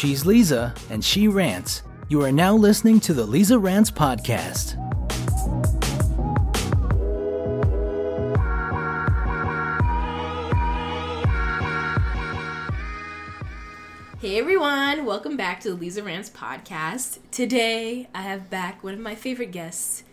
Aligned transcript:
She's 0.00 0.24
Leeza, 0.24 0.74
and 0.88 1.04
she 1.04 1.28
rants. 1.28 1.82
You 2.08 2.22
are 2.22 2.32
now 2.32 2.56
listening 2.56 3.00
to 3.00 3.12
the 3.12 3.26
Leeza 3.26 3.62
Rants 3.62 3.90
Podcast. 3.90 4.78
Hey 14.22 14.38
everyone, 14.38 15.04
welcome 15.04 15.36
back 15.36 15.60
to 15.60 15.74
the 15.74 15.86
Leeza 15.86 16.02
Rants 16.02 16.30
podcast. 16.30 17.18
Today 17.30 18.08
I 18.14 18.22
have 18.22 18.48
back 18.48 18.82
one 18.82 18.94
of 18.94 19.00
my 19.00 19.14
favorite 19.14 19.52
guests. 19.52 20.04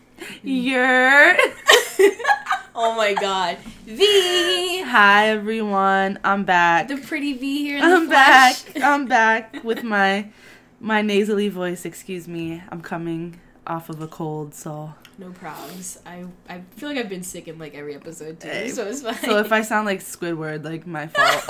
You're. 0.44 1.38
Oh 2.80 2.96
my 2.96 3.16
god, 3.16 3.58
Vee, 3.86 4.82
Hi 4.84 5.30
everyone, 5.30 6.20
I'm 6.24 6.44
back. 6.44 6.88
the 6.88 6.98
pretty 6.98 7.34
Vee 7.34 7.64
here 7.64 7.80
I'm 7.82 8.08
back. 8.08 8.56
I'm 8.84 9.08
back 9.08 9.64
with 9.64 9.84
my 9.84 10.30
my 10.80 11.02
nasally 11.02 11.50
voice. 11.50 11.86
Excuse 11.86 12.28
me. 12.28 12.62
I'm 12.70 12.82
coming 12.82 13.40
off 13.66 13.90
of 13.90 14.00
a 14.02 14.08
cold, 14.08 14.54
so 14.54 14.94
No 15.18 15.32
problems. 15.32 15.98
I 16.06 16.26
I 16.48 16.62
feel 16.76 16.88
like 16.90 17.00
I've 17.00 17.10
been 17.10 17.24
sick 17.24 17.48
in 17.48 17.58
like 17.58 17.74
every 17.74 17.96
episode 17.96 18.40
too, 18.40 18.48
Hey. 18.48 18.70
so 18.70 18.86
it's 18.86 19.02
fine. 19.02 19.16
so 19.16 19.40
if 19.40 19.52
I 19.52 19.64
sound 19.64 19.88
like 19.88 20.02
Squidward, 20.02 20.64
like 20.64 20.86
my 20.86 21.08
fault. 21.14 21.48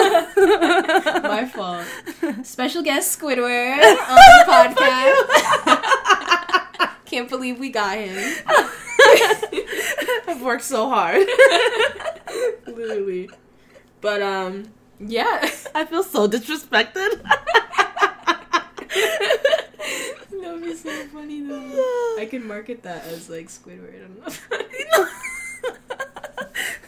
my 1.24 1.46
fault. 1.46 1.86
Special 2.46 2.82
guest 2.84 3.20
Squidward 3.20 3.84
on 3.84 4.16
the 4.16 4.46
podcast. 4.48 5.28
Can't 7.06 7.28
believe 7.30 7.60
we 7.60 7.70
got 7.70 7.98
him. 7.98 8.16
I've 10.28 10.42
worked 10.42 10.64
so 10.64 10.90
hard. 10.90 11.26
Literally. 12.68 13.30
But 14.02 14.22
um, 14.22 14.72
yeah. 15.00 15.50
I 15.74 15.86
feel 15.86 16.04
so 16.04 16.28
disrespected. 16.28 17.22
That 20.48 20.54
would 20.54 20.64
be 20.64 20.76
so 20.76 20.90
funny 21.08 21.42
though. 21.42 22.16
I 22.20 22.26
can 22.30 22.48
market 22.48 22.84
that 22.84 23.06
as 23.06 23.30
like 23.30 23.48
Squidward. 23.48 23.96
I 23.96 24.00
don't 24.00 24.18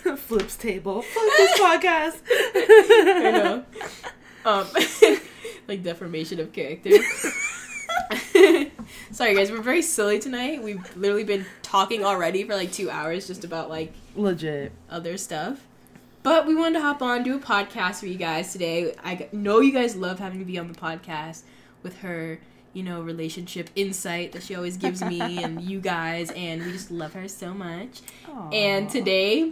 know. 0.06 0.16
Flips 0.18 0.56
table. 0.56 1.02
Fuck 1.02 1.24
this 1.38 1.60
podcast. 1.60 2.22
I 2.56 3.32
know. 3.32 3.66
Um, 4.46 4.68
like 5.68 5.84
deformation 5.84 6.40
of 6.40 6.54
character. 6.54 6.92
Sorry 9.20 9.36
guys, 9.36 9.52
we're 9.52 9.60
very 9.60 9.82
silly 9.82 10.18
tonight. 10.18 10.64
We've 10.64 10.82
literally 10.96 11.26
been 11.26 11.46
talking 11.62 12.06
already 12.06 12.46
for 12.46 12.56
like 12.56 12.72
two 12.72 12.90
hours 12.90 13.28
just 13.28 13.44
about 13.44 13.70
like 13.70 13.92
Legit. 14.16 14.72
other 14.90 15.18
stuff. 15.18 15.60
But 16.24 16.48
we 16.48 16.56
wanted 16.56 16.76
to 16.76 16.86
hop 16.86 17.02
on, 17.02 17.24
do 17.24 17.36
a 17.36 17.40
podcast 17.40 18.00
for 18.00 18.06
you 18.06 18.16
guys 18.16 18.54
today. 18.54 18.96
I 19.04 19.28
know 19.34 19.60
you 19.60 19.74
guys 19.74 19.98
love 19.98 20.20
having 20.20 20.40
me 20.40 20.46
be 20.46 20.58
on 20.58 20.72
the 20.72 20.80
podcast 20.80 21.42
with 21.84 21.98
her, 21.98 22.40
you 22.72 22.82
know, 22.82 23.02
relationship 23.02 23.70
insight 23.76 24.32
that 24.32 24.44
she 24.44 24.56
always 24.56 24.78
gives 24.78 25.04
me 25.04 25.20
and 25.44 25.62
you 25.62 25.82
guys, 25.82 26.32
and 26.32 26.64
we 26.66 26.72
just 26.72 26.90
love 26.90 27.12
her 27.12 27.28
so 27.28 27.54
much. 27.54 28.00
And 28.54 28.90
today, 28.90 29.52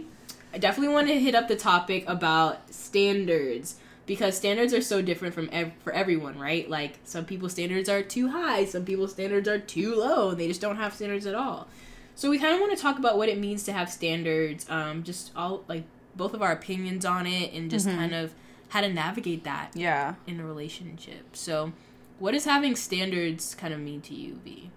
I 0.54 0.56
definitely 0.56 0.94
want 0.94 1.08
to 1.08 1.20
hit 1.20 1.34
up 1.34 1.46
the 1.46 1.56
topic 1.56 2.04
about 2.08 2.72
standards 2.72 3.76
because 4.08 4.36
standards 4.36 4.74
are 4.74 4.80
so 4.80 5.00
different 5.00 5.34
from 5.34 5.48
ev- 5.52 5.72
for 5.84 5.92
everyone, 5.92 6.36
right? 6.36 6.68
Like 6.68 6.98
some 7.04 7.24
people's 7.24 7.52
standards 7.52 7.88
are 7.88 8.02
too 8.02 8.30
high, 8.30 8.64
some 8.64 8.84
people's 8.84 9.12
standards 9.12 9.46
are 9.46 9.58
too 9.60 9.94
low, 9.94 10.30
and 10.30 10.40
they 10.40 10.48
just 10.48 10.60
don't 10.60 10.76
have 10.76 10.94
standards 10.94 11.26
at 11.26 11.36
all. 11.36 11.68
So 12.16 12.28
we 12.30 12.38
kind 12.40 12.52
of 12.54 12.60
want 12.60 12.76
to 12.76 12.82
talk 12.82 12.98
about 12.98 13.16
what 13.16 13.28
it 13.28 13.38
means 13.38 13.62
to 13.64 13.72
have 13.72 13.88
standards, 13.92 14.68
um, 14.68 15.04
just 15.04 15.30
all 15.36 15.62
like 15.68 15.84
both 16.16 16.34
of 16.34 16.42
our 16.42 16.50
opinions 16.50 17.04
on 17.04 17.26
it, 17.28 17.52
and 17.52 17.70
just 17.70 17.86
kind 17.86 18.12
of 18.12 18.32
how 18.70 18.80
to 18.80 18.92
navigate 18.92 19.44
that 19.44 19.70
Yeah. 19.74 20.14
in 20.26 20.40
a 20.40 20.44
relationship. 20.44 21.36
So, 21.36 21.72
what 22.18 22.32
does 22.32 22.44
having 22.44 22.74
standards 22.74 23.54
kind 23.54 23.72
of 23.72 23.78
mean 23.78 24.00
to 24.02 24.14
you, 24.14 24.40
Vee? 24.44 24.70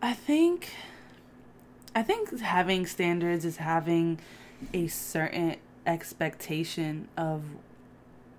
I 0.00 0.14
think 0.14 0.70
I 1.94 2.02
think 2.02 2.40
having 2.40 2.86
standards 2.86 3.44
is 3.44 3.56
having 3.58 4.18
a 4.72 4.86
certain 4.86 5.56
expectation 5.86 7.08
of 7.16 7.42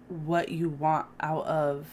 what 0.09 0.49
you 0.49 0.69
want 0.69 1.07
out 1.19 1.45
of 1.45 1.87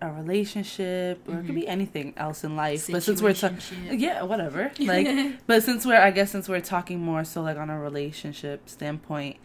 a 0.00 0.10
relationship 0.10 1.26
or 1.28 1.34
it 1.34 1.36
could 1.36 1.44
mm-hmm. 1.44 1.54
be 1.54 1.68
anything 1.68 2.12
else 2.16 2.42
in 2.42 2.56
life. 2.56 2.88
But 2.90 3.02
since 3.02 3.22
we're 3.22 3.34
ta- 3.34 3.52
yeah, 3.90 4.22
whatever. 4.22 4.72
Like 4.80 5.46
but 5.46 5.62
since 5.62 5.86
we're 5.86 6.00
I 6.00 6.10
guess 6.10 6.30
since 6.30 6.48
we're 6.48 6.60
talking 6.60 7.00
more 7.00 7.24
so 7.24 7.42
like 7.42 7.56
on 7.56 7.70
a 7.70 7.78
relationship 7.78 8.68
standpoint, 8.68 9.36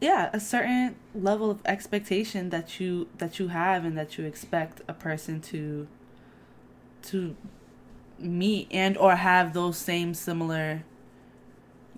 yeah, 0.00 0.30
a 0.32 0.38
certain 0.38 0.94
level 1.14 1.50
of 1.50 1.60
expectation 1.64 2.50
that 2.50 2.78
you 2.78 3.08
that 3.18 3.38
you 3.38 3.48
have 3.48 3.84
and 3.84 3.98
that 3.98 4.16
you 4.16 4.24
expect 4.24 4.80
a 4.86 4.94
person 4.94 5.40
to 5.42 5.88
to 7.02 7.34
meet 8.18 8.68
and 8.70 8.96
or 8.96 9.16
have 9.16 9.54
those 9.54 9.76
same 9.76 10.14
similar 10.14 10.84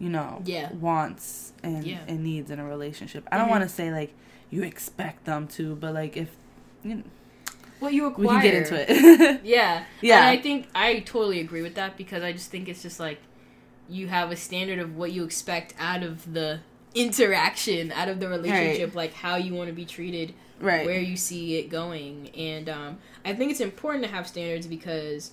you 0.00 0.08
know 0.08 0.42
Yeah. 0.44 0.72
wants 0.72 1.52
and 1.62 1.84
Yeah. 1.86 1.98
and 2.08 2.24
needs 2.24 2.50
in 2.50 2.58
a 2.58 2.64
relationship. 2.64 3.28
I 3.30 3.36
don't 3.36 3.46
Mhm. 3.46 3.50
want 3.50 3.62
to 3.64 3.68
say 3.68 3.92
like 3.92 4.12
you 4.50 4.62
expect 4.64 5.26
them 5.26 5.46
to, 5.48 5.76
but 5.76 5.94
like 5.94 6.16
if 6.16 6.30
you 6.82 6.94
know, 6.96 7.02
What 7.78 7.92
you 7.92 8.06
acquire. 8.06 8.26
we 8.26 8.32
can 8.32 8.42
get 8.42 8.54
into 8.54 8.74
it. 8.92 9.40
Yeah. 9.44 9.84
Yeah. 10.00 10.16
And 10.20 10.26
I 10.26 10.42
think 10.42 10.66
I 10.74 11.00
totally 11.00 11.40
agree 11.40 11.62
with 11.62 11.74
that 11.76 11.96
because 11.96 12.22
I 12.22 12.32
just 12.32 12.50
think 12.50 12.68
it's 12.68 12.82
just 12.82 12.98
like 12.98 13.18
you 13.88 14.08
have 14.08 14.30
a 14.30 14.36
standard 14.36 14.78
of 14.78 14.96
what 14.96 15.12
you 15.12 15.24
expect 15.24 15.74
out 15.78 16.02
of 16.02 16.32
the 16.32 16.60
interaction, 16.94 17.92
out 17.92 18.08
of 18.08 18.20
the 18.20 18.28
relationship, 18.28 18.94
like 18.94 19.12
how 19.14 19.36
you 19.36 19.54
want 19.54 19.68
to 19.68 19.72
be 19.74 19.84
treated, 19.84 20.32
right. 20.60 20.86
where 20.86 21.00
you 21.00 21.16
see 21.16 21.56
it 21.58 21.68
going. 21.70 22.30
And 22.36 22.68
um, 22.68 22.98
I 23.24 23.34
think 23.34 23.50
it's 23.50 23.60
important 23.60 24.04
to 24.04 24.10
have 24.10 24.26
standards 24.26 24.66
because, 24.66 25.32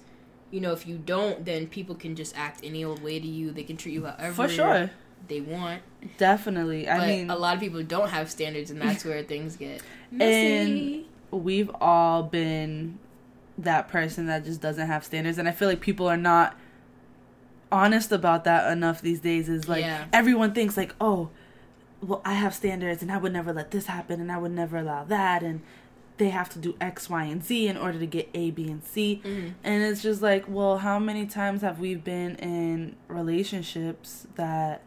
you 0.52 0.62
know, 0.62 0.72
if 0.72 0.88
you 0.88 0.97
don't, 0.97 1.44
then 1.46 1.68
people 1.68 1.96
can 1.96 2.16
just 2.16 2.38
act 2.38 2.62
any 2.63 2.84
old 2.84 3.02
way 3.03 3.19
to 3.19 3.28
you. 3.28 3.52
They 3.52 3.63
can 3.63 3.75
treat 3.78 3.94
you 3.94 4.06
however 4.06 4.34
For 4.34 4.47
sure. 4.47 4.91
they 5.28 5.41
want. 5.41 5.81
Definitely. 6.18 6.88
I 6.88 6.97
But 7.00 7.08
mean, 7.08 7.30
a 7.30 7.35
lot 7.35 7.56
of 7.56 7.59
people 7.59 7.84
don't 7.84 8.09
have 8.09 8.30
standards, 8.31 8.72
and 8.72 8.81
that's 8.81 9.03
where 9.03 9.24
things 9.24 9.56
get 9.57 9.81
And- 10.19 11.03
we've 11.31 11.69
all 11.81 12.24
been 12.24 12.97
that 13.57 13.90
person 13.90 14.28
that 14.28 14.46
just 14.46 14.62
doesn't 14.62 14.88
have 14.88 15.03
standards 15.03 15.38
and 15.38 15.50
I 15.50 15.52
feel 15.52 15.68
like 15.68 15.81
people 15.81 16.07
are 16.07 16.16
not 16.16 16.56
honest 17.72 18.12
about 18.12 18.44
that 18.46 18.72
enough 18.72 19.02
these 19.02 19.19
days 19.19 19.50
is 19.50 19.68
like 19.68 19.84
Yeah. 19.84 20.06
everyone 20.13 20.53
thinks 20.53 20.78
like, 20.78 20.96
"Oh, 21.02 21.30
well, 22.02 22.22
I 22.24 22.34
have 22.36 22.53
standards 22.53 23.02
and 23.02 23.12
I 23.12 23.18
would 23.18 23.34
never 23.34 23.52
let 23.52 23.72
this 23.72 23.88
happen 23.88 24.22
and 24.22 24.31
I 24.31 24.38
would 24.38 24.52
never 24.52 24.78
allow 24.78 25.03
that 25.06 25.44
and 25.44 25.62
they 26.18 26.30
have 26.30 26.50
to 26.50 26.60
do 26.60 26.76
X, 26.82 27.10
Y, 27.10 27.24
and 27.26 27.44
Z 27.44 27.68
in 27.68 27.78
order 27.78 28.00
to 28.00 28.06
get 28.08 28.30
A, 28.34 28.52
B, 28.52 28.68
and 28.70 28.84
C." 28.84 29.22
Mhm. 29.24 29.54
And 29.64 29.84
it's 29.84 30.02
just 30.02 30.22
like, 30.22 30.46
well, 30.48 30.78
how 30.80 30.98
many 31.00 31.26
times 31.26 31.62
have 31.62 31.80
we 31.80 31.96
been 31.96 32.36
in 32.38 32.96
relationships 33.08 34.28
that 34.36 34.82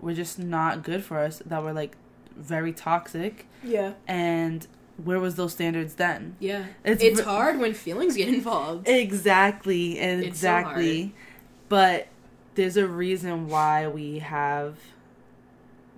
were 0.00 0.14
just 0.14 0.38
not 0.38 0.82
good 0.82 1.04
for 1.04 1.18
us, 1.18 1.42
that 1.44 1.62
were 1.62 1.72
like 1.74 1.96
very 2.36 2.72
toxic, 2.72 3.46
Yeah. 3.62 3.92
and 4.08 4.66
where 5.02 5.20
was 5.20 5.34
those 5.36 5.52
standards 5.52 5.94
then? 5.94 6.36
Yeah. 6.40 6.64
It's 6.84 7.02
It's, 7.02 7.18
re- 7.18 7.24
hard 7.24 7.58
when 7.58 7.74
feelings 7.74 8.16
get 8.16 8.28
involved. 8.28 8.88
Exactly, 8.88 9.96
so 9.96 10.00
exactly. 10.26 11.14
but 11.68 12.06
there's 12.54 12.76
a 12.76 12.86
reason 12.86 13.48
why 13.48 13.86
we 13.88 14.18
have 14.20 14.76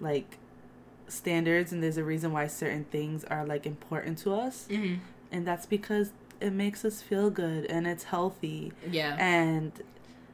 like 0.00 0.36
standards 1.12 1.72
and 1.72 1.82
there's 1.82 1.96
a 1.98 2.04
reason 2.04 2.32
why 2.32 2.46
certain 2.46 2.84
things 2.84 3.24
are 3.24 3.44
like 3.46 3.66
important 3.66 4.18
to 4.18 4.34
us 4.34 4.66
hmm 4.68 4.94
and 5.30 5.46
that's 5.46 5.64
because 5.66 6.10
it 6.40 6.52
makes 6.52 6.84
us 6.84 7.00
feel 7.00 7.30
good 7.30 7.64
and 7.66 7.86
it's 7.86 8.04
healthy 8.04 8.72
Yeah. 8.90 9.16
and 9.18 9.72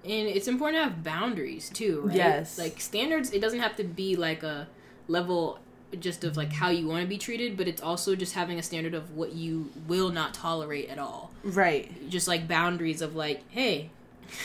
And 0.04 0.26
it's 0.28 0.48
important 0.48 0.82
to 0.82 0.84
have 0.88 1.04
boundaries 1.04 1.68
too, 1.70 2.02
right? 2.02 2.16
Yes. 2.16 2.58
Like 2.58 2.80
standards, 2.80 3.30
it 3.32 3.40
doesn't 3.40 3.60
have 3.60 3.76
to 3.76 3.84
be 3.84 4.16
like 4.16 4.42
a 4.42 4.66
level 5.06 5.58
just 6.00 6.24
of 6.24 6.36
like 6.36 6.52
how 6.52 6.68
you 6.70 6.86
want 6.86 7.02
to 7.02 7.08
be 7.08 7.18
treated, 7.18 7.56
but 7.56 7.66
it's 7.68 7.82
also 7.82 8.14
just 8.16 8.34
having 8.34 8.58
a 8.58 8.62
standard 8.62 8.94
of 8.94 9.14
what 9.16 9.32
you 9.32 9.70
will 9.86 10.10
not 10.10 10.34
tolerate 10.34 10.88
at 10.88 10.98
all. 10.98 11.30
right 11.44 11.90
Just 12.10 12.26
like 12.28 12.48
boundaries 12.48 13.00
of 13.02 13.14
like, 13.14 13.42
hey, 13.50 13.90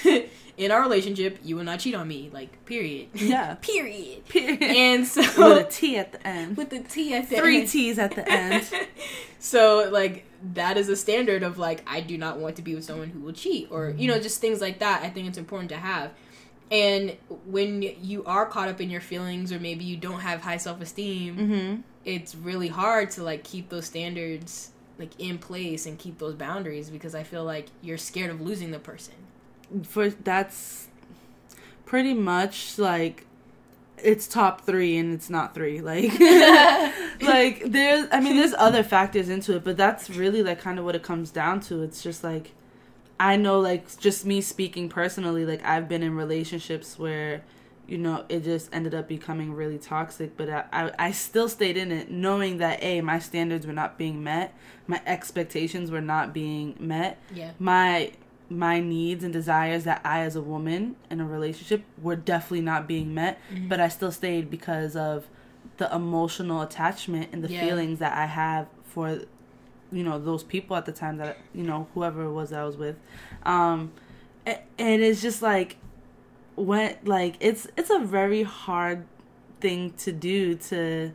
in 0.58 0.72
our 0.72 0.82
relationship, 0.82 1.40
you 1.44 1.56
will 1.56 1.64
not 1.64 1.80
cheat 1.80 1.96
on 1.96 2.08
me, 2.08 2.30
like 2.34 2.66
period. 2.66 3.10
Yeah. 3.14 3.56
period. 3.62 4.24
with 4.34 4.62
And 4.62 5.04
a 5.04 5.06
so 5.06 5.68
T 5.70 5.98
at 5.98 6.12
the 6.12 6.28
end 6.28 6.58
with 6.58 6.70
the 6.70 6.80
T 6.80 7.14
at 7.14 7.30
the 7.30 7.38
three 7.38 7.62
end. 7.62 7.70
T's 7.70 8.00
at 8.00 8.16
the 8.16 8.30
end 8.30 8.66
so 9.44 9.90
like 9.92 10.26
that 10.54 10.78
is 10.78 10.88
a 10.88 10.96
standard 10.96 11.44
of 11.44 11.58
like 11.58 11.84
I 11.86 12.00
do 12.00 12.18
not 12.18 12.38
want 12.40 12.56
to 12.56 12.62
be 12.62 12.76
with 12.76 12.86
someone 12.86 13.10
who 13.10 13.20
will 13.20 13.34
cheat 13.34 13.68
or 13.70 13.90
you 13.90 14.08
know 14.08 14.18
just 14.18 14.40
things 14.40 14.62
like 14.62 14.80
that. 14.80 15.04
I 15.04 15.10
think 15.10 15.28
it's 15.28 15.38
important 15.38 15.70
to 15.70 15.78
have. 15.78 16.12
And 16.72 17.18
when 17.46 17.82
you 17.82 18.24
are 18.24 18.46
caught 18.46 18.70
up 18.70 18.80
in 18.80 18.90
your 18.90 19.02
feelings 19.02 19.52
or 19.52 19.60
maybe 19.60 19.84
you 19.84 19.98
don't 19.98 20.22
have 20.22 20.42
high 20.42 20.58
self-esteem, 20.58 21.38
mm-hmm. 21.38 21.82
it's 22.06 22.34
really 22.34 22.70
hard 22.70 23.12
to 23.12 23.24
like 23.24 23.44
keep 23.44 23.70
those 23.70 23.86
standards 23.86 24.72
like 24.98 25.12
in 25.20 25.38
place 25.38 25.86
and 25.86 26.00
keep 26.00 26.20
those 26.20 26.36
boundaries 26.36 26.90
because 26.90 27.14
I 27.14 27.24
feel 27.24 27.44
like 27.44 27.68
you're 27.82 27.98
scared 27.98 28.32
of 28.32 28.40
losing 28.40 28.72
the 28.72 28.80
person. 28.80 29.16
For 29.82 30.10
that's 30.10 30.88
pretty 31.86 32.14
much 32.14 32.78
like 32.78 33.26
it's 34.04 34.28
top 34.28 34.62
three 34.62 34.98
and 34.98 35.14
it's 35.14 35.30
not 35.30 35.54
three. 35.54 35.82
Like, 35.82 36.12
like 37.22 37.64
there's, 37.66 38.08
I 38.12 38.20
mean, 38.20 38.36
there's 38.36 38.54
other 38.58 38.84
factors 38.84 39.30
into 39.30 39.56
it, 39.56 39.64
but 39.64 39.78
that's 39.78 40.10
really 40.10 40.44
like 40.44 40.60
kind 40.60 40.78
of 40.78 40.86
what 40.86 40.96
it 40.96 41.04
comes 41.04 41.32
down 41.32 41.62
to. 41.62 41.82
It's 41.82 42.04
just 42.04 42.24
like, 42.24 42.52
I 43.20 43.38
know, 43.38 43.60
like, 43.60 43.98
just 44.00 44.26
me 44.26 44.42
speaking 44.42 44.90
personally, 44.90 45.46
like, 45.46 45.64
I've 45.64 45.88
been 45.88 46.04
in 46.04 46.16
relationships 46.16 46.98
where, 47.00 47.44
you 47.88 47.98
know, 47.98 48.26
it 48.28 48.44
just 48.44 48.70
ended 48.74 48.94
up 48.94 49.08
becoming 49.08 49.54
really 49.54 49.78
toxic, 49.78 50.36
but 50.36 50.50
I, 50.50 50.66
I, 50.74 50.92
I 51.00 51.12
still 51.12 51.48
stayed 51.48 51.78
in 51.78 51.92
it 51.92 52.10
knowing 52.10 52.58
that, 52.58 52.84
A, 52.84 53.02
my 53.02 53.20
standards 53.20 53.68
were 53.68 53.74
not 53.74 53.98
being 53.98 54.24
met, 54.24 54.54
my 54.88 55.02
expectations 55.06 55.92
were 55.92 56.02
not 56.02 56.34
being 56.34 56.76
met. 56.80 57.22
Yeah. 57.34 57.52
My, 57.60 58.12
my 58.58 58.80
needs 58.80 59.24
and 59.24 59.34
desires 59.34 59.84
that 59.86 60.02
I, 60.04 60.20
as 60.22 60.36
a 60.36 60.42
woman 60.42 60.96
in 61.10 61.20
a 61.20 61.26
relationship, 61.26 61.84
were 62.02 62.16
definitely 62.16 62.62
not 62.62 62.88
being 62.88 63.14
met, 63.14 63.40
Mm-hmm. 63.52 63.68
but 63.68 63.80
I 63.80 63.88
still 63.90 64.12
stayed 64.12 64.50
because 64.50 64.96
of 64.96 65.28
the 65.78 65.94
emotional 65.94 66.62
attachment 66.62 67.30
and 67.32 67.44
the 67.44 67.50
Yeah. 67.50 67.60
feelings 67.62 68.00
that 68.00 68.16
I 68.18 68.26
have 68.28 68.68
for, 68.86 69.22
you 69.92 70.04
know, 70.04 70.20
those 70.20 70.44
people 70.44 70.76
at 70.76 70.86
the 70.86 70.92
time 70.92 71.18
that, 71.18 71.38
you 71.54 71.64
know, 71.64 71.88
whoever 71.94 72.24
it 72.26 72.32
was 72.32 72.52
that 72.52 72.60
I 72.62 72.66
was 72.66 72.78
with. 72.78 72.96
Um, 73.44 73.92
and 74.46 75.02
it's 75.02 75.22
just 75.22 75.42
like, 75.42 75.78
when, 76.56 76.96
like, 77.04 77.36
it's, 77.40 77.68
it's 77.78 77.90
a 77.90 78.00
very 78.00 78.44
hard 78.44 79.06
thing 79.62 79.94
to 79.98 80.12
do 80.12 80.56
to 80.56 81.12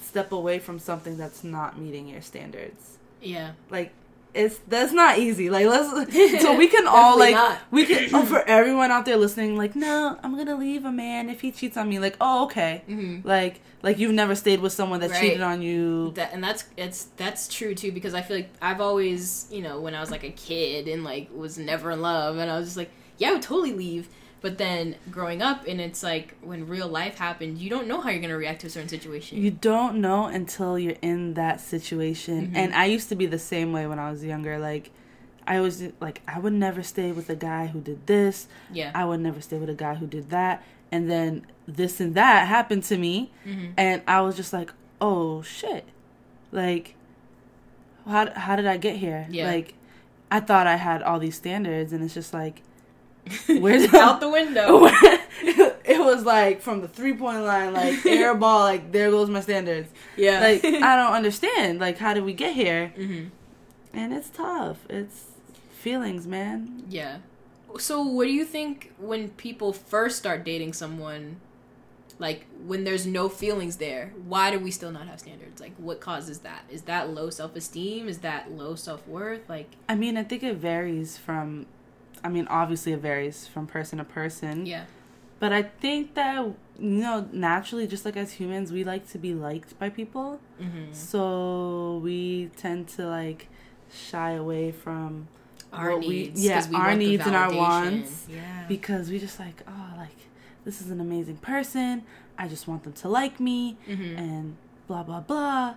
step 0.00 0.32
away 0.32 0.58
from 0.58 0.78
something 0.78 1.16
that's 1.16 1.44
not 1.44 1.78
meeting 1.78 2.08
your 2.08 2.22
standards 2.22 2.98
Yeah. 3.20 3.52
like 3.70 3.92
it's 4.34 4.58
that's 4.68 4.92
not 4.92 5.18
easy 5.18 5.50
like 5.50 5.66
let's 5.66 5.88
so 6.42 6.56
we 6.56 6.68
can 6.68 6.86
all 6.86 7.18
like 7.18 7.34
not. 7.34 7.58
we 7.70 7.84
can 7.84 8.08
oh, 8.14 8.24
for 8.24 8.38
everyone 8.46 8.90
out 8.90 9.04
there 9.04 9.16
listening 9.16 9.56
like 9.56 9.74
no 9.74 10.16
i'm 10.22 10.36
gonna 10.36 10.54
leave 10.56 10.84
a 10.84 10.92
man 10.92 11.28
if 11.28 11.40
he 11.40 11.50
cheats 11.50 11.76
on 11.76 11.88
me 11.88 11.98
like 11.98 12.16
oh 12.20 12.44
okay 12.44 12.82
Mhm. 12.88 13.24
like 13.24 13.60
like 13.82 13.98
you've 13.98 14.12
never 14.14 14.34
stayed 14.34 14.60
with 14.60 14.72
someone 14.72 15.00
that 15.00 15.10
Right. 15.10 15.20
cheated 15.20 15.40
on 15.40 15.62
you 15.62 16.12
That 16.12 16.32
and 16.32 16.42
that's 16.44 16.64
it's 16.76 17.04
that's 17.16 17.48
true 17.48 17.74
too 17.74 17.90
because 17.92 18.14
I 18.14 18.22
feel 18.22 18.36
like 18.36 18.50
I've 18.62 18.80
always 18.80 19.46
you 19.50 19.62
know 19.62 19.80
when 19.80 19.94
I 19.94 20.00
was 20.00 20.10
like 20.10 20.22
a 20.24 20.30
kid 20.30 20.86
and 20.86 21.02
like 21.02 21.28
was 21.34 21.58
never 21.58 21.90
in 21.90 22.00
love 22.00 22.36
and 22.38 22.50
I 22.50 22.56
was 22.58 22.68
just 22.68 22.76
like 22.76 22.90
yeah 23.18 23.30
I 23.30 23.32
would 23.32 23.42
totally 23.42 23.72
leave 23.72 24.08
but 24.40 24.56
then 24.58 24.96
growing 25.10 25.42
up 25.42 25.66
and 25.66 25.80
it's 25.80 26.02
like 26.02 26.34
when 26.42 26.66
real 26.66 26.88
life 26.88 27.18
happens, 27.18 27.60
you 27.62 27.68
don't 27.68 27.86
know 27.86 28.00
how 28.00 28.08
you're 28.10 28.20
gonna 28.22 28.36
react 28.36 28.60
to 28.62 28.66
a 28.66 28.70
certain 28.70 28.88
situation 28.88 29.38
you 29.42 29.50
don't 29.50 29.96
know 30.00 30.26
until 30.26 30.78
you're 30.78 30.96
in 31.02 31.34
that 31.34 31.60
situation 31.60 32.48
Mhm. 32.48 32.56
and 32.56 32.74
i 32.74 32.84
used 32.86 33.08
to 33.10 33.14
be 33.16 33.26
the 33.26 33.38
same 33.38 33.72
way 33.72 33.86
when 33.86 33.98
i 33.98 34.10
was 34.10 34.24
younger 34.24 34.58
like 34.58 34.90
i 35.46 35.60
was 35.60 35.82
like 36.00 36.22
i 36.26 36.38
would 36.38 36.52
never 36.54 36.82
stay 36.82 37.12
with 37.12 37.28
a 37.30 37.36
guy 37.36 37.66
who 37.66 37.80
did 37.80 38.06
this 38.06 38.46
yeah 38.72 38.90
I 38.94 39.04
would 39.04 39.20
never 39.20 39.40
stay 39.40 39.58
with 39.58 39.68
a 39.70 39.74
guy 39.74 39.94
who 39.96 40.06
did 40.06 40.30
that. 40.30 40.62
And 40.92 41.08
then 41.08 41.46
this 41.68 42.00
and 42.00 42.14
that 42.16 42.48
happened 42.48 42.82
to 42.84 42.96
me. 42.98 43.30
Mhm. 43.46 43.72
And 43.76 44.02
I 44.08 44.22
was 44.22 44.34
just 44.36 44.52
like, 44.52 44.72
oh 45.00 45.40
shit. 45.42 45.84
Like, 46.50 46.94
how, 48.06 48.30
how 48.34 48.56
did 48.56 48.66
I 48.66 48.76
get 48.76 48.96
here? 48.96 49.26
Yeah. 49.30 49.46
Like, 49.46 49.74
I 50.30 50.40
thought 50.40 50.66
I 50.66 50.76
had 50.76 51.02
all 51.02 51.18
these 51.20 51.36
standards, 51.36 51.92
and 51.92 52.02
it's 52.02 52.14
just 52.14 52.32
like, 52.34 52.62
where's 53.46 53.92
out 53.94 54.20
the 54.20 54.28
window 54.28 54.86
it 55.42 55.98
was 56.04 56.24
like 56.24 56.60
from 56.60 56.80
the 56.80 56.88
three 56.88 57.14
point 57.14 57.42
line, 57.42 57.72
like 57.72 58.04
air 58.06 58.34
ball, 58.34 58.60
like 58.60 58.92
there 58.92 59.10
goes 59.10 59.28
my 59.30 59.40
standards. 59.40 59.88
yeah 60.16 60.40
Like, 60.40 60.64
I 60.64 60.96
don't 60.96 61.12
understand. 61.12 61.80
Like, 61.80 61.98
how 61.98 62.14
did 62.14 62.24
we 62.24 62.32
get 62.34 62.54
here? 62.54 62.88
hmm 62.96 63.24
And 63.92 64.12
it's 64.12 64.28
tough. 64.30 64.78
It's 64.88 65.26
feelings, 65.72 66.26
man. 66.26 66.84
Yeah. 66.88 67.18
So, 67.78 68.02
what 68.02 68.24
do 68.24 68.32
you 68.32 68.44
think 68.44 68.92
when 68.98 69.30
people 69.30 69.72
first 69.72 70.18
start 70.18 70.44
dating 70.44 70.72
someone, 70.72 71.36
like 72.18 72.46
when 72.66 72.84
there's 72.84 73.06
no 73.06 73.28
feelings 73.28 73.76
there? 73.76 74.12
Why 74.26 74.50
do 74.50 74.58
we 74.58 74.70
still 74.70 74.90
not 74.90 75.06
have 75.06 75.20
standards? 75.20 75.60
Like, 75.60 75.72
what 75.78 76.00
causes 76.00 76.40
that? 76.40 76.64
Is 76.68 76.82
that 76.82 77.10
low 77.10 77.30
self 77.30 77.54
esteem? 77.56 78.08
Is 78.08 78.18
that 78.18 78.50
low 78.50 78.74
self 78.74 79.06
worth? 79.06 79.48
Like, 79.48 79.70
I 79.88 79.94
mean, 79.94 80.16
I 80.16 80.24
think 80.24 80.42
it 80.42 80.56
varies 80.56 81.16
from. 81.16 81.66
I 82.24 82.28
mean, 82.28 82.46
obviously, 82.48 82.92
it 82.92 83.00
varies 83.00 83.46
from 83.46 83.66
person 83.66 83.98
to 83.98 84.04
person. 84.04 84.66
yeah, 84.66 84.84
But 85.38 85.52
I 85.52 85.62
think 85.62 86.14
that, 86.14 86.36
you 86.44 86.54
know, 86.78 87.28
naturally, 87.32 87.86
just 87.86 88.04
like 88.04 88.16
as 88.16 88.32
humans, 88.32 88.72
we 88.72 88.84
like 88.84 89.08
to 89.10 89.18
be 89.18 89.32
liked 89.34 89.78
by 89.78 89.88
people. 89.88 90.40
mm-hmm. 90.60 90.92
So 90.92 92.00
we 92.02 92.50
tend 92.56 92.88
to, 92.96 93.06
like, 93.06 93.48
shy 93.92 94.32
away 94.32 94.70
from 94.72 95.28
our 95.72 95.90
what 95.96 96.00
we- 96.00 96.08
needs, 96.24 96.44
yeah, 96.44 96.68
we 96.68 96.76
our 96.76 96.94
needs 96.94 97.26
and 97.26 97.36
our 97.36 97.52
wants. 97.54 98.26
Yeah, 98.28 98.66
because 98.68 99.10
we 99.10 99.18
just 99.18 99.38
like, 99.38 99.62
oh, 99.66 99.94
like, 99.96 100.18
this 100.64 100.80
is 100.80 100.90
an 100.90 101.00
amazing 101.00 101.36
person. 101.38 102.04
I 102.38 102.48
just 102.48 102.66
want 102.68 102.84
them 102.84 102.92
to 102.94 103.08
like 103.08 103.38
me. 103.40 103.76
hmm 103.86 104.16
and 104.16 104.56
blah 104.88 105.04
blah 105.04 105.20
blah 105.20 105.74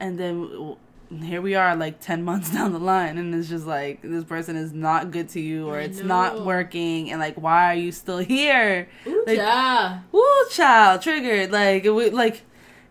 and 0.00 0.18
then 0.18 0.76
here 1.22 1.40
we 1.40 1.54
are 1.54 1.76
like 1.76 2.00
10 2.00 2.22
months 2.30 2.50
down 2.52 2.72
the 2.72 2.78
line 2.78 3.18
and 3.18 3.34
it's 3.34 3.48
just 3.48 3.66
like 3.66 4.02
this 4.02 4.24
person 4.24 4.56
is 4.56 4.72
not 4.72 5.10
good 5.10 5.28
to 5.30 5.40
you 5.40 5.68
or 5.68 5.78
I 5.78 5.82
it's 5.82 6.00
know. 6.00 6.06
not 6.06 6.44
working 6.44 7.10
and 7.10 7.20
like 7.20 7.36
why 7.36 7.70
are 7.72 7.74
you 7.76 7.92
still 7.92 8.18
here 8.34 8.88
Ooh, 9.06 9.24
like- 9.26 9.36
yeah. 9.36 10.00
woo 10.12 10.24
child 10.50 11.02
triggered 11.02 11.52
like 11.52 11.84
it, 11.84 11.90
would- 11.90 12.12
like 12.14 12.42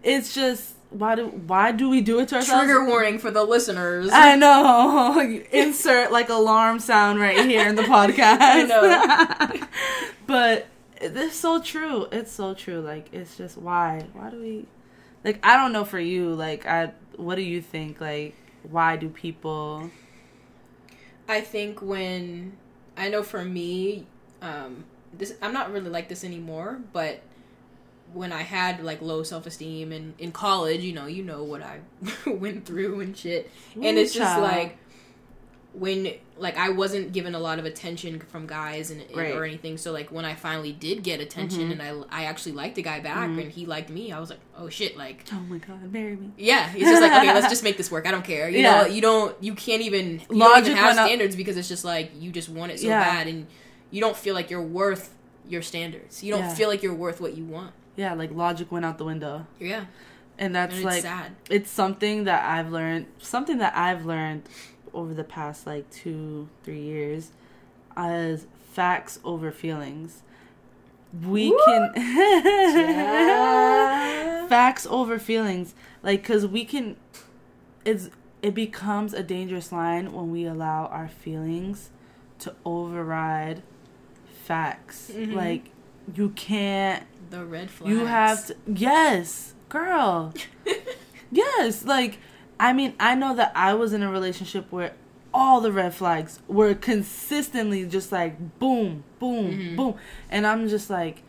it's 0.04 0.34
just 0.34 0.74
why 0.92 1.16
do 1.16 1.28
why 1.28 1.72
do 1.74 1.90
we 1.90 2.00
do 2.00 2.20
it 2.20 2.30
to 2.30 2.36
ourselves 2.36 2.64
Trigger 2.66 2.86
warning 2.86 3.20
for 3.20 3.30
the 3.30 3.44
listeners. 3.44 4.10
I 4.14 4.36
know. 4.38 5.20
Insert 5.52 6.12
like 6.14 6.30
alarm 6.30 6.80
sound 6.80 7.20
right 7.20 7.46
here 7.46 7.68
in 7.68 7.76
the 7.76 7.82
podcast. 7.82 8.38
I 8.40 8.64
know. 8.64 9.68
but 10.28 10.68
it's 11.02 11.36
so 11.36 11.62
true. 11.62 12.08
It's 12.14 12.32
so 12.32 12.54
true. 12.54 12.80
Like 12.80 13.10
it's 13.12 13.36
just 13.36 13.58
why? 13.58 14.06
Why 14.14 14.30
do 14.30 14.40
we 14.40 14.68
like 15.26 15.40
I 15.46 15.58
don't 15.58 15.74
know 15.74 15.84
for 15.84 16.00
you, 16.00 16.34
like 16.34 16.66
I 16.66 16.92
what 17.18 17.36
do 17.36 17.42
you 17.42 17.62
think? 17.62 18.02
Like 18.02 18.36
why 18.64 18.96
do 18.96 19.10
people 19.10 19.90
I 21.28 21.42
think 21.42 21.82
when 21.82 22.58
I 22.98 23.10
know 23.10 23.24
for 23.24 23.44
me, 23.44 24.06
um, 24.42 24.86
this 25.14 25.36
I'm 25.42 25.54
not 25.54 25.72
really 25.72 25.90
like 25.90 26.08
this 26.08 26.24
anymore, 26.24 26.80
but 26.94 27.22
when 28.14 28.32
I 28.32 28.44
had 28.44 28.84
like 28.84 29.02
low 29.02 29.24
self 29.24 29.46
esteem 29.48 29.92
and 29.92 30.14
in 30.20 30.32
college, 30.32 30.82
you 30.82 30.94
know, 30.94 31.08
you 31.08 31.24
know 31.24 31.44
what 31.44 31.62
I 31.62 31.80
went 32.30 32.66
through 32.66 33.02
and 33.02 33.18
shit, 33.18 33.50
and 33.76 33.98
Ooh, 33.98 34.02
it's 34.02 34.14
just 34.14 34.40
like 34.40 34.78
when 35.78 36.14
like 36.38 36.58
I 36.58 36.70
wasn't 36.70 37.12
given 37.12 37.36
a 37.36 37.40
lot 37.40 37.60
of 37.60 37.66
attention 37.66 38.20
from 38.30 38.48
guys 38.48 38.92
and 38.92 39.04
Right. 39.14 39.34
or 39.36 39.44
anything. 39.44 39.78
So 39.78 39.92
like 39.92 40.12
when 40.12 40.24
I 40.26 40.34
finally 40.34 40.72
did 40.72 41.04
get 41.04 41.20
attention 41.20 41.70
Mhm. 41.70 41.72
and 41.74 41.82
I 42.12 42.22
I 42.22 42.26
actually 42.26 42.54
liked 42.54 42.76
the 42.76 42.82
guy 42.82 43.00
back 43.02 43.30
Mhm. 43.30 43.42
and 43.44 43.52
he 43.52 43.66
liked 43.66 43.90
me, 43.90 44.12
I 44.12 44.20
was 44.20 44.30
like, 44.30 44.40
oh 44.58 44.70
shit, 44.70 44.96
like 44.98 45.26
Oh 45.34 45.40
my 45.50 45.58
god, 45.58 45.92
marry 45.92 46.16
me. 46.16 46.32
yeah, 46.38 46.70
he's 46.70 46.84
just 46.88 47.02
like, 47.02 47.12
okay, 47.12 47.34
let's 47.34 47.50
just 47.50 47.64
make 47.70 47.78
this 47.78 47.92
work. 47.92 48.08
I 48.08 48.12
don't 48.12 48.24
care. 48.24 48.50
You 48.50 48.60
Yeah. 48.60 48.82
know, 48.84 48.88
you 48.88 49.02
don't, 49.02 49.36
you 49.44 49.54
can't 49.54 49.82
even, 49.82 50.20
you 50.30 50.38
Logic 50.38 50.56
don't 50.56 50.64
even 50.72 50.78
have 50.78 50.86
went 50.88 51.00
up- 51.00 51.08
standards 51.08 51.36
because 51.36 51.58
it's 51.58 51.68
just 51.70 51.84
like 51.86 52.12
you 52.18 52.32
just 52.32 52.48
want 52.50 52.72
it 52.72 52.80
so 52.80 52.88
Yeah. 52.88 53.04
bad, 53.04 53.28
and 53.28 53.48
you 53.92 54.00
don't 54.02 54.16
feel 54.18 54.34
like 54.34 54.50
you're 54.50 54.62
worth 54.62 55.14
your 55.48 55.62
standards. 55.62 56.24
You 56.24 56.32
don't 56.34 56.42
Yeah. 56.44 56.54
feel 56.56 56.70
like 56.70 56.82
you're 56.84 56.94
worth 56.94 57.20
what 57.22 57.36
you 57.38 57.44
want. 57.44 57.72
Yeah, 57.98 58.14
like 58.14 58.32
logic 58.34 58.72
went 58.72 58.84
out 58.86 58.98
the 58.98 59.06
window. 59.06 59.46
Yeah, 59.60 59.86
And 60.38 60.54
that's 60.56 60.74
and 60.76 60.84
it's 60.84 60.86
like 60.96 61.02
sad. 61.04 61.32
it's 61.50 61.70
something 61.72 62.26
that 62.26 62.44
I've 62.46 62.72
learned 62.72 63.06
something 63.20 63.58
that 63.60 63.74
I've 63.76 64.06
learned 64.06 64.44
over 64.96 65.14
the 65.14 65.24
past 65.24 65.68
like 65.68 65.90
two, 65.92 66.48
three 66.64 66.82
years 66.82 67.32
as 67.96 68.48
facts 68.72 69.20
over 69.24 69.52
feelings. 69.52 70.24
We 71.24 71.50
Woo! 71.52 71.60
can 71.66 71.92
Yeah. 73.16 74.48
facts 74.48 74.86
over 74.90 75.18
feelings 75.20 75.74
like 76.04 76.22
because 76.22 76.46
we 76.46 76.66
can 76.66 76.96
it's 77.86 78.10
it 78.42 78.54
becomes 78.54 79.14
a 79.14 79.24
dangerous 79.24 79.72
line 79.72 80.12
when 80.12 80.30
we 80.32 80.46
allow 80.46 80.86
our 80.88 81.08
feelings 81.08 81.90
to 82.40 82.54
override 82.66 83.64
facts 84.44 85.12
Mhm. 85.14 85.34
like 85.34 85.72
you 86.14 86.30
can't 86.30 87.04
The 87.32 87.46
red 87.46 87.72
flags. 87.72 87.92
you 87.92 88.06
have 88.06 88.46
to 88.48 88.56
yes 88.68 89.54
girl 89.70 90.34
yes 91.32 91.86
like 91.86 92.20
i 92.60 92.72
mean 92.74 92.94
i 93.00 93.14
know 93.16 93.36
that 93.36 93.52
i 93.56 93.74
was 93.74 93.94
in 93.94 94.02
a 94.04 94.12
relationship 94.12 94.72
where 94.72 94.94
all 95.34 95.60
the 95.62 95.72
red 95.72 95.94
flags 95.94 96.40
were 96.48 96.74
consistently 96.74 97.86
just 97.86 98.12
like 98.12 98.60
boom 98.60 99.04
boom 99.20 99.58
Mhm. 99.58 99.76
boom 99.76 99.96
and 100.30 100.48
i'm 100.48 100.68
just 100.70 100.90
like 100.90 101.22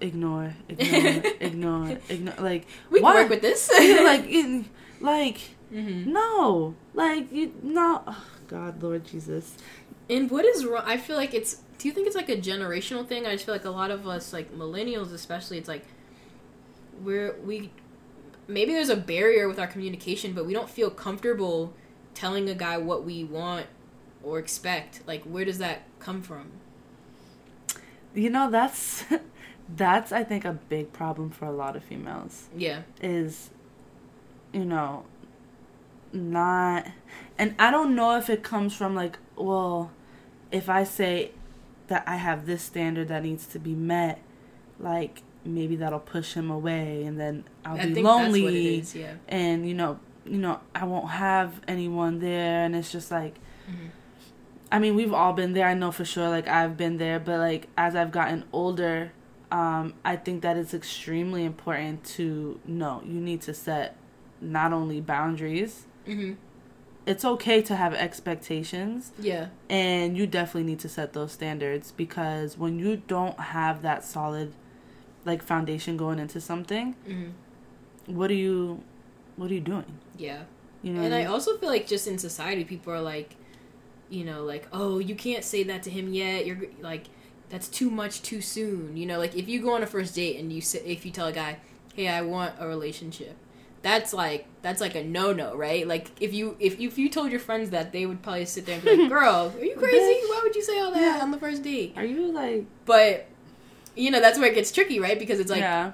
ignore 0.00 0.54
ignore 0.68 1.22
ignore 1.40 1.98
ignore 2.08 2.34
like 2.38 2.66
we 2.90 2.98
can 3.00 3.04
why? 3.04 3.14
work 3.22 3.28
with 3.30 3.42
this. 3.42 3.68
like 3.70 4.24
in, 4.26 4.64
like 5.00 5.38
hmm 5.70 6.10
no 6.12 6.74
like 6.94 7.30
you 7.30 7.52
no 7.62 8.02
oh, 8.06 8.24
god 8.48 8.82
lord 8.82 9.04
jesus 9.04 9.56
And 10.10 10.28
what 10.28 10.44
is 10.44 10.64
wrong? 10.66 10.82
I 10.84 10.96
feel 10.96 11.14
like 11.16 11.34
it's. 11.34 11.62
Do 11.78 11.86
you 11.86 11.94
think 11.94 12.08
it's 12.08 12.16
like 12.16 12.28
a 12.28 12.36
generational 12.36 13.06
thing? 13.06 13.26
I 13.28 13.32
just 13.36 13.46
feel 13.46 13.54
like 13.54 13.64
a 13.64 13.70
lot 13.70 13.92
of 13.92 14.08
us, 14.08 14.32
like 14.32 14.50
millennials 14.52 15.12
especially, 15.14 15.56
it's 15.56 15.68
like 15.68 15.84
we're 17.04 17.36
we 17.46 17.70
maybe 18.50 18.72
there's 18.72 18.88
a 18.88 18.96
barrier 18.96 19.48
with 19.48 19.58
our 19.58 19.66
communication, 19.66 20.32
but 20.32 20.46
we 20.46 20.52
don't 20.52 20.70
feel 20.70 20.90
comfortable 20.90 21.72
telling 22.14 22.48
a 22.48 22.54
guy 22.54 22.76
what 22.76 23.04
we 23.04 23.24
want 23.24 23.66
or 24.22 24.38
expect. 24.38 25.00
Like, 25.06 25.22
where 25.24 25.44
does 25.44 25.58
that 25.58 25.82
come 25.98 26.22
from? 26.22 26.52
you 28.12 28.28
know 28.28 28.50
that's 28.50 29.04
That's 29.76 30.12
I 30.12 30.24
think 30.24 30.44
a 30.44 30.52
big 30.52 30.92
problem 30.92 31.30
for 31.30 31.44
a 31.44 31.52
lot 31.52 31.76
of 31.76 31.84
females. 31.84 32.48
Yeah. 32.56 32.82
Is 33.00 33.50
you 34.52 34.64
know 34.64 35.04
not 36.12 36.88
and 37.38 37.54
I 37.58 37.70
don't 37.70 37.94
know 37.94 38.16
if 38.16 38.28
it 38.28 38.42
comes 38.42 38.74
from 38.74 38.94
like, 38.94 39.18
well, 39.36 39.92
if 40.50 40.68
I 40.68 40.84
say 40.84 41.32
that 41.86 42.02
I 42.06 42.16
have 42.16 42.46
this 42.46 42.62
standard 42.62 43.08
that 43.08 43.22
needs 43.22 43.46
to 43.46 43.58
be 43.58 43.74
met, 43.74 44.20
like 44.78 45.22
maybe 45.44 45.76
that'll 45.76 45.98
push 46.00 46.34
him 46.34 46.50
away 46.50 47.04
and 47.04 47.18
then 47.18 47.44
I'll 47.64 47.80
I 47.80 47.86
be 47.86 48.02
lonely 48.02 48.42
what 48.42 48.52
it 48.52 48.64
is, 48.78 48.94
yeah. 48.94 49.14
and 49.28 49.66
you 49.68 49.74
know, 49.74 49.98
you 50.26 50.38
know, 50.38 50.60
I 50.74 50.84
won't 50.84 51.10
have 51.10 51.60
anyone 51.68 52.18
there 52.20 52.64
and 52.64 52.74
it's 52.76 52.92
just 52.92 53.10
like 53.10 53.36
Mm-hmm. 53.70 53.86
I 54.72 54.78
mean, 54.78 54.94
we've 54.94 55.12
all 55.12 55.32
been 55.32 55.52
there. 55.52 55.66
I 55.66 55.74
know 55.74 55.90
for 55.92 56.04
sure 56.04 56.28
like 56.28 56.46
I've 56.48 56.76
been 56.76 56.96
there, 56.98 57.18
but 57.20 57.38
like 57.38 57.68
as 57.76 57.94
I've 57.96 58.10
gotten 58.12 58.44
older, 58.52 59.12
um 59.52 59.94
I 60.04 60.16
think 60.16 60.42
that 60.42 60.56
it's 60.56 60.74
extremely 60.74 61.44
important 61.44 62.04
to 62.16 62.60
know 62.64 63.02
you 63.04 63.20
need 63.20 63.40
to 63.42 63.54
set 63.54 63.96
not 64.40 64.72
only 64.72 65.00
boundaries. 65.00 65.86
Mm-hmm. 66.06 66.34
It's 67.06 67.24
okay 67.24 67.62
to 67.62 67.74
have 67.76 67.94
expectations 67.94 69.10
Yeah. 69.18 69.48
and 69.68 70.16
you 70.16 70.26
definitely 70.26 70.64
need 70.70 70.78
to 70.80 70.88
set 70.88 71.12
those 71.14 71.32
standards 71.32 71.92
because 71.92 72.56
when 72.58 72.78
you 72.78 73.02
don't 73.08 73.38
have 73.40 73.82
that 73.82 74.04
solid 74.04 74.52
like 75.24 75.42
foundation 75.42 75.96
going 75.96 76.18
into 76.18 76.40
something, 76.40 76.94
Mm-hmm. 77.08 78.14
what 78.16 78.30
are 78.30 78.34
you 78.34 78.82
what 79.36 79.50
are 79.50 79.54
you 79.54 79.60
doing? 79.60 79.98
Yeah. 80.18 80.42
You 80.82 80.92
know 80.94 81.02
And 81.02 81.14
I 81.14 81.18
mean? 81.18 81.26
also 81.28 81.56
feel 81.58 81.68
like 81.68 81.86
just 81.86 82.06
in 82.06 82.18
society, 82.18 82.64
people 82.64 82.92
are 82.92 83.00
like, 83.00 83.36
you 84.08 84.24
know, 84.24 84.44
like, 84.44 84.66
oh, 84.72 84.98
you 84.98 85.14
can't 85.14 85.44
say 85.44 85.62
that 85.64 85.82
to 85.84 85.90
him 85.90 86.12
yet. 86.12 86.46
You're 86.46 86.58
like, 86.80 87.06
that's 87.48 87.68
too 87.68 87.90
much 87.90 88.22
too 88.22 88.40
soon. 88.40 88.96
You 88.96 89.06
know, 89.06 89.18
like 89.18 89.34
if 89.36 89.48
you 89.48 89.62
go 89.62 89.74
on 89.74 89.82
a 89.82 89.86
first 89.86 90.14
date 90.14 90.38
and 90.40 90.52
you 90.52 90.60
say, 90.60 90.80
if 90.84 91.04
you 91.06 91.10
tell 91.12 91.28
a 91.28 91.32
guy, 91.32 91.58
hey, 91.94 92.08
I 92.08 92.22
want 92.22 92.54
a 92.58 92.66
relationship, 92.66 93.36
that's 93.82 94.12
like 94.12 94.46
that's 94.62 94.80
like 94.80 94.94
a 94.94 95.02
no 95.04 95.32
no, 95.32 95.54
right? 95.56 95.86
Like 95.86 96.10
if 96.20 96.34
you 96.34 96.56
if 96.60 96.78
if 96.80 96.98
you 96.98 97.08
told 97.08 97.30
your 97.30 97.40
friends 97.40 97.70
that, 97.70 97.92
they 97.92 98.04
would 98.06 98.22
probably 98.22 98.44
sit 98.46 98.66
there 98.66 98.74
and 98.76 98.84
be 98.84 98.96
like, 98.96 99.08
girl, 99.16 99.52
are 99.58 99.64
you 99.64 99.74
crazy? 99.76 100.20
Why 100.28 100.40
would 100.42 100.54
you 100.56 100.62
say 100.62 100.78
all 100.80 100.90
that 100.92 101.00
Yeah. 101.18 101.22
on 101.22 101.30
the 101.30 101.38
first 101.38 101.62
date? 101.62 101.94
Are 101.96 102.04
you 102.04 102.30
like 102.32 102.66
But 102.84 103.26
you 103.96 104.10
know, 104.10 104.20
that's 104.20 104.38
where 104.38 104.50
it 104.50 104.54
gets 104.54 104.70
tricky, 104.72 105.00
right? 105.00 105.18
Because 105.18 105.40
it's 105.40 105.50
like 105.50 105.60
yeah. 105.60 105.92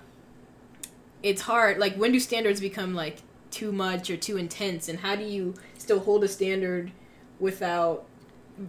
it's 1.22 1.42
hard. 1.42 1.78
Like, 1.78 1.94
when 1.96 2.12
do 2.12 2.20
standards 2.20 2.60
become 2.60 2.94
like 2.94 3.18
too 3.50 3.72
much 3.72 4.10
or 4.10 4.16
too 4.16 4.36
intense, 4.36 4.88
and 4.88 5.00
how 5.00 5.16
do 5.16 5.24
you 5.24 5.54
still 5.78 6.00
hold 6.00 6.24
a 6.24 6.28
standard 6.28 6.92
without, 7.40 8.04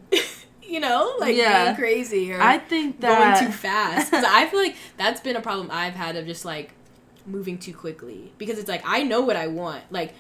you 0.64 0.80
know, 0.80 1.16
like 1.20 1.36
Yeah. 1.36 1.66
being 1.66 1.76
crazy 1.76 2.34
or 2.34 2.42
I 2.42 2.58
think 2.58 3.00
going 3.02 3.38
too 3.40 3.52
fast? 3.52 4.12
Because 4.12 4.26
I 4.28 4.46
feel 4.48 4.60
like 4.60 4.76
that's 4.98 5.22
been 5.22 5.36
a 5.36 5.42
problem 5.42 5.70
I've 5.72 5.94
had 5.96 6.16
of 6.16 6.26
just 6.26 6.46
like 6.46 6.72
moving 7.26 7.58
too 7.58 7.74
quickly. 7.74 8.32
Because 8.38 8.58
it's 8.60 8.70
like 8.70 8.82
I 8.86 9.04
know 9.04 9.22
what 9.22 9.36
I 9.36 9.48
want. 9.48 9.84
Like 9.92 10.14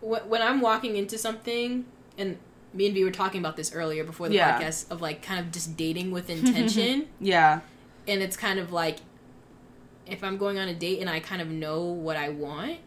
wh- 0.00 0.26
when 0.28 0.42
I'm 0.42 0.60
walking 0.60 0.96
into 0.96 1.18
something, 1.18 1.84
and 2.18 2.38
me 2.74 2.86
and 2.86 2.94
Vee 2.94 3.04
were 3.04 3.10
talking 3.10 3.40
about 3.40 3.56
this 3.56 3.72
earlier 3.72 4.04
before 4.04 4.28
the 4.28 4.34
Yeah. 4.36 4.58
podcast 4.60 4.90
of 4.90 5.00
like 5.00 5.22
kind 5.22 5.40
of 5.40 5.50
just 5.52 5.76
dating 5.76 6.10
with 6.10 6.28
intention 6.36 7.06
yeah. 7.20 7.60
And 8.08 8.22
it's 8.22 8.36
kind 8.36 8.58
of 8.58 8.72
like 8.72 8.98
if 10.06 10.22
I'm 10.22 10.36
going 10.36 10.58
on 10.58 10.68
a 10.68 10.74
date 10.74 11.00
and 11.00 11.10
I 11.10 11.20
kind 11.20 11.42
of 11.42 11.48
know 11.48 11.82
what 11.82 12.16
I 12.16 12.28
want, 12.28 12.78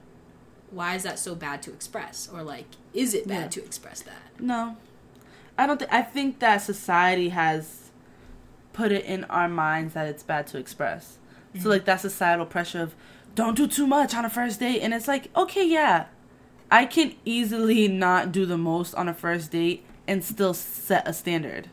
why 0.72 0.96
is 0.96 1.04
that 1.04 1.20
so 1.20 1.36
bad 1.36 1.62
to 1.64 1.72
express? 1.74 2.30
Or 2.32 2.44
like, 2.44 2.66
is 2.94 3.14
it 3.14 3.28
bad 3.28 3.42
Yeah. 3.44 3.48
to 3.50 3.66
express 3.66 4.02
that? 4.04 4.22
No. 4.40 4.78
I 5.58 5.68
don't 5.68 5.78
think 5.80 5.92
I 5.92 6.02
think 6.02 6.40
that 6.40 6.58
society 6.58 7.30
has 7.30 7.92
put 8.72 8.92
it 8.94 9.04
in 9.06 9.26
our 9.26 9.50
minds 9.50 9.94
that 9.94 10.08
it's 10.08 10.24
bad 10.24 10.48
to 10.48 10.58
express. 10.58 11.18
Mm-hmm. 11.54 11.64
So 11.64 11.70
like 11.70 11.86
that 11.86 12.00
societal 12.02 12.46
pressure 12.46 12.82
of 12.82 12.96
don't 13.36 13.56
do 13.56 13.68
too 13.68 13.86
much 13.88 14.16
on 14.16 14.24
a 14.24 14.30
first 14.30 14.60
date 14.62 14.80
and 14.82 14.94
it's 14.94 15.08
like, 15.08 15.30
okay, 15.36 15.66
yeah. 15.68 16.06
I 16.72 16.86
can 16.86 17.16
easily 17.26 17.88
not 17.88 18.32
do 18.32 18.46
the 18.46 18.58
most 18.58 18.94
on 18.94 19.10
a 19.10 19.14
first 19.14 19.52
date 19.52 19.84
and 20.08 20.24
still 20.24 20.54
set 20.54 21.08
a 21.08 21.14
standard 21.14 21.68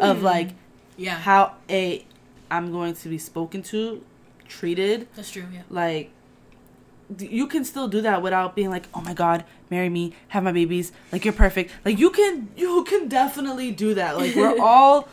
of 0.00 0.22
like 0.22 0.50
Yeah, 0.96 1.16
how 1.18 1.54
a 1.70 2.04
I'm 2.50 2.70
going 2.72 2.94
to 2.94 3.08
be 3.08 3.18
spoken 3.18 3.62
to, 3.64 4.02
treated, 4.48 5.08
that's 5.16 5.30
true. 5.30 5.44
Yeah, 5.52 5.62
like 5.70 6.10
you 7.18 7.46
can 7.46 7.64
still 7.64 7.86
do 7.86 8.00
that 8.00 8.22
without 8.22 8.56
being 8.56 8.70
like 8.70 8.86
oh 8.94 9.00
my 9.02 9.12
god 9.12 9.44
marry 9.70 9.90
me 9.90 10.14
have 10.28 10.42
my 10.42 10.52
babies 10.52 10.90
like 11.12 11.22
you're 11.22 11.34
perfect 11.34 11.70
like 11.84 11.98
you 11.98 12.08
can 12.10 12.48
you 12.56 12.82
can 12.84 13.08
definitely 13.08 13.70
do 13.70 13.92
that 13.92 14.16
like 14.16 14.34
we're 14.34 14.58
all 14.62 15.06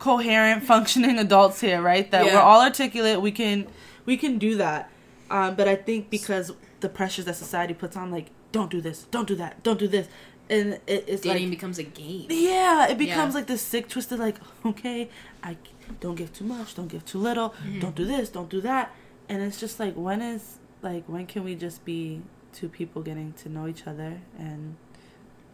coherent 0.00 0.64
functioning 0.64 1.18
adults 1.18 1.60
here 1.60 1.80
right 1.80 2.10
that 2.10 2.24
we're 2.24 2.38
all 2.38 2.60
articulate 2.60 3.20
we 3.20 3.30
can 3.30 3.66
we 4.06 4.16
can 4.16 4.38
do 4.38 4.56
that 4.56 4.90
um, 5.30 5.54
but 5.54 5.68
i 5.68 5.76
think 5.76 6.10
because 6.10 6.50
the 6.80 6.88
pressures 6.88 7.24
that 7.26 7.36
society 7.36 7.72
puts 7.72 7.96
on 7.96 8.10
like 8.10 8.26
don't 8.50 8.70
do 8.70 8.80
this 8.80 9.04
don't 9.12 9.28
do 9.28 9.36
that 9.36 9.62
don't 9.62 9.78
do 9.78 9.86
this 9.86 10.08
and 10.48 10.74
it, 10.86 11.04
it's 11.08 11.22
dating 11.22 11.44
like 11.44 11.50
becomes 11.50 11.78
a 11.78 11.82
game. 11.82 12.26
yeah, 12.28 12.88
it 12.88 12.98
becomes 12.98 13.34
Yeah. 13.34 13.40
like 13.40 13.46
this 13.48 13.62
sick, 13.62 13.88
twisted, 13.88 14.20
like, 14.20 14.36
okay, 14.64 15.08
I 15.42 15.56
don't 16.00 16.14
give 16.16 16.32
too 16.32 16.44
much, 16.44 16.74
don't 16.74 16.88
give 16.88 17.04
too 17.04 17.18
little, 17.18 17.50
Mm-hmm. 17.50 17.80
don't 17.80 17.94
do 17.94 18.04
this, 18.04 18.28
don't 18.30 18.48
do 18.48 18.60
that. 18.62 18.94
And 19.28 19.42
it's 19.42 19.58
just 19.58 19.80
like, 19.80 19.94
when 19.94 20.22
is, 20.22 20.58
like, 20.82 21.04
when 21.08 21.26
can 21.26 21.42
we 21.44 21.54
just 21.54 21.84
be 21.84 22.22
two 22.52 22.68
people 22.68 23.02
getting 23.02 23.32
to 23.34 23.48
know 23.48 23.66
each 23.66 23.86
other 23.86 24.20
and 24.38 24.76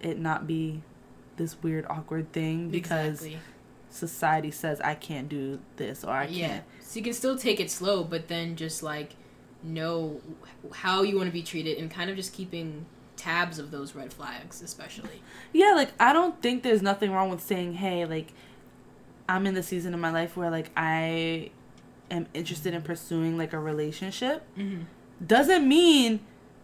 it 0.01 0.19
not 0.19 0.47
be 0.47 0.83
this 1.37 1.63
weird, 1.63 1.87
awkward 1.89 2.33
thing 2.33 2.69
because 2.69 3.23
Exactly. 3.25 3.39
society 3.91 4.51
says 4.51 4.81
I 4.81 4.95
can't 4.95 5.29
do 5.29 5.61
this 5.77 6.05
or 6.05 6.11
I 6.11 6.27
Yeah, 6.27 6.49
can't. 6.49 6.65
so 6.81 6.99
you 6.99 7.05
can 7.05 7.13
still 7.15 7.37
take 7.39 7.61
it 7.61 7.71
slow, 7.71 8.05
but 8.05 8.29
then 8.29 8.57
just 8.57 8.83
like 8.83 9.17
know 9.63 10.21
how 10.73 11.03
you 11.03 11.17
want 11.17 11.29
to 11.29 11.33
be 11.33 11.43
treated 11.43 11.79
and 11.79 11.91
kind 11.91 12.11
of 12.11 12.17
just 12.17 12.33
keeping 12.33 12.85
tabs 13.17 13.59
of 13.59 13.71
those 13.71 13.95
red 13.95 14.13
flags, 14.13 14.61
especially. 14.63 15.23
Yeah, 15.53 15.73
like, 15.75 15.91
I 16.01 16.13
don't 16.13 16.41
think 16.43 16.63
there's 16.63 16.83
nothing 16.83 17.13
wrong 17.13 17.31
with 17.31 17.41
saying, 17.43 17.75
hey, 17.75 18.05
like, 18.05 18.33
I'm 19.29 19.47
in 19.47 19.55
the 19.55 19.63
season 19.63 19.95
of 19.95 20.01
my 20.01 20.11
life 20.11 20.37
where, 20.37 20.51
like, 20.51 20.71
I 20.77 21.51
am 22.11 22.27
interested 22.35 22.75
in 22.75 22.83
pursuing, 22.83 23.39
like, 23.39 23.53
a 23.53 23.59
relationship. 23.59 24.45
Mm-hmm. 24.59 24.83
doesn't 25.27 25.67
mean 25.67 26.21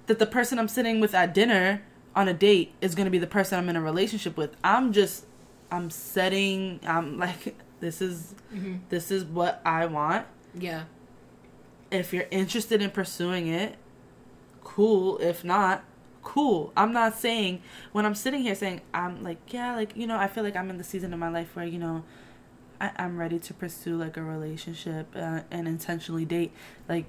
that 0.07 0.19
the 0.19 0.27
person 0.27 0.59
I'm 0.59 0.69
sitting 0.69 1.01
with 1.01 1.15
at 1.15 1.35
dinner 1.35 1.83
on 2.17 2.29
a 2.29 2.35
date 2.35 2.73
is 2.81 2.95
going 2.95 3.05
to 3.05 3.11
be 3.11 3.19
the 3.19 3.27
person 3.27 3.59
I'm 3.59 3.69
in 3.69 3.77
a 3.77 3.81
relationship 3.83 4.37
with. 4.37 4.57
I'm 4.65 4.93
just 4.93 5.25
I'm 5.71 5.91
setting 5.91 6.81
I'm 6.87 7.19
like 7.25 7.57
this 7.81 8.01
is 8.03 8.35
Mm-hmm. 8.55 8.77
this 8.89 9.11
is 9.11 9.25
what 9.25 9.61
I 9.65 9.85
want. 9.87 10.27
Yeah, 10.59 10.85
If 11.91 12.13
you're 12.15 12.27
interested 12.31 12.81
in 12.83 12.91
pursuing 12.91 13.47
it, 13.49 13.77
cool. 14.65 15.19
If 15.19 15.45
not, 15.45 15.85
cool. 16.23 16.73
I'm 16.77 16.93
not 16.93 17.15
saying 17.17 17.63
when 17.93 18.05
I'm 18.07 18.15
sitting 18.15 18.41
here 18.41 18.55
saying 18.55 18.81
I'm 18.95 19.23
like 19.23 19.39
yeah, 19.53 19.77
like 19.77 19.95
you 19.97 20.07
know, 20.07 20.17
I 20.19 20.27
feel 20.29 20.43
like 20.45 20.57
I'm 20.57 20.71
in 20.71 20.79
the 20.79 20.85
season 20.85 21.13
of 21.13 21.19
my 21.19 21.29
life 21.29 21.55
where 21.55 21.67
you 21.67 21.79
know 21.79 22.05
I, 22.81 22.91
I'm 22.97 23.19
ready 23.19 23.39
to 23.39 23.55
pursue 23.55 23.97
like 23.97 24.17
a 24.17 24.23
relationship 24.23 25.09
uh, 25.17 25.41
and 25.51 25.67
intentionally 25.67 26.25
date. 26.25 26.53
Like 26.89 27.07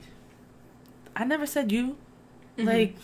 I 1.16 1.24
never 1.26 1.46
said 1.46 1.72
you. 1.72 1.98
Mhm. 2.58 2.66
Like 2.66 2.96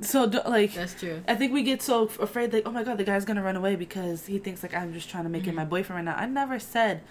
so 0.00 0.26
do, 0.28 0.40
like 0.46 0.74
that's 0.74 0.94
true. 0.94 1.22
I 1.28 1.34
think 1.34 1.52
we 1.52 1.62
get 1.62 1.80
so 1.82 2.04
afraid 2.20 2.52
like 2.52 2.64
oh 2.66 2.70
my 2.72 2.82
god 2.82 2.98
the 2.98 3.04
guy's 3.04 3.24
gonna 3.24 3.42
run 3.42 3.56
away 3.56 3.76
because 3.76 4.26
he 4.26 4.38
thinks 4.38 4.62
like 4.62 4.74
I'm 4.74 4.92
just 4.92 5.08
trying 5.08 5.24
to 5.24 5.30
make 5.30 5.46
it 5.46 5.52
Mhm. 5.52 5.56
my 5.56 5.64
boyfriend 5.64 6.06
right 6.06 6.14
now. 6.16 6.20
I 6.20 6.26
never 6.26 6.58
said 6.58 7.02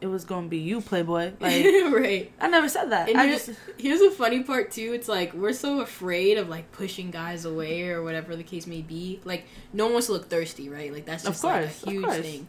it 0.00 0.06
was 0.06 0.24
gonna 0.24 0.48
be 0.48 0.58
you, 0.58 0.80
Playboy. 0.80 1.32
Like 1.40 1.64
right. 1.92 2.32
I 2.40 2.48
never 2.48 2.68
said 2.68 2.86
that. 2.90 3.08
And 3.08 3.18
I 3.20 3.26
here's, 3.26 3.46
just 3.46 3.58
here's 3.78 4.00
the 4.00 4.10
funny 4.10 4.42
part 4.42 4.70
too. 4.70 4.92
It's 4.94 5.08
like 5.08 5.32
we're 5.34 5.52
so 5.52 5.80
afraid 5.80 6.38
of 6.38 6.48
like 6.48 6.70
pushing 6.72 7.10
guys 7.10 7.44
away 7.44 7.88
or 7.88 8.02
whatever 8.02 8.34
the 8.36 8.42
case 8.44 8.66
may 8.66 8.82
be. 8.82 9.20
Like 9.24 9.46
no 9.72 9.84
one 9.84 9.94
wants 9.94 10.06
to 10.06 10.12
look 10.12 10.28
thirsty, 10.28 10.68
right? 10.68 10.92
Like 10.92 11.06
that's 11.06 11.24
Of 11.24 11.32
just 11.34 11.44
like 11.44 11.64
a 11.64 11.68
huge 11.68 12.04
course. 12.04 12.18
thing. 12.18 12.46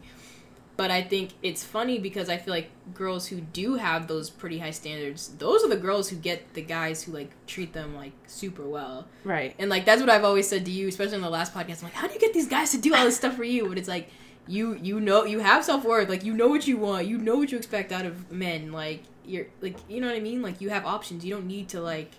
But 0.76 0.90
I 0.90 1.02
think 1.02 1.30
it's 1.40 1.62
funny 1.62 2.00
because 2.00 2.28
I 2.28 2.36
feel 2.36 2.52
like 2.52 2.68
girls 2.94 3.28
who 3.28 3.40
do 3.40 3.76
have 3.76 4.08
those 4.08 4.28
pretty 4.28 4.58
high 4.58 4.72
standards, 4.72 5.28
those 5.38 5.62
are 5.62 5.68
the 5.68 5.76
girls 5.76 6.08
who 6.08 6.16
get 6.16 6.54
the 6.54 6.62
guys 6.62 7.04
who 7.04 7.12
like 7.12 7.30
treat 7.46 7.72
them 7.72 7.94
like 7.94 8.10
super 8.26 8.64
well. 8.68 9.06
right. 9.22 9.54
And 9.58 9.70
like 9.70 9.84
that's 9.84 10.00
what 10.00 10.10
I've 10.10 10.24
always 10.24 10.48
said 10.48 10.64
to 10.64 10.72
you, 10.72 10.88
especially 10.88 11.14
in 11.16 11.20
the 11.22 11.30
last 11.30 11.54
podcast. 11.54 11.78
I'm 11.78 11.84
like, 11.84 11.92
how 11.92 12.08
do 12.08 12.14
you 12.14 12.18
get 12.20 12.34
these 12.34 12.48
guys 12.48 12.72
to 12.72 12.78
do 12.78 12.92
all 12.94 13.04
this 13.04 13.16
stuff 13.16 13.36
for 13.36 13.44
you? 13.44 13.68
But 13.68 13.78
it's 13.78 13.88
like 13.88 14.10
you 14.48 14.74
you 14.82 14.98
know 15.00 15.24
you 15.24 15.38
have 15.38 15.64
self 15.64 15.84
worth, 15.84 16.08
like 16.08 16.24
you 16.24 16.34
know 16.34 16.48
what 16.48 16.66
you 16.66 16.76
want, 16.76 17.06
you 17.06 17.18
know 17.18 17.36
what 17.36 17.52
you 17.52 17.58
expect 17.58 17.92
out 17.92 18.04
of 18.04 18.32
men. 18.32 18.72
Like 18.72 19.04
you're 19.24 19.46
like 19.60 19.76
you 19.88 20.00
know 20.00 20.08
what 20.08 20.16
I 20.16 20.20
mean? 20.20 20.42
Like 20.42 20.60
you 20.60 20.70
have 20.70 20.84
options. 20.84 21.24
You 21.24 21.34
don't 21.34 21.46
need 21.46 21.68
to 21.68 21.80
like 21.80 22.10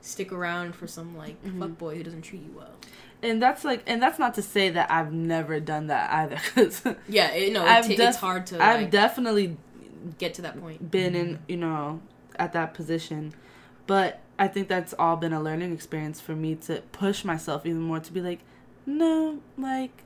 stick 0.00 0.32
around 0.32 0.74
for 0.74 0.86
some 0.86 1.16
like 1.16 1.42
Mhm. 1.44 1.60
fuck 1.60 1.78
boy 1.78 1.96
who 1.96 2.02
doesn't 2.02 2.22
treat 2.22 2.42
you 2.42 2.52
well. 2.56 2.74
And 3.24 3.40
that's 3.42 3.64
like 3.64 3.82
and 3.86 4.02
that's 4.02 4.18
not 4.18 4.34
to 4.34 4.42
say 4.42 4.70
that 4.70 4.90
I've 4.90 5.12
never 5.12 5.58
done 5.60 5.86
that 5.88 6.10
either 6.12 6.36
cuz 6.54 6.82
Yeah, 7.08 7.30
it, 7.32 7.52
no, 7.52 7.62
it 7.64 7.66
ta- 7.66 7.88
def- 7.88 8.00
it's 8.00 8.16
hard 8.18 8.46
to 8.48 8.62
I've 8.62 8.82
like, 8.82 8.90
definitely 8.90 9.56
get 10.18 10.34
to 10.34 10.42
that 10.42 10.60
point. 10.60 10.90
been 10.90 11.14
in, 11.14 11.38
you 11.48 11.56
know, 11.56 12.00
at 12.38 12.52
that 12.52 12.74
position. 12.74 13.32
But 13.86 14.20
I 14.38 14.48
think 14.48 14.68
that's 14.68 14.94
all 14.98 15.16
been 15.16 15.32
a 15.32 15.40
learning 15.42 15.72
experience 15.72 16.20
for 16.20 16.34
me 16.34 16.54
to 16.56 16.82
push 16.92 17.24
myself 17.24 17.64
even 17.66 17.80
more 17.80 18.00
to 18.00 18.12
be 18.12 18.20
like, 18.20 18.40
no, 18.86 19.40
like 19.56 20.02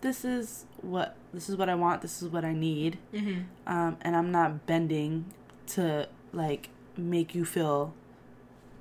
this 0.00 0.24
is 0.24 0.64
what 0.80 1.14
this 1.34 1.48
is 1.48 1.56
what 1.56 1.68
I 1.68 1.74
want, 1.74 2.02
this 2.02 2.22
is 2.22 2.28
what 2.28 2.44
I 2.44 2.52
need. 2.52 2.98
Mm-hmm. 3.14 3.42
Um, 3.66 3.96
and 4.00 4.16
I'm 4.16 4.30
not 4.32 4.66
bending 4.66 5.26
to 5.68 6.08
like 6.32 6.70
make 6.96 7.34
you 7.34 7.44
feel 7.44 7.94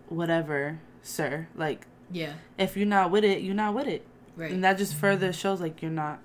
whatever, 0.09 0.79
sir. 1.03 1.47
Like 1.55 1.85
Yeah. 2.11 2.33
if 2.57 2.77
you're 2.77 2.85
not 2.85 3.11
with 3.11 3.23
it, 3.23 3.41
you're 3.41 3.55
not 3.55 3.73
with 3.73 3.87
it. 3.87 4.05
Right. 4.35 4.51
And 4.51 4.63
that 4.63 4.77
just 4.77 4.95
further 4.95 5.29
mm-hmm. 5.29 5.39
shows 5.39 5.59
like 5.59 5.81
you're 5.81 5.91
not 5.91 6.19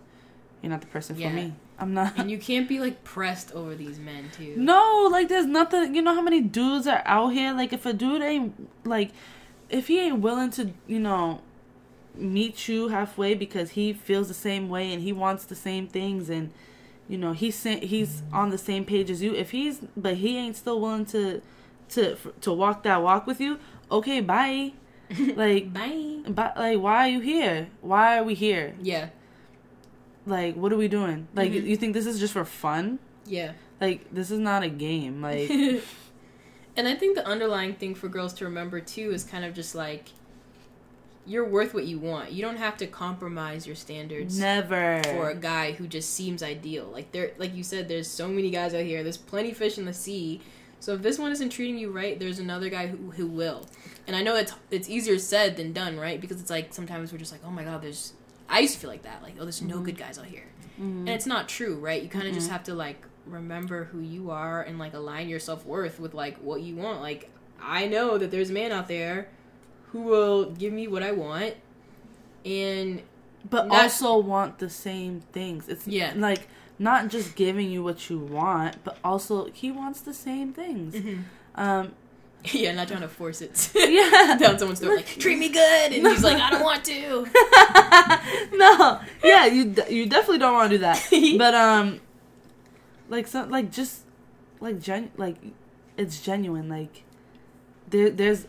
you're 0.60 0.70
not 0.70 0.80
the 0.80 0.86
person 0.86 1.18
Yeah. 1.18 1.30
for 1.30 1.34
me. 1.34 1.54
I'm 1.78 1.94
not 1.94 2.16
and 2.18 2.30
you 2.30 2.38
can't 2.38 2.68
be 2.68 2.78
like 2.78 3.02
pressed 3.04 3.52
over 3.52 3.74
these 3.74 3.98
men 3.98 4.30
too. 4.36 4.54
No, 4.56 5.08
like 5.10 5.28
there's 5.28 5.46
nothing. 5.46 5.94
You 5.94 6.02
know 6.02 6.14
how 6.14 6.22
many 6.22 6.40
dudes 6.40 6.86
are 6.86 7.02
out 7.04 7.30
here? 7.30 7.52
Like 7.52 7.72
if 7.72 7.86
a 7.86 7.92
dude 7.92 8.22
ain't 8.22 8.68
like, 8.86 9.10
if 9.68 9.88
he 9.88 9.98
ain't 9.98 10.20
willing 10.20 10.50
to, 10.52 10.72
you 10.86 11.00
know, 11.00 11.40
meet 12.14 12.68
you 12.68 12.88
halfway 12.88 13.34
because 13.34 13.70
he 13.70 13.92
feels 13.92 14.28
the 14.28 14.34
same 14.34 14.68
way 14.68 14.92
and 14.92 15.02
he 15.02 15.12
wants 15.12 15.44
the 15.46 15.54
same 15.54 15.88
things 15.88 16.28
and, 16.28 16.52
you 17.08 17.16
know, 17.16 17.32
he's 17.32 17.56
sa- 17.56 17.80
he's 17.80 18.20
mm-hmm. 18.20 18.34
on 18.36 18.50
the 18.50 18.58
same 18.58 18.84
page 18.84 19.10
as 19.10 19.22
you. 19.22 19.34
If 19.34 19.50
he's 19.50 19.80
but 19.96 20.16
he 20.16 20.36
ain't 20.36 20.56
still 20.56 20.80
willing 20.80 21.06
to, 21.06 21.40
to 21.90 22.16
to 22.42 22.52
walk 22.52 22.82
that 22.82 23.02
walk 23.02 23.26
with 23.26 23.40
you. 23.40 23.58
Okay, 23.90 24.20
bye. 24.20 24.72
like, 25.36 25.72
Bye. 25.72 26.20
but 26.28 26.56
like, 26.56 26.78
why 26.78 27.06
are 27.06 27.08
you 27.08 27.20
here? 27.20 27.68
Why 27.80 28.18
are 28.18 28.24
we 28.24 28.34
here? 28.34 28.74
Yeah. 28.82 29.08
Like, 30.26 30.54
what 30.56 30.72
are 30.72 30.76
we 30.76 30.88
doing? 30.88 31.26
Like, 31.34 31.52
Mhm. 31.52 31.64
you 31.66 31.76
think 31.76 31.94
this 31.94 32.06
is 32.06 32.20
just 32.20 32.32
for 32.32 32.44
fun? 32.44 32.98
Yeah. 33.26 33.52
Like, 33.80 34.12
this 34.12 34.30
is 34.30 34.38
not 34.38 34.62
a 34.62 34.68
game. 34.68 35.20
Like. 35.20 35.50
and 36.76 36.86
I 36.88 36.94
think 36.94 37.16
the 37.16 37.26
underlying 37.26 37.74
thing 37.74 37.94
for 37.94 38.08
girls 38.08 38.32
to 38.34 38.44
remember 38.44 38.80
too 38.80 39.10
is 39.12 39.24
kind 39.24 39.44
of 39.44 39.54
just 39.54 39.74
like 39.74 40.06
you're 41.24 41.44
worth 41.48 41.72
what 41.72 41.84
you 41.84 41.98
want. 41.98 42.32
You 42.32 42.42
don't 42.42 42.56
have 42.56 42.76
to 42.78 42.86
compromise 42.86 43.64
your 43.66 43.76
standards 43.76 44.38
Never. 44.38 45.00
for 45.04 45.30
a 45.30 45.36
guy 45.36 45.70
who 45.72 45.86
just 45.86 46.10
seems 46.14 46.42
ideal. 46.42 46.86
Like 46.92 47.12
there 47.12 47.32
like 47.38 47.54
you 47.54 47.62
said 47.62 47.88
there's 47.88 48.08
so 48.08 48.26
many 48.28 48.50
guys 48.50 48.74
out 48.74 48.82
here. 48.84 49.02
There's 49.02 49.16
plenty 49.18 49.50
of 49.52 49.56
fish 49.56 49.78
in 49.78 49.84
the 49.84 49.92
sea. 49.94 50.40
So 50.82 50.94
if 50.94 51.02
this 51.02 51.16
one 51.16 51.30
isn't 51.30 51.50
treating 51.50 51.78
you 51.78 51.92
right, 51.92 52.18
there's 52.18 52.40
another 52.40 52.68
guy 52.68 52.88
who, 52.88 53.12
who 53.12 53.28
will. 53.28 53.66
And 54.08 54.16
I 54.16 54.22
know 54.24 54.34
it's 54.34 54.52
it's 54.72 54.88
easier 54.90 55.16
said 55.16 55.56
than 55.56 55.72
done, 55.72 55.96
right? 55.96 56.20
Because 56.20 56.40
it's 56.40 56.50
like 56.50 56.74
sometimes 56.74 57.12
we're 57.12 57.18
just 57.18 57.30
like, 57.30 57.42
"Oh 57.46 57.52
my 57.52 57.62
god, 57.62 57.82
there's 57.82 58.14
I 58.48 58.58
used 58.58 58.74
to 58.74 58.80
feel 58.80 58.90
like 58.90 59.02
that. 59.04 59.22
Like, 59.22 59.34
oh, 59.38 59.44
there's 59.44 59.62
no 59.62 59.78
good 59.78 59.96
guys 59.96 60.18
out 60.18 60.24
here." 60.26 60.46
Mhm. 60.80 61.00
And 61.02 61.08
it's 61.10 61.24
not 61.24 61.48
true, 61.48 61.76
right? 61.76 62.02
You 62.02 62.08
kind 62.08 62.26
of 62.26 62.34
just 62.34 62.48
Mhm. 62.48 62.52
have 62.52 62.64
to 62.64 62.74
like 62.74 63.00
remember 63.26 63.84
who 63.84 64.00
you 64.00 64.32
are 64.32 64.60
and 64.62 64.80
like 64.80 64.92
align 64.94 65.28
your 65.28 65.38
self 65.38 65.64
worth 65.64 66.00
with 66.00 66.14
like 66.14 66.38
what 66.38 66.62
you 66.62 66.74
want. 66.74 67.00
Like 67.00 67.30
I 67.62 67.86
know 67.86 68.18
that 68.18 68.32
there's 68.32 68.50
a 68.50 68.52
man 68.52 68.72
out 68.72 68.88
there 68.88 69.28
who 69.92 70.00
will 70.00 70.46
give 70.50 70.72
me 70.72 70.88
what 70.88 71.04
I 71.04 71.12
want, 71.12 71.54
and 72.44 73.02
but 73.48 73.68
Not- 73.68 73.82
also 73.84 74.18
want 74.18 74.58
the 74.58 74.68
same 74.70 75.20
things. 75.32 75.68
It's 75.68 75.86
Yeah. 75.86 76.12
like 76.16 76.48
not 76.82 77.08
just 77.08 77.36
giving 77.36 77.70
you 77.70 77.82
what 77.82 78.10
you 78.10 78.18
want, 78.18 78.82
but 78.82 78.98
also 79.04 79.46
he 79.52 79.70
wants 79.70 80.00
the 80.00 80.12
same 80.12 80.52
things. 80.52 80.96
Um, 81.54 81.92
yeah, 82.44 82.72
not 82.72 82.88
trying 82.88 83.02
to 83.02 83.08
force 83.08 83.40
it 83.40 83.70
yeah, 83.74 84.36
down 84.36 84.58
someone's 84.58 84.80
throat. 84.80 84.96
Like 84.96 85.06
treat 85.06 85.38
me 85.38 85.48
good, 85.48 85.92
and 85.92 86.06
he's 86.06 86.24
like, 86.24 86.38
I 86.38 86.50
don't 86.50 86.64
want 86.64 86.84
to. 86.86 87.26
no, 88.56 89.00
yeah, 89.22 89.46
you 89.46 89.74
you 89.88 90.06
definitely 90.06 90.38
don't 90.38 90.54
want 90.54 90.70
to 90.70 90.76
do 90.76 90.80
that. 90.80 91.38
But 91.38 91.54
um, 91.54 92.00
like 93.08 93.28
some 93.28 93.48
like 93.48 93.70
just 93.70 94.02
like 94.60 94.80
gen 94.80 95.12
like 95.16 95.36
it's 95.96 96.20
genuine. 96.20 96.68
Like 96.68 97.04
there 97.88 98.10
there's 98.10 98.48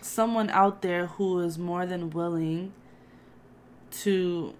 someone 0.00 0.48
out 0.50 0.80
there 0.80 1.06
who 1.06 1.40
is 1.40 1.58
more 1.58 1.84
than 1.84 2.10
willing 2.10 2.72
to 3.90 4.54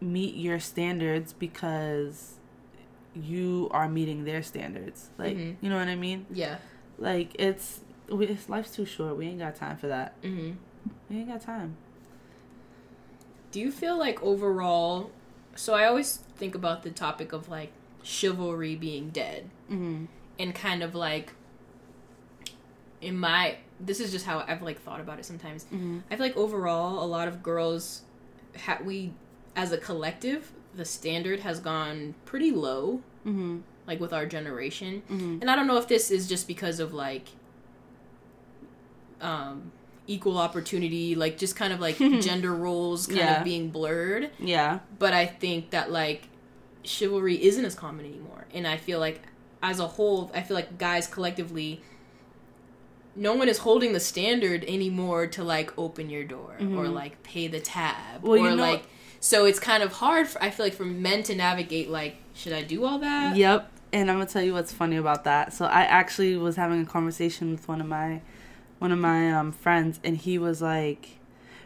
meet 0.00 0.34
your 0.36 0.60
standards 0.60 1.32
because 1.32 2.34
you 3.14 3.68
are 3.70 3.88
meeting 3.88 4.24
their 4.24 4.42
standards. 4.42 5.10
Like 5.18 5.36
Mhm. 5.36 5.56
you 5.60 5.70
know 5.70 5.76
what 5.78 5.88
I 5.88 5.94
mean? 5.96 6.26
Yeah. 6.30 6.58
Like 6.98 7.30
it's 7.38 7.80
we, 8.08 8.26
it's 8.26 8.48
life's 8.48 8.74
too 8.74 8.84
short. 8.84 9.16
We 9.16 9.26
ain't 9.26 9.38
got 9.38 9.54
time 9.56 9.76
for 9.76 9.86
that. 9.88 10.14
hmm 10.22 10.52
We 11.08 11.18
ain't 11.18 11.28
got 11.28 11.40
time. 11.40 11.76
Do 13.52 13.60
you 13.60 13.70
feel 13.70 13.96
like 13.98 14.22
overall? 14.22 15.10
So 15.54 15.74
I 15.74 15.86
always 15.86 16.16
think 16.36 16.54
about 16.56 16.82
the 16.82 16.90
topic 16.90 17.32
of 17.32 17.48
like 17.48 17.70
chivalry 18.02 18.74
being 18.76 19.10
dead. 19.10 19.48
Mm-hmm. 19.70 20.04
and 20.38 20.54
kind 20.54 20.82
of 20.82 20.94
like 20.94 21.32
in 23.00 23.18
my 23.18 23.56
this 23.80 24.00
is 24.00 24.10
just 24.12 24.24
how 24.26 24.44
I've 24.46 24.62
like 24.62 24.80
thought 24.82 25.00
about 25.00 25.18
it 25.18 25.24
sometimes. 25.24 25.64
Mm-hmm. 25.64 25.98
I 26.10 26.16
feel 26.16 26.26
like 26.26 26.36
overall 26.36 27.02
a 27.02 27.06
lot 27.06 27.28
of 27.28 27.42
girls 27.42 28.02
ha- 28.58 28.78
we 28.84 29.12
as 29.56 29.72
a 29.72 29.78
collective 29.78 30.52
the 30.74 30.84
standard 30.84 31.40
has 31.40 31.60
gone 31.60 32.14
pretty 32.24 32.50
low 32.50 33.00
Mm-hmm. 33.26 33.60
like 33.86 34.00
with 34.00 34.12
our 34.12 34.26
generation. 34.26 35.02
Mm-hmm. 35.10 35.38
And 35.40 35.50
I 35.50 35.56
don't 35.56 35.66
know 35.66 35.78
if 35.78 35.88
this 35.88 36.10
is 36.10 36.28
just 36.28 36.46
because 36.46 36.78
of 36.80 36.92
like 36.92 37.28
um 39.20 39.72
equal 40.06 40.36
opportunity 40.36 41.14
like 41.14 41.38
just 41.38 41.56
kind 41.56 41.72
of 41.72 41.80
like 41.80 41.96
gender 42.20 42.54
roles 42.54 43.06
kind 43.06 43.18
Yeah. 43.20 43.38
of 43.38 43.44
being 43.44 43.70
blurred 43.70 44.30
Yeah. 44.38 44.80
but 44.98 45.14
I 45.14 45.24
think 45.24 45.70
that 45.70 45.90
like 45.90 46.28
chivalry 46.82 47.42
isn't 47.42 47.64
as 47.64 47.74
common 47.74 48.04
anymore. 48.04 48.44
And 48.52 48.66
I 48.66 48.76
feel 48.76 49.00
like 49.00 49.22
as 49.62 49.80
a 49.80 49.86
whole, 49.86 50.30
I 50.34 50.42
feel 50.42 50.54
like 50.54 50.76
guys 50.76 51.06
collectively 51.06 51.80
no 53.16 53.32
one 53.32 53.48
is 53.48 53.58
holding 53.58 53.94
the 53.94 54.00
standard 54.00 54.64
anymore 54.64 55.26
to 55.28 55.42
like 55.44 55.72
open 55.78 56.10
your 56.10 56.24
door 56.24 56.56
or 56.58 56.84
Mhm. 56.84 56.92
like 56.92 57.22
pay 57.22 57.46
the 57.48 57.60
tab 57.60 58.22
Well, 58.22 58.32
or 58.32 58.50
you 58.50 58.56
know- 58.56 58.62
like 58.62 58.82
so 59.24 59.46
it's 59.46 59.58
kind 59.58 59.82
of 59.82 59.90
hard 59.90 60.28
for, 60.28 60.42
I 60.42 60.50
feel 60.50 60.66
like 60.66 60.74
for 60.74 60.84
men 60.84 61.22
to 61.22 61.34
navigate 61.34 61.88
like 61.88 62.16
should 62.34 62.52
I 62.52 62.62
do 62.62 62.84
all 62.84 62.98
that? 62.98 63.34
Yep. 63.34 63.70
And 63.90 64.10
I'm 64.10 64.18
gonna 64.18 64.28
tell 64.28 64.42
you 64.42 64.52
what's 64.52 64.70
funny 64.70 64.96
about 64.96 65.24
that. 65.24 65.54
So 65.54 65.64
I 65.64 65.84
actually 65.84 66.36
was 66.36 66.56
having 66.56 66.82
a 66.82 66.84
conversation 66.84 67.50
with 67.50 67.66
one 67.66 67.80
of 67.80 67.86
my 67.86 68.20
one 68.80 68.92
of 68.92 68.98
my 68.98 69.32
um, 69.32 69.50
friends, 69.50 69.98
and 70.04 70.18
he 70.18 70.36
was 70.36 70.60
like, 70.60 71.16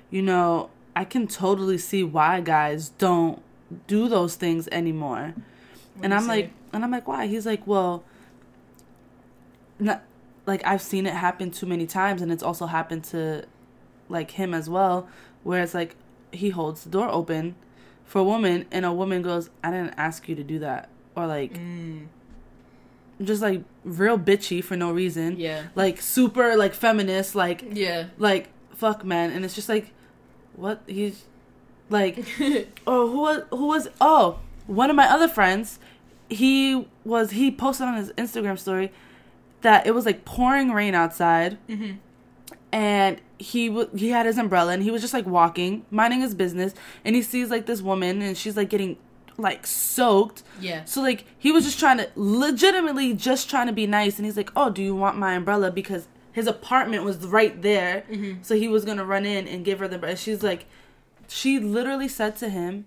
you 0.08 0.22
know, 0.22 0.70
I 0.94 1.04
can 1.04 1.26
totally 1.26 1.78
see 1.78 2.04
why 2.04 2.40
guys 2.42 2.90
don't 2.90 3.42
do 3.88 4.08
those 4.08 4.36
things 4.36 4.68
anymore. 4.70 5.34
What 5.96 6.04
and 6.04 6.14
I'm 6.14 6.22
say? 6.22 6.28
like, 6.28 6.50
and 6.72 6.84
I'm 6.84 6.92
like, 6.92 7.08
why? 7.08 7.26
He's 7.26 7.44
like, 7.44 7.66
well, 7.66 8.04
not 9.80 10.04
like 10.46 10.64
I've 10.64 10.82
seen 10.82 11.06
it 11.06 11.14
happen 11.14 11.50
too 11.50 11.66
many 11.66 11.88
times, 11.88 12.22
and 12.22 12.30
it's 12.30 12.42
also 12.42 12.66
happened 12.66 13.02
to 13.06 13.46
like 14.08 14.32
him 14.32 14.54
as 14.54 14.70
well, 14.70 15.08
where 15.42 15.60
it's 15.60 15.74
like 15.74 15.96
he 16.32 16.50
holds 16.50 16.84
the 16.84 16.90
door 16.90 17.08
open 17.08 17.54
for 18.04 18.20
a 18.20 18.24
woman, 18.24 18.66
and 18.70 18.84
a 18.84 18.92
woman 18.92 19.22
goes, 19.22 19.50
"I 19.62 19.70
didn't 19.70 19.94
ask 19.96 20.28
you 20.28 20.34
to 20.36 20.42
do 20.44 20.58
that," 20.60 20.88
or 21.16 21.26
like 21.26 21.54
Mm, 21.54 22.06
just 23.22 23.42
like 23.42 23.62
real 23.84 24.18
bitchy 24.18 24.62
for 24.62 24.76
no 24.76 24.92
reason, 24.92 25.36
yeah. 25.38 25.64
like 25.74 26.00
super 26.00 26.56
like 26.56 26.72
feminist, 26.74 27.34
like 27.34 27.64
Yeah. 27.72 28.06
like 28.18 28.48
fuck 28.74 29.04
man, 29.04 29.30
and 29.32 29.44
it's 29.44 29.54
just 29.54 29.68
like 29.68 29.90
what 30.54 30.82
he's 30.86 31.24
like 31.90 32.18
oh 32.86 33.08
who 33.10 33.20
was 33.20 33.42
who 33.50 33.66
was 33.66 33.88
oh 34.00 34.38
one 34.66 34.90
of 34.90 34.96
my 34.96 35.06
other 35.08 35.28
friends 35.28 35.78
he 36.28 36.86
was 37.04 37.30
he 37.30 37.50
posted 37.50 37.86
on 37.86 37.94
his 37.94 38.10
instagram 38.12 38.58
story 38.58 38.92
that 39.62 39.86
it 39.86 39.92
was 39.94 40.04
like 40.04 40.24
pouring 40.26 40.70
rain 40.72 40.94
outside 40.94 41.56
Mhm. 41.68 41.96
And 42.72 43.20
he 43.38 43.68
w- 43.68 43.88
he 43.96 44.10
had 44.10 44.26
his 44.26 44.36
umbrella 44.38 44.72
and 44.72 44.82
he 44.82 44.90
was 44.90 45.00
just 45.00 45.14
like 45.14 45.26
walking 45.26 45.84
minding 45.90 46.20
his 46.20 46.34
business 46.34 46.74
and 47.04 47.14
he 47.16 47.22
sees 47.22 47.50
like 47.50 47.66
this 47.66 47.80
woman 47.80 48.20
and 48.20 48.36
she's 48.36 48.56
like 48.56 48.68
getting 48.68 48.96
like 49.38 49.66
soaked 49.66 50.42
Yeah. 50.60 50.84
so 50.84 51.00
like 51.00 51.24
he 51.38 51.52
was 51.52 51.64
just 51.64 51.78
trying 51.78 51.98
to 51.98 52.08
legitimately 52.16 53.14
just 53.14 53.48
trying 53.48 53.68
to 53.68 53.72
be 53.72 53.86
nice 53.86 54.16
and 54.16 54.26
he's 54.26 54.36
like 54.36 54.50
oh 54.56 54.70
do 54.70 54.82
you 54.82 54.94
want 54.94 55.16
my 55.16 55.34
umbrella 55.34 55.70
because 55.70 56.08
his 56.32 56.46
apartment 56.46 57.04
was 57.04 57.18
right 57.26 57.62
there 57.62 58.04
Mhm. 58.10 58.44
so 58.44 58.56
he 58.56 58.68
was 58.68 58.84
gonna 58.84 59.04
run 59.04 59.24
in 59.24 59.46
and 59.48 59.64
give 59.64 59.78
her 59.78 59.88
the 59.88 59.94
umbrella 59.96 60.16
she's 60.16 60.42
like 60.42 60.66
she 61.28 61.58
literally 61.60 62.08
said 62.08 62.36
to 62.36 62.48
him 62.48 62.86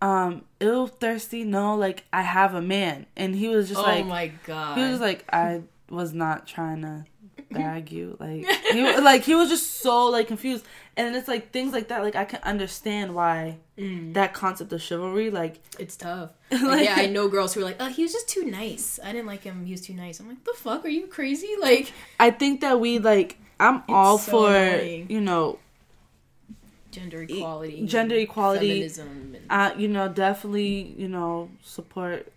um 0.00 0.42
ill 0.60 0.86
thirsty 0.86 1.44
no 1.44 1.74
like 1.74 2.04
i 2.12 2.22
have 2.22 2.54
a 2.54 2.62
man 2.62 3.06
and 3.16 3.34
he 3.34 3.48
was 3.48 3.68
just 3.68 3.80
oh 3.80 3.84
like 3.84 4.04
Oh 4.04 4.08
my 4.08 4.32
god. 4.46 4.78
he 4.78 4.84
was 4.90 5.00
like 5.00 5.24
i 5.32 5.62
was 5.90 6.12
not 6.14 6.46
trying 6.46 6.82
to 6.82 7.04
bag 7.50 7.90
you 7.90 8.16
like 8.20 8.46
he 8.72 8.82
like 9.00 9.22
he 9.22 9.34
was 9.34 9.48
just 9.48 9.80
so 9.80 10.06
like 10.06 10.28
confused 10.28 10.64
and 10.96 11.16
it's 11.16 11.26
like 11.26 11.50
things 11.50 11.72
like 11.72 11.88
that 11.88 12.02
like 12.02 12.14
i 12.14 12.24
can 12.24 12.40
understand 12.42 13.14
why 13.14 13.56
Mm. 13.78 14.12
that 14.12 14.34
concept 14.34 14.72
of 14.74 14.82
chivalry 14.82 15.30
like 15.30 15.54
It's 15.78 15.96
tough. 15.96 16.32
Like, 16.52 16.62
Like- 16.62 16.84
yeah, 16.84 16.96
I 16.98 17.06
know 17.06 17.28
girls 17.28 17.54
who 17.54 17.62
are 17.62 17.64
like, 17.64 17.76
"Oh, 17.80 17.88
he 17.88 18.02
was 18.02 18.12
just 18.12 18.28
too 18.28 18.44
nice. 18.44 19.00
I 19.02 19.12
didn't 19.12 19.26
like 19.26 19.42
him. 19.42 19.64
He 19.64 19.72
was 19.72 19.80
too 19.80 19.94
nice." 19.94 20.20
I'm 20.20 20.28
like, 20.28 20.44
"The 20.44 20.52
fuck? 20.54 20.84
Are 20.84 20.88
you 20.88 21.06
crazy?" 21.06 21.48
Like, 21.60 21.90
I 22.18 22.30
think 22.30 22.60
that 22.60 22.78
we 22.78 22.98
like 22.98 23.38
I'm 23.58 23.82
all 23.88 24.18
so 24.18 24.30
for 24.32 24.54
annoying. 24.54 25.06
you 25.08 25.22
know 25.22 25.58
gender 26.90 27.22
equality, 27.22 27.86
gender 27.86 28.16
equality. 28.16 28.68
feminism, 28.68 29.34
and, 29.34 29.46
uh 29.48 29.70
you 29.78 29.88
know 29.88 30.08
definitely 30.08 30.94
you 30.98 31.08
know 31.08 31.48
support 31.62 32.30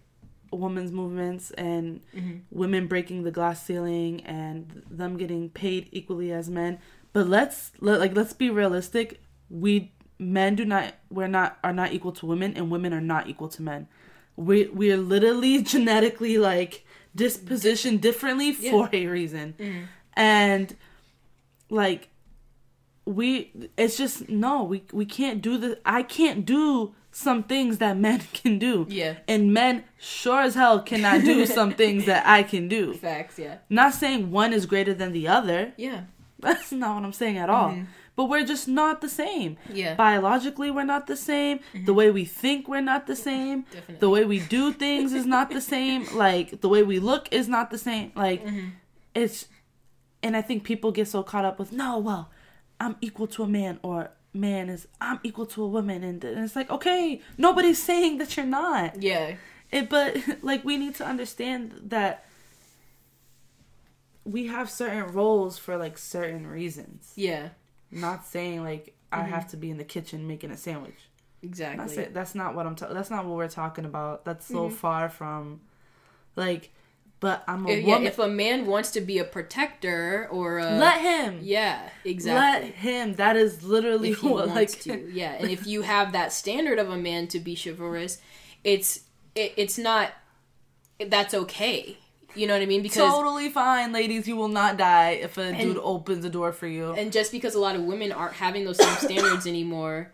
women's 0.60 0.92
movements 0.92 1.52
and 1.52 2.02
Mhm. 2.16 2.42
women 2.52 2.88
breaking 2.88 3.24
the 3.24 3.32
glass 3.32 3.66
ceiling 3.66 4.22
and 4.26 4.84
them 4.90 5.18
getting 5.18 5.50
paid 5.50 5.90
equally 5.92 6.32
as 6.32 6.50
men. 6.50 6.80
But 7.14 7.28
let's 7.28 7.72
let, 7.80 8.00
like 8.00 8.16
let's 8.16 8.34
be 8.34 8.50
realistic. 8.50 9.22
We 9.50 9.92
men 10.20 10.56
do 10.56 10.66
not 10.66 10.94
we're 11.10 11.28
not 11.28 11.58
are 11.64 11.74
not 11.74 11.94
equal 11.94 12.12
to 12.14 12.26
women 12.26 12.54
and 12.56 12.72
women 12.72 12.94
are 12.94 13.02
not 13.02 13.28
equal 13.28 13.50
to 13.50 13.62
men. 13.62 13.88
We 14.36 14.68
we're 14.68 14.98
literally 14.98 15.62
genetically 15.74 16.38
like 16.38 16.86
dispositioned 17.16 18.02
differently 18.02 18.52
for 18.54 18.90
a 18.94 19.06
reason. 19.08 19.56
And 20.16 20.76
like 21.70 22.10
we 23.06 23.52
it's 23.78 23.98
just 23.98 24.30
no, 24.30 24.64
we 24.64 24.84
we 24.94 25.06
can't 25.06 25.42
do 25.42 25.58
the 25.58 25.80
I 25.86 26.04
can't 26.04 26.46
do 26.46 26.96
some 27.14 27.44
things 27.44 27.78
that 27.78 27.98
men 27.98 28.22
can 28.34 28.60
do. 28.60 28.86
Yeah. 28.90 29.16
And 29.28 29.54
men 29.54 29.86
sure 29.98 30.42
as 30.42 30.56
hell 30.56 30.82
cannot 30.82 31.22
do 31.22 31.46
some 31.60 31.72
things 31.72 32.06
that 32.06 32.26
I 32.28 32.44
can 32.44 32.68
do. 32.68 32.96
Facts, 32.96 33.40
yeah. 33.40 33.58
Not 33.70 33.94
saying 33.94 34.32
one 34.32 34.52
is 34.52 34.66
greater 34.66 34.94
than 34.94 35.14
the 35.14 35.28
other. 35.28 35.74
Yeah. 35.78 36.02
That's 36.40 36.72
not 36.72 36.96
what 36.96 37.06
I'm 37.06 37.14
saying 37.14 37.38
at 37.38 37.50
all. 37.50 37.70
Mm-hmm. 37.70 37.84
But 38.16 38.26
we're 38.26 38.46
just 38.46 38.68
not 38.68 39.02
the 39.02 39.10
same. 39.10 39.58
Yeah. 39.72 39.96
Biologically, 39.96 40.70
we're 40.70 40.84
not 40.84 41.08
the 41.08 41.16
same. 41.16 41.60
The 41.72 41.80
mm-hmm. 41.80 41.96
way 41.96 42.12
we 42.12 42.26
think, 42.26 42.68
we're 42.68 42.82
not 42.82 43.08
the 43.08 43.16
same. 43.16 43.62
Definitely. 43.64 43.96
The 43.96 44.10
way 44.10 44.26
we 44.26 44.40
do 44.40 44.72
things 44.72 45.14
is 45.14 45.26
not 45.26 45.50
the 45.50 45.62
same. 45.62 46.06
Like, 46.14 46.62
the 46.62 46.70
way 46.70 46.84
we 46.84 47.00
look 47.00 47.28
is 47.32 47.48
not 47.48 47.72
the 47.72 47.78
same. 47.78 48.12
Like, 48.16 48.46
mm-hmm. 48.46 48.68
it's. 49.16 49.48
And 50.22 50.38
I 50.38 50.42
think 50.42 50.64
people 50.64 50.92
get 50.92 51.08
so 51.08 51.24
caught 51.24 51.44
up 51.44 51.58
with, 51.60 51.72
no, 51.72 51.98
well, 51.98 52.30
I'm 52.80 52.96
equal 53.02 53.28
to 53.28 53.44
a 53.44 53.48
man, 53.48 53.80
or 53.82 54.12
man 54.34 54.70
is, 54.70 54.88
I'm 55.00 55.20
equal 55.24 55.46
to 55.48 55.64
a 55.64 55.68
woman. 55.68 56.04
And, 56.04 56.24
and 56.24 56.44
it's 56.44 56.56
like, 56.56 56.70
okay, 56.70 57.22
nobody's 57.38 57.82
saying 57.82 58.18
that 58.18 58.36
you're 58.36 58.46
not. 58.46 59.02
Yeah. 59.02 59.36
It, 59.72 59.90
but 59.90 60.18
like 60.42 60.64
we 60.64 60.78
need 60.78 60.96
to 60.96 61.06
understand 61.06 61.74
that 61.86 62.26
we 64.26 64.48
have 64.48 64.70
certain 64.70 65.12
roles 65.14 65.58
for 65.58 65.78
like 65.78 65.98
certain 65.98 66.48
reasons. 66.48 67.12
Yeah. 67.16 67.50
Not 67.92 68.26
saying 68.26 68.64
like 68.64 68.96
I 69.12 69.20
mm-hmm. 69.20 69.30
have 69.30 69.50
to 69.50 69.58
be 69.58 69.70
in 69.70 69.78
the 69.78 69.84
kitchen 69.84 70.28
making 70.28 70.52
a 70.52 70.58
sandwich. 70.58 71.10
Exactly. 71.44 71.86
That's 71.86 71.98
it. 71.98 72.14
That's 72.14 72.36
not 72.36 72.56
what 72.56 72.66
I'm. 72.66 72.76
Ta- 72.76 72.94
that's 72.94 73.10
not 73.10 73.26
what 73.26 73.36
we're 73.36 73.50
talking 73.50 73.86
about. 73.86 74.24
That's 74.24 74.48
so 74.48 74.68
mm-hmm. 74.68 74.76
far 74.76 75.10
from, 75.10 75.60
like, 76.38 76.74
but 77.24 77.42
I'm 77.48 77.66
a 77.66 77.72
yeah, 77.72 77.86
woman. 77.86 78.06
if 78.08 78.20
a 78.20 78.28
man 78.28 78.66
wants 78.66 78.92
to 78.92 79.00
be 79.00 79.18
a 79.18 79.24
protector 79.24 80.28
or 80.30 80.60
a 80.60 80.78
Let 80.78 81.00
him. 81.00 81.40
yeah, 81.42 81.88
exactly. 82.04 82.68
Let 82.68 82.76
him. 82.76 83.14
That 83.14 83.38
is 83.38 83.64
literally 83.64 84.12
if 84.12 84.22
what 84.22 84.50
like. 84.50 84.78
to, 84.82 85.10
yeah. 85.10 85.38
And 85.40 85.50
if 85.50 85.66
you 85.66 85.84
have 85.84 86.12
that 86.12 86.34
standard 86.34 86.80
of 86.80 86.90
a 86.90 86.98
man 86.98 87.30
to 87.30 87.40
be 87.40 87.56
chivalrous, 87.56 88.18
it's 88.66 89.06
it, 89.36 89.54
it's 89.56 89.78
not 89.78 90.12
that's 91.08 91.34
okay. 91.34 91.98
You 92.36 92.46
know 92.46 92.56
what 92.56 92.62
I 92.62 92.66
mean? 92.66 92.82
Because 92.82 93.10
Totally 93.10 93.48
fine, 93.48 93.94
ladies. 93.94 94.28
You 94.28 94.36
will 94.36 94.50
not 94.50 94.76
die 94.76 95.12
if 95.12 95.38
a 95.38 95.54
dude 95.54 95.78
opens 95.78 96.24
the 96.24 96.30
door 96.30 96.52
for 96.52 96.68
you. 96.68 96.92
and 96.92 97.14
just 97.14 97.32
because 97.32 97.56
a 97.56 97.60
lot 97.60 97.78
of 97.78 97.84
women 97.84 98.12
aren't 98.12 98.34
having 98.34 98.66
those 98.66 98.84
same 98.84 98.98
standards 98.98 99.48
anymore, 99.48 100.12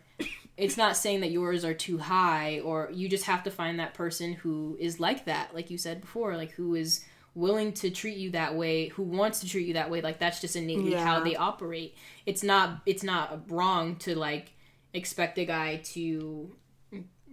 it's 0.60 0.78
not 0.78 0.98
saying 0.98 1.22
that 1.22 1.32
yours 1.32 1.64
are 1.66 1.74
too 1.74 1.98
high 1.98 2.60
or 2.60 2.90
you 2.94 3.08
just 3.10 3.24
have 3.26 3.44
to 3.44 3.52
find 3.52 3.80
that 3.80 3.94
person 3.94 4.34
who 4.34 4.76
is 4.80 5.00
like 5.00 5.26
that, 5.26 5.54
like 5.56 5.70
you 5.72 5.78
said 5.78 6.02
before, 6.02 6.36
like 6.38 6.52
who 6.52 6.76
is 6.76 7.04
willing 7.36 7.72
to 7.74 7.90
treat 7.90 8.18
you 8.18 8.32
that 8.32 8.56
way, 8.56 8.88
who 8.90 9.04
wants 9.04 9.40
to 9.40 9.48
treat 9.48 9.68
you 9.68 9.74
that 9.76 9.90
way. 9.90 10.02
Like 10.02 10.20
that's 10.20 10.42
just 10.42 10.56
innately 10.56 10.92
Yeah. 10.92 11.06
how 11.06 11.20
they 11.22 11.36
operate. 11.36 11.96
It's 12.26 12.44
not 12.44 12.82
it's 12.86 13.04
not 13.04 13.50
wrong 13.50 13.96
to 13.98 14.16
like 14.16 14.52
expect 14.94 15.38
a 15.38 15.46
guy 15.46 15.78
to 15.94 16.52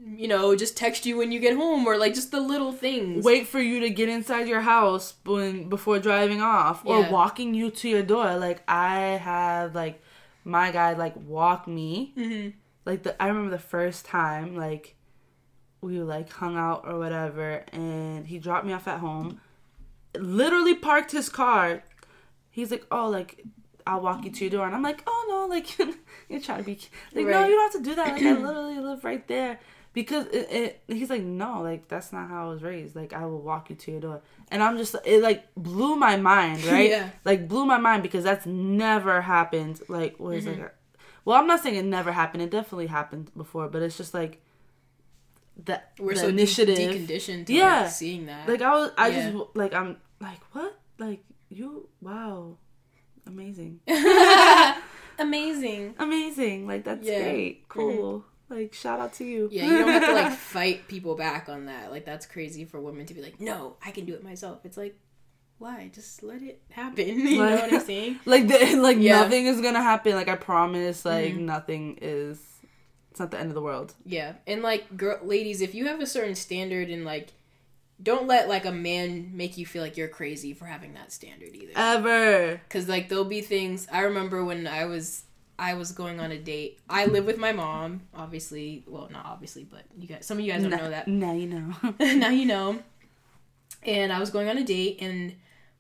you 0.09 0.29
know, 0.29 0.55
just 0.55 0.77
text 0.77 1.07
you 1.07 1.17
when 1.17 1.33
you 1.33 1.41
get 1.41 1.57
home 1.57 1.87
or 1.87 1.97
like 1.97 2.13
just 2.15 2.31
the 2.31 2.39
little 2.39 2.71
things. 2.71 3.25
wait 3.25 3.47
for 3.49 3.59
you 3.61 3.81
to 3.81 3.89
get 3.91 4.11
inside 4.11 4.47
your 4.47 4.61
house 4.61 5.15
when 5.25 5.71
before 5.71 5.99
driving 5.99 6.43
off 6.43 6.85
or 6.85 7.01
Yeah. 7.01 7.11
walking 7.11 7.55
you 7.55 7.71
to 7.71 7.89
your 7.89 8.03
door 8.03 8.37
like 8.37 8.63
i 8.69 8.99
have 9.31 9.75
like 9.75 10.03
my 10.45 10.71
guy 10.71 10.93
like 10.93 11.15
walk 11.17 11.67
me 11.67 12.13
Mhm. 12.17 12.53
Like 12.87 13.03
the 13.03 13.23
i 13.23 13.27
remember 13.29 13.51
the 13.51 13.59
first 13.59 14.07
time 14.07 14.57
like 14.57 14.95
we 15.83 15.99
were 15.99 16.05
like 16.05 16.33
hung 16.33 16.57
out 16.57 16.85
or 16.87 16.99
whatever 16.99 17.63
and 17.73 18.27
he 18.27 18.39
dropped 18.39 18.65
me 18.67 18.73
off 18.73 18.89
at 18.89 19.01
home 19.01 19.39
literally 20.19 20.75
parked 20.75 21.13
his 21.13 21.29
car 21.29 21.83
he's 22.51 22.71
like 22.71 22.87
oh 22.91 23.09
like 23.11 23.45
I'll 23.89 24.01
walk 24.01 24.25
you 24.25 24.33
to 24.33 24.45
your 24.45 24.51
door, 24.51 24.67
and 24.67 24.75
I'm 24.75 24.83
like, 24.83 25.05
oh 25.07 25.27
no, 25.29 25.47
like 25.47 25.79
you're 26.29 26.41
trying 26.41 26.59
to 26.59 26.65
be 26.65 26.73
like, 27.15 27.25
no, 27.27 27.47
you 27.47 27.55
don't 27.55 27.73
have 27.73 27.81
to 27.83 27.89
do 27.89 27.95
that. 27.95 28.15
Like 28.15 28.23
I 28.23 28.33
literally 28.37 28.81
live 28.81 29.05
right 29.05 29.25
there, 29.29 29.61
because 29.93 30.27
it, 30.27 30.51
it. 30.51 30.83
He's 30.89 31.09
like, 31.09 31.23
no, 31.23 31.63
like 31.63 31.87
that's 31.87 32.13
not 32.13 32.29
how 32.29 32.47
I 32.47 32.53
was 32.53 32.65
raised. 32.65 32.97
Like 32.97 33.13
I 33.13 33.25
will 33.27 33.41
walk 33.41 33.71
you 33.71 33.77
to 33.77 33.91
your 33.93 34.01
door, 34.01 34.23
and 34.51 34.61
I'm 34.61 34.77
just, 34.77 34.97
it 35.05 35.23
like 35.23 35.47
blew 35.57 35.95
my 35.95 36.17
mind, 36.17 36.65
right? 36.75 36.91
Yeah. 36.91 37.11
Like 37.25 37.47
blew 37.47 37.65
my 37.65 37.79
mind 37.79 38.03
because 38.03 38.25
that's 38.25 38.45
never 38.45 39.21
happened. 39.21 39.81
Like 39.89 40.19
was 40.19 40.47
Mm-hmm. 40.47 40.63
like, 40.63 40.75
well, 41.27 41.37
I'm 41.39 41.47
not 41.47 41.61
saying 41.63 41.75
it 41.77 41.85
never 41.85 42.13
happened. 42.13 42.43
It 42.43 42.51
definitely 42.51 42.87
happened 42.87 43.31
before, 43.37 43.69
but 43.69 43.83
it's 43.83 43.99
just 43.99 44.15
like 44.15 44.41
that 45.65 45.93
We're 45.99 46.15
the 46.15 46.21
so 46.21 46.23
de- 46.27 46.29
initiative. 46.33 46.79
deconditioned 46.79 47.47
to 47.47 47.53
Yeah. 47.53 47.83
like, 47.83 47.91
seeing 47.91 48.27
that. 48.27 48.49
Like 48.49 48.63
I 48.63 48.71
was, 48.75 48.91
I 48.97 49.09
Yeah. 49.09 49.31
just 49.33 49.45
like 49.55 49.75
I'm 49.75 49.97
like 50.21 50.41
what? 50.53 50.79
Like 50.99 51.23
you? 51.51 51.89
Wow, 52.01 52.57
amazing, 53.27 53.81
Amazing. 55.19 55.95
amazing! 55.99 56.67
Like 56.67 56.85
that's 56.85 57.07
Yeah. 57.07 57.19
Mm-hmm. 57.21 57.31
great, 57.31 57.69
cool. 57.69 58.25
Like 58.49 58.75
shout 58.75 59.01
out 59.01 59.13
to 59.15 59.25
you. 59.25 59.49
Yeah, 59.51 59.65
you 59.67 59.79
don't 59.79 59.89
have 59.89 60.05
to 60.07 60.13
like 60.15 60.33
fight 60.55 60.87
people 60.89 61.17
back 61.17 61.49
on 61.49 61.67
that. 61.67 61.91
Like 61.91 62.05
that's 62.05 62.27
crazy 62.27 62.65
for 62.65 62.81
women 62.81 63.07
to 63.07 63.15
be 63.15 63.23
like, 63.23 63.41
"No, 63.41 63.77
I 63.85 63.91
can 63.91 64.05
do 64.05 64.15
it 64.15 64.23
myself." 64.23 64.61
It's 64.65 64.77
like, 64.77 64.97
why? 65.59 65.91
Just 65.95 66.23
let 66.23 66.43
it 66.43 66.61
happen. 66.71 67.21
You 67.27 67.39
know 67.39 67.57
what 67.57 67.73
I'm 67.73 67.81
saying? 67.81 68.21
like 68.25 68.47
the, 68.49 68.77
like 68.77 68.99
Yeah. 68.99 69.23
nothing 69.23 69.47
is 69.47 69.61
gonna 69.61 69.83
happen. 69.83 70.15
Like 70.15 70.29
I 70.29 70.37
promise. 70.37 71.05
Like 71.05 71.35
Mhm. 71.35 71.41
nothing 71.41 71.99
is. 72.03 72.41
It's 73.11 73.21
not 73.21 73.31
the 73.31 73.39
end 73.39 73.49
of 73.49 73.55
the 73.55 73.63
world. 73.63 73.95
Yeah, 74.05 74.35
and 74.47 74.63
like, 74.63 74.95
girl, 74.97 75.19
ladies, 75.23 75.63
if 75.63 75.75
you 75.75 75.87
have 75.87 76.01
a 76.01 76.07
certain 76.07 76.35
standard 76.35 76.91
and 76.91 77.03
like, 77.07 77.33
don't 78.03 78.27
let 78.27 78.47
like 78.47 78.67
a 78.67 78.73
man 78.73 79.31
make 79.35 79.57
you 79.57 79.65
feel 79.65 79.83
like 79.83 79.97
you're 79.97 80.09
crazy 80.09 80.53
for 80.53 80.67
having 80.67 80.93
that 80.95 81.11
standard 81.13 81.55
either. 81.55 81.73
Ever. 81.75 82.61
Because 82.69 82.89
like 82.89 83.09
there'll 83.09 83.25
be 83.25 83.41
things. 83.41 83.89
I 83.91 84.01
remember 84.03 84.45
when 84.45 84.67
I 84.67 84.85
was 84.85 85.23
I 85.59 85.73
was 85.73 85.93
going 85.93 86.21
on 86.21 86.31
a 86.33 86.39
date. 86.39 86.79
I 86.91 87.07
live 87.07 87.25
with 87.25 87.39
my 87.39 87.53
mom, 87.53 88.03
obviously. 88.15 88.85
Well, 88.87 89.09
not 89.11 89.25
obviously, 89.25 89.65
but 89.65 89.85
you 89.99 90.07
guys, 90.07 90.27
some 90.27 90.37
of 90.37 90.45
you 90.45 90.53
guys 90.53 90.61
don't 90.61 90.71
know 90.73 90.91
that. 90.91 91.09
Now 91.09 91.33
you 91.33 91.47
know. 91.47 91.95
now 92.15 92.29
you 92.29 92.45
know. 92.45 92.79
And 93.83 94.13
I 94.13 94.19
was 94.21 94.29
going 94.29 94.49
on 94.51 94.59
a 94.59 94.65
date, 94.65 94.99
and 95.01 95.35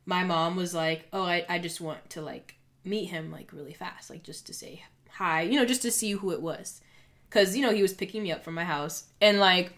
my 0.06 0.24
mom 0.24 0.56
was 0.56 0.72
like, 0.72 1.08
"Oh, 1.12 1.24
I, 1.24 1.44
I 1.48 1.58
just 1.58 1.80
want 1.80 2.08
to 2.10 2.22
like 2.22 2.54
meet 2.84 3.06
him 3.06 3.30
like 3.30 3.52
really 3.52 3.74
fast, 3.74 4.08
like 4.08 4.22
just 4.22 4.46
to 4.46 4.54
say 4.54 4.84
hi, 5.10 5.42
you 5.42 5.58
know, 5.58 5.66
just 5.66 5.82
to 5.82 5.90
see 5.90 6.12
who 6.12 6.30
it 6.30 6.40
was, 6.40 6.80
because 7.28 7.56
you 7.56 7.62
know 7.62 7.72
he 7.72 7.82
was 7.82 7.92
picking 7.92 8.22
me 8.22 8.32
up 8.32 8.44
from 8.44 8.54
my 8.54 8.64
house, 8.64 9.04
and 9.20 9.38
like 9.40 9.72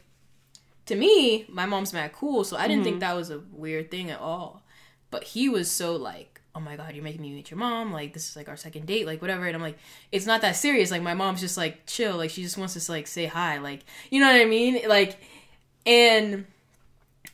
to 0.87 0.95
me, 0.95 1.47
my 1.49 1.67
mom's 1.67 1.93
mad 1.93 2.12
cool, 2.12 2.45
so 2.45 2.57
I 2.57 2.69
didn't 2.69 2.85
think 2.85 2.95
mm-hmm. 2.95 3.01
that 3.01 3.17
was 3.17 3.31
a 3.31 3.41
weird 3.53 3.91
thing 3.91 4.11
at 4.11 4.21
all. 4.21 4.62
But 5.11 5.25
he 5.25 5.49
was 5.49 5.71
so 5.71 5.97
like, 5.97 6.41
"Oh 6.55 6.61
my 6.61 6.77
god, 6.77 6.95
you're 6.95 7.05
making 7.05 7.23
me 7.23 7.33
meet 7.33 7.51
your 7.51 7.59
mom, 7.59 7.93
like 7.93 8.12
this 8.12 8.29
is 8.29 8.37
like 8.37 8.49
our 8.49 8.57
second 8.57 8.87
date, 8.87 9.07
like 9.07 9.23
whatever," 9.23 9.47
and 9.47 9.57
I'm 9.57 9.62
like, 9.62 9.79
"It's 10.12 10.27
not 10.27 10.43
that 10.43 10.57
serious. 10.57 10.91
Like 10.91 11.03
my 11.03 11.14
mom's 11.14 11.41
just 11.41 11.57
like 11.57 11.87
chill, 11.87 12.17
like 12.19 12.31
she 12.31 12.43
just 12.43 12.59
wants 12.59 12.77
us 12.77 12.87
to 12.87 12.93
like 12.93 13.07
say 13.07 13.27
hi, 13.27 13.59
like 13.59 13.81
you 14.11 14.21
know 14.21 14.31
what 14.31 14.41
I 14.41 14.45
mean, 14.45 14.87
like." 14.88 15.19
And 15.87 16.45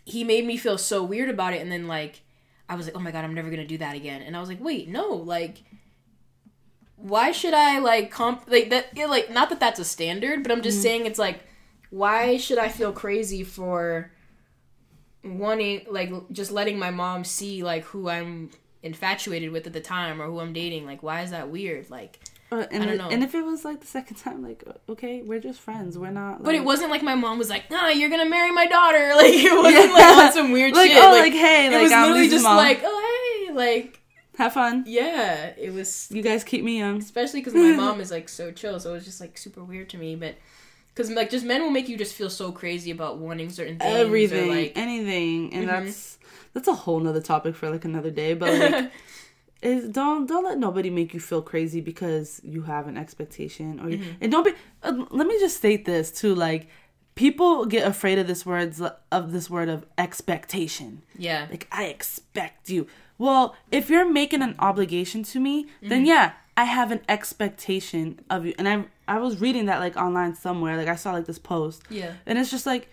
he 0.04 0.22
made 0.22 0.46
me 0.46 0.56
feel 0.56 0.78
so 0.78 1.02
weird 1.02 1.28
about 1.28 1.54
it. 1.54 1.62
And 1.62 1.72
then 1.72 1.88
like 1.88 2.20
i 2.68 2.74
was 2.74 2.86
like 2.86 2.96
oh 2.96 3.00
my 3.00 3.10
god 3.10 3.24
i'm 3.24 3.34
never 3.34 3.50
gonna 3.50 3.66
do 3.66 3.78
that 3.78 3.96
again. 3.96 4.22
And 4.22 4.36
i 4.36 4.40
was 4.40 4.48
like 4.48 4.60
wait 4.62 4.88
no 4.88 5.08
like 5.10 5.62
why 6.96 7.32
should 7.32 7.54
i 7.54 7.78
like 7.78 8.10
comp 8.10 8.44
like 8.46 8.70
that 8.70 8.86
yeah, 8.94 9.06
like 9.06 9.30
not 9.30 9.50
that 9.50 9.60
that's 9.60 9.80
a 9.80 9.84
standard 9.84 10.42
but 10.42 10.52
i'm 10.52 10.62
just 10.62 10.78
mm-hmm. 10.78 10.82
saying 10.82 11.06
it's 11.06 11.18
like 11.18 11.40
why 11.90 12.36
should 12.36 12.58
i 12.58 12.68
feel 12.68 12.92
crazy 12.92 13.42
for 13.42 14.10
wanting 15.22 15.84
like 15.88 16.12
just 16.32 16.50
letting 16.50 16.78
my 16.78 16.90
mom 16.90 17.24
see 17.24 17.62
like 17.62 17.84
who 17.84 18.08
i'm 18.08 18.50
infatuated 18.84 19.50
with 19.50 19.66
at 19.66 19.72
the 19.72 19.80
time 19.80 20.20
or 20.20 20.26
who 20.26 20.38
i'm 20.38 20.52
dating? 20.52 20.86
Like 20.86 21.02
why 21.02 21.22
is 21.22 21.30
that 21.30 21.48
weird? 21.48 21.90
Like 21.90 22.20
Uh, 22.52 22.66
and, 22.70 22.82
I 22.82 22.86
don't 22.86 22.94
it- 22.94 22.98
know. 22.98 23.08
and 23.10 23.24
if 23.24 23.34
it 23.34 23.44
was 23.44 23.64
like 23.64 23.80
the 23.80 23.86
second 23.86 24.16
time, 24.16 24.42
like 24.42 24.62
okay, 24.88 25.22
we're 25.22 25.40
just 25.40 25.60
friends. 25.60 25.98
We're 25.98 26.10
not. 26.10 26.34
Like, 26.34 26.44
but 26.44 26.54
it 26.54 26.64
wasn't 26.64 26.90
like 26.90 27.02
my 27.02 27.14
mom 27.14 27.38
was 27.38 27.50
like, 27.50 27.70
"Nah, 27.70 27.88
you're 27.88 28.10
gonna 28.10 28.28
marry 28.28 28.52
my 28.52 28.66
daughter." 28.66 29.12
Like 29.16 29.32
it 29.34 29.52
wasn't 29.52 29.92
like 29.92 30.16
on 30.26 30.32
some 30.32 30.52
weird 30.52 30.74
shit. 30.74 30.76
Like, 30.84 30.90
shit. 30.92 31.02
oh, 31.04 31.10
like, 31.12 31.32
hey, 31.32 31.66
it 31.66 31.72
like, 31.72 31.82
was 31.82 31.92
I'm 31.92 32.08
literally 32.10 32.28
just 32.28 32.44
mom. 32.44 32.56
like, 32.56 32.80
"Oh, 32.84 33.46
hey," 33.48 33.52
like 33.54 34.00
have 34.36 34.52
fun. 34.52 34.84
Yeah, 34.86 35.52
it 35.56 35.72
was 35.72 36.08
You 36.10 36.22
guys 36.22 36.44
keep 36.44 36.62
me 36.64 36.78
young. 36.78 36.98
especially 36.98 37.40
because 37.40 37.54
my 37.54 37.72
mom 37.72 38.00
is 38.04 38.10
like 38.10 38.28
so 38.28 38.52
chill, 38.52 38.78
so 38.78 38.90
it 38.90 38.94
was 38.94 39.04
just 39.04 39.20
like 39.20 39.36
super 39.38 39.64
weird 39.64 39.88
to 39.90 39.96
me. 39.98 40.14
But 40.16 40.36
because 40.88 41.10
like 41.10 41.30
just 41.30 41.44
men 41.44 41.62
will 41.62 41.70
make 41.70 41.88
you 41.88 41.96
just 41.96 42.14
feel 42.14 42.30
so 42.30 42.52
crazy 42.52 42.90
about 42.90 43.18
wanting 43.18 43.50
certain 43.50 43.78
things, 43.78 43.94
Everything, 43.96 44.50
or, 44.50 44.54
like 44.54 44.72
anything, 44.76 45.52
and 45.54 45.64
Mhm. 45.64 45.70
that's 45.86 46.18
that's 46.52 46.68
a 46.68 46.74
whole 46.74 47.00
nother 47.00 47.20
topic 47.22 47.56
for 47.56 47.70
like 47.70 47.84
another 47.84 48.10
day. 48.10 48.34
But 48.34 48.52
like, 48.60 48.92
is 49.62 49.88
don't 49.88 50.26
don't 50.26 50.44
let 50.44 50.58
nobody 50.58 50.90
make 50.90 51.14
you 51.14 51.20
feel 51.20 51.42
crazy 51.42 51.80
because 51.80 52.40
you 52.44 52.62
have 52.62 52.86
an 52.88 52.96
expectation 52.96 53.80
or 53.80 53.86
Mm-hmm. 53.88 54.10
and 54.20 54.30
don't 54.32 54.44
be. 54.44 54.52
Uh, 54.82 55.04
let 55.10 55.26
me 55.26 55.38
just 55.38 55.56
state 55.56 55.84
this 55.84 56.10
too, 56.10 56.34
like. 56.34 56.68
People 57.16 57.64
get 57.66 57.86
afraid 57.86 58.18
of 58.18 58.26
this 58.26 58.44
words 58.44 58.82
of 59.12 59.30
this 59.30 59.48
word 59.48 59.68
of 59.68 59.86
expectation. 59.96 61.02
yeah, 61.16 61.46
like 61.48 61.68
I 61.70 61.84
expect 61.84 62.68
you. 62.70 62.88
Well, 63.18 63.54
if 63.70 63.88
you're 63.88 64.10
making 64.10 64.42
an 64.42 64.56
obligation 64.58 65.22
to 65.24 65.38
me, 65.38 65.64
Mm-hmm. 65.64 65.88
then 65.90 66.06
yeah, 66.06 66.32
I 66.56 66.64
have 66.64 66.90
an 66.90 67.02
expectation 67.08 68.18
of 68.30 68.46
you. 68.46 68.54
And 68.58 68.68
I 68.68 68.84
I 69.06 69.18
was 69.18 69.40
reading 69.40 69.66
that 69.66 69.78
like 69.78 69.96
online 69.96 70.34
somewhere, 70.34 70.76
like 70.76 70.88
I 70.88 70.96
saw 70.96 71.12
like 71.12 71.26
this 71.26 71.38
post. 71.38 71.82
yeah, 71.88 72.14
And 72.26 72.36
it's 72.38 72.50
just 72.50 72.66
like 72.66 72.88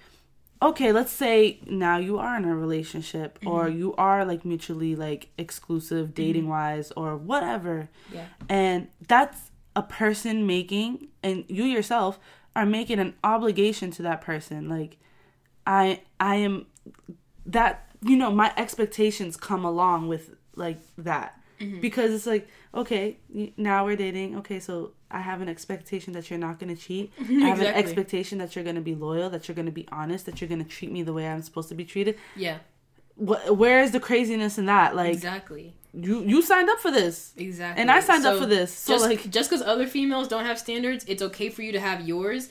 okay, 0.61 0.91
let's 0.91 1.11
say 1.11 1.59
now 1.65 1.97
you 1.97 2.17
are 2.19 2.37
in 2.37 2.45
a 2.45 2.55
relationship 2.55 3.39
or 3.45 3.65
Mm-hmm. 3.65 3.79
you 3.79 3.95
are 3.95 4.25
like 4.25 4.45
mutually 4.45 4.95
like 4.95 5.29
exclusive 5.37 6.13
dating 6.13 6.47
wise 6.47 6.91
or 6.91 7.17
whatever. 7.17 7.89
Yeah. 8.13 8.25
And 8.47 8.87
that's 9.07 9.51
a 9.75 9.81
person 9.81 10.45
making 10.45 11.07
and 11.23 11.45
you 11.47 11.63
yourself 11.63 12.19
are 12.55 12.65
making 12.65 12.99
an 12.99 13.15
obligation 13.23 13.89
to 13.91 14.01
that 14.03 14.21
person. 14.21 14.69
Like 14.69 14.97
I 15.65 16.01
I 16.19 16.35
am 16.35 16.65
that 17.45 17.87
you 18.03 18.17
know, 18.17 18.31
my 18.31 18.51
expectations 18.57 19.37
come 19.37 19.63
along 19.63 20.07
with 20.07 20.31
like 20.55 20.79
that. 20.97 21.39
Mm-hmm. 21.59 21.79
Because 21.79 22.11
it's 22.11 22.25
like, 22.25 22.47
okay, 22.73 23.17
now 23.55 23.85
we're 23.85 23.95
dating. 23.95 24.37
Okay, 24.37 24.59
so 24.59 24.93
I 25.13 25.21
have 25.21 25.41
an 25.41 25.49
expectation 25.49 26.13
that 26.13 26.29
you're 26.29 26.39
not 26.39 26.59
going 26.59 26.75
to 26.75 26.81
cheat. 26.81 27.13
I 27.19 27.47
have 27.47 27.59
an 27.59 27.67
expectation 27.67 28.37
that 28.39 28.55
you're 28.55 28.63
going 28.63 28.75
to 28.75 28.81
be 28.81 28.95
loyal, 28.95 29.29
that 29.29 29.47
you're 29.47 29.55
going 29.55 29.65
to 29.65 29.71
be 29.71 29.87
honest, 29.91 30.25
that 30.25 30.41
you're 30.41 30.47
going 30.47 30.63
to 30.63 30.69
treat 30.69 30.91
me 30.91 31.03
the 31.03 31.13
way 31.13 31.27
I'm 31.27 31.41
supposed 31.41 31.69
to 31.69 31.75
be 31.75 31.85
treated. 31.85 32.17
Yeah. 32.35 32.59
Wh- 33.15 33.51
where 33.51 33.81
is 33.81 33.91
the 33.91 33.99
craziness 33.99 34.57
in 34.57 34.65
that? 34.65 34.95
Like 34.95 35.13
exactly. 35.13 35.73
you 35.93 36.23
you 36.23 36.41
signed 36.41 36.69
up 36.69 36.79
for 36.79 36.91
this. 36.91 37.33
Exactly. 37.37 37.81
And 37.81 37.91
I 37.91 37.99
signed 37.99 38.25
up 38.25 38.39
for 38.39 38.45
this. 38.45 38.73
So 38.73 38.93
just 38.93 39.05
like 39.05 39.29
just 39.29 39.49
because 39.49 39.65
other 39.65 39.87
females 39.87 40.27
don't 40.27 40.45
have 40.45 40.57
standards, 40.57 41.05
it's 41.07 41.21
okay 41.21 41.49
for 41.49 41.61
you 41.61 41.71
to 41.73 41.79
have 41.79 42.07
yours, 42.07 42.49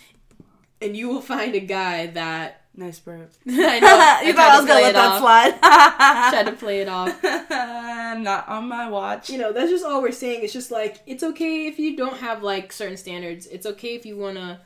and 0.80 0.96
you 0.96 1.08
will 1.08 1.22
find 1.22 1.54
a 1.54 1.60
guy 1.60 2.06
that 2.08 2.59
nice 2.76 2.98
burp. 2.98 3.32
I 3.48 3.80
know. 3.80 4.26
you 4.26 4.30
I 4.30 4.32
thought 4.32 4.50
I 4.50 4.56
was 4.60 4.66
tried 4.66 4.68
going 4.68 4.84
to 4.86 4.92
to 4.92 4.98
let 4.98 5.10
that 5.10 5.18
slide. 5.20 6.30
Tried 6.30 6.50
to 6.50 6.56
play 6.56 6.80
it 6.80 6.88
off. 6.88 7.22
Not 8.20 8.48
on 8.48 8.68
my 8.68 8.88
watch. 8.88 9.30
You 9.30 9.38
know, 9.38 9.52
that's 9.52 9.70
just 9.70 9.84
all 9.84 10.02
we're 10.02 10.12
saying. 10.12 10.42
It's 10.42 10.52
just 10.52 10.70
like 10.70 11.00
it's 11.06 11.22
okay 11.22 11.66
if 11.66 11.78
you 11.78 11.96
don't 11.96 12.16
have 12.18 12.42
like 12.42 12.72
certain 12.72 12.96
standards. 12.96 13.46
It's 13.46 13.66
okay 13.66 13.94
if 13.94 14.04
you 14.06 14.16
wanna 14.16 14.60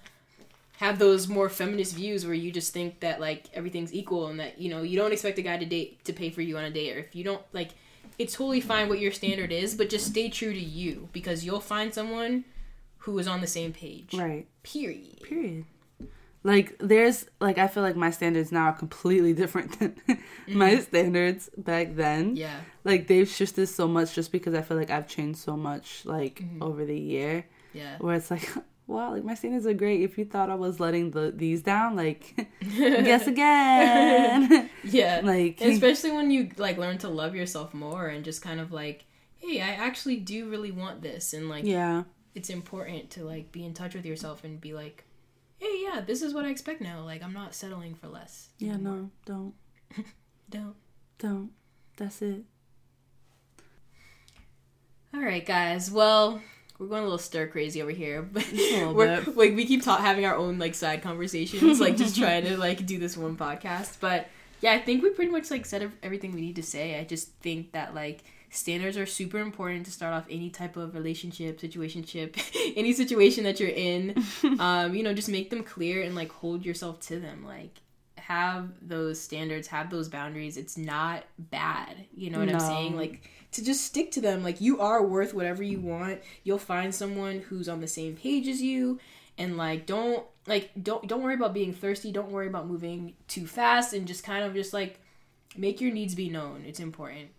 have 0.78 0.98
those 0.98 1.28
more 1.28 1.48
feminist 1.48 1.94
views 1.94 2.24
where 2.26 2.34
you 2.34 2.50
just 2.50 2.72
think 2.72 3.00
that 3.00 3.20
like 3.20 3.44
everything's 3.54 3.94
equal 3.94 4.26
and 4.26 4.40
that 4.40 4.60
you 4.60 4.68
know 4.68 4.82
you 4.82 4.96
don't 4.98 5.12
expect 5.12 5.38
a 5.38 5.42
guy 5.42 5.56
to 5.56 5.64
date 5.64 6.04
to 6.04 6.12
pay 6.12 6.30
for 6.30 6.42
you 6.42 6.58
on 6.58 6.64
a 6.64 6.70
date 6.70 6.96
or 6.96 6.98
if 6.98 7.14
you 7.14 7.22
don't 7.22 7.40
like 7.52 7.70
it's 8.18 8.34
totally 8.34 8.60
fine 8.60 8.88
what 8.88 8.98
your 8.98 9.12
standard 9.12 9.52
is 9.52 9.76
but 9.76 9.88
just 9.88 10.04
stay 10.06 10.28
true 10.28 10.52
to 10.52 10.58
you 10.60 11.08
because 11.12 11.44
you'll 11.44 11.60
find 11.60 11.94
someone 11.94 12.44
who 12.98 13.16
is 13.20 13.28
on 13.28 13.40
the 13.40 13.46
same 13.46 13.72
page 13.72 14.14
Right. 14.14 14.48
period 14.64 15.22
Period. 15.22 15.64
Like 16.44 16.76
there's 16.78 17.24
like 17.40 17.56
I 17.56 17.68
feel 17.68 17.82
like 17.82 17.96
my 17.96 18.10
standards 18.10 18.52
now 18.52 18.66
are 18.66 18.74
completely 18.74 19.32
different 19.32 19.78
than 19.78 19.96
my 20.48 20.72
mm. 20.72 20.82
standards 20.82 21.48
back 21.56 21.96
then. 21.96 22.36
yeah 22.36 22.60
Like 22.84 23.06
they've 23.06 23.28
shifted 23.28 23.66
so 23.66 23.88
much 23.88 24.14
just 24.14 24.30
because 24.30 24.54
I 24.54 24.60
feel 24.60 24.76
like 24.76 24.90
I've 24.90 25.08
changed 25.08 25.38
so 25.38 25.56
much 25.56 26.04
like 26.04 26.40
mm-hmm. 26.40 26.62
over 26.62 26.84
the 26.84 26.98
year. 26.98 27.46
yeah 27.72 27.96
Where 27.98 28.14
it's 28.14 28.30
like, 28.30 28.46
wow, 28.86 29.12
like 29.12 29.24
my 29.24 29.34
standards 29.34 29.66
are 29.66 29.72
great. 29.72 30.02
If 30.02 30.18
you 30.18 30.26
thought 30.26 30.50
I 30.50 30.54
was 30.54 30.78
letting 30.78 31.12
the 31.12 31.32
these 31.34 31.62
down, 31.62 31.96
like 31.96 32.34
guess 32.76 33.26
again. 33.26 34.68
yeah 34.84 35.22
like 35.24 35.62
especially 35.62 36.12
when 36.12 36.30
you 36.30 36.50
like 36.58 36.76
learn 36.76 36.98
to 36.98 37.08
love 37.08 37.34
yourself 37.34 37.72
more 37.72 38.06
and 38.06 38.22
just 38.22 38.42
kind 38.42 38.60
of 38.60 38.70
like 38.70 39.06
hey 39.38 39.60
i 39.60 39.68
actually 39.68 40.16
do 40.16 40.48
really 40.50 40.70
want 40.70 41.00
this 41.00 41.32
and 41.32 41.48
like 41.48 41.64
yeah. 41.64 42.02
it's 42.34 42.50
important 42.50 43.10
to 43.10 43.24
like 43.24 43.50
be 43.50 43.64
in 43.64 43.72
touch 43.72 43.94
with 43.94 44.04
yourself 44.04 44.44
and 44.44 44.60
be 44.60 44.74
like 44.74 45.03
hey 45.64 45.82
yeah 45.82 46.00
this 46.00 46.20
is 46.22 46.34
what 46.34 46.44
i 46.44 46.48
expect 46.50 46.80
now 46.80 47.00
like 47.02 47.22
i'm 47.22 47.32
not 47.32 47.54
settling 47.54 47.94
for 47.94 48.08
less 48.08 48.48
Yeah, 48.58 48.76
no, 48.76 49.10
don't. 49.24 49.54
don't 50.50 50.74
Don't. 51.18 51.50
That's 51.96 52.20
it. 52.22 52.42
all 55.14 55.20
right 55.20 55.44
guys 55.46 55.90
well 55.90 56.40
we're 56.78 56.88
going 56.88 57.00
a 57.00 57.04
little 57.04 57.18
stir 57.18 57.46
crazy 57.46 57.80
over 57.80 57.90
here 57.92 58.20
but 58.32 58.44
we're 58.52 59.22
bit. 59.22 59.36
like 59.36 59.54
we 59.54 59.64
keep 59.64 59.82
ta- 59.82 59.96
having 59.98 60.26
our 60.26 60.36
own 60.36 60.58
like 60.58 60.74
side 60.74 61.02
conversations 61.02 61.80
like 61.80 61.96
just 61.96 62.16
trying 62.16 62.44
to 62.44 62.56
like 62.66 62.84
do 62.84 62.98
this 62.98 63.16
one 63.16 63.36
podcast 63.36 63.96
but 64.00 64.26
yeah 64.60 64.72
i 64.72 64.78
think 64.78 65.02
we 65.02 65.10
pretty 65.10 65.30
much 65.30 65.50
like 65.50 65.64
said 65.64 65.90
everything 66.02 66.32
we 66.32 66.40
need 66.40 66.56
to 66.56 66.62
say 66.62 66.98
i 66.98 67.04
just 67.04 67.28
think 67.40 67.72
that 67.72 67.94
like 67.94 68.22
standards 68.54 68.96
are 68.96 69.06
super 69.06 69.38
important 69.38 69.84
to 69.86 69.90
start 69.90 70.14
off 70.14 70.26
any 70.30 70.48
type 70.48 70.76
of 70.76 70.94
relationship 70.94 71.60
situationship 71.60 72.38
any 72.76 72.92
situation 72.92 73.44
that 73.44 73.60
you're 73.60 73.68
in. 73.70 74.14
Um 74.58 74.94
you 74.94 75.02
know 75.02 75.12
just 75.14 75.28
make 75.28 75.50
them 75.50 75.64
clear 75.64 76.02
and 76.02 76.14
like 76.14 76.30
hold 76.30 76.64
yourself 76.64 77.00
to 77.00 77.18
them. 77.18 77.44
Like 77.44 77.80
have 78.16 78.70
those 78.80 79.20
standards 79.20 79.68
have 79.68 79.90
those 79.90 80.08
boundaries. 80.08 80.56
It's 80.56 80.78
not 80.78 81.24
bad. 81.38 82.06
You 82.16 82.30
know 82.30 82.38
what 82.38 82.48
i'm 82.48 82.60
saying? 82.60 82.96
Like 82.96 83.28
to 83.52 83.64
just 83.64 83.84
stick 83.84 84.12
to 84.12 84.20
them. 84.20 84.42
Like 84.42 84.60
you 84.60 84.80
are 84.80 85.04
worth 85.04 85.34
whatever 85.34 85.62
you 85.62 85.80
want. 85.80 86.20
You'll 86.42 86.58
find 86.58 86.94
someone 86.94 87.40
who's 87.40 87.68
on 87.68 87.80
the 87.80 87.88
same 87.88 88.16
page 88.16 88.48
as 88.48 88.62
you. 88.62 89.00
And 89.36 89.56
like 89.56 89.86
don't 89.86 90.24
like 90.46 90.70
don't 90.80 91.06
don't 91.08 91.22
worry 91.22 91.34
about 91.34 91.54
being 91.54 91.72
thirsty. 91.72 92.12
Don't 92.12 92.30
worry 92.30 92.46
about 92.46 92.68
moving 92.68 93.14
too 93.26 93.46
fast. 93.46 93.92
And 93.92 94.06
just 94.06 94.24
kind 94.24 94.44
of 94.44 94.54
just 94.54 94.72
like 94.72 95.00
make 95.56 95.80
your 95.80 95.92
needs 95.92 96.14
be 96.14 96.30
known. 96.30 96.64
It's 96.66 96.80
important 96.80 97.30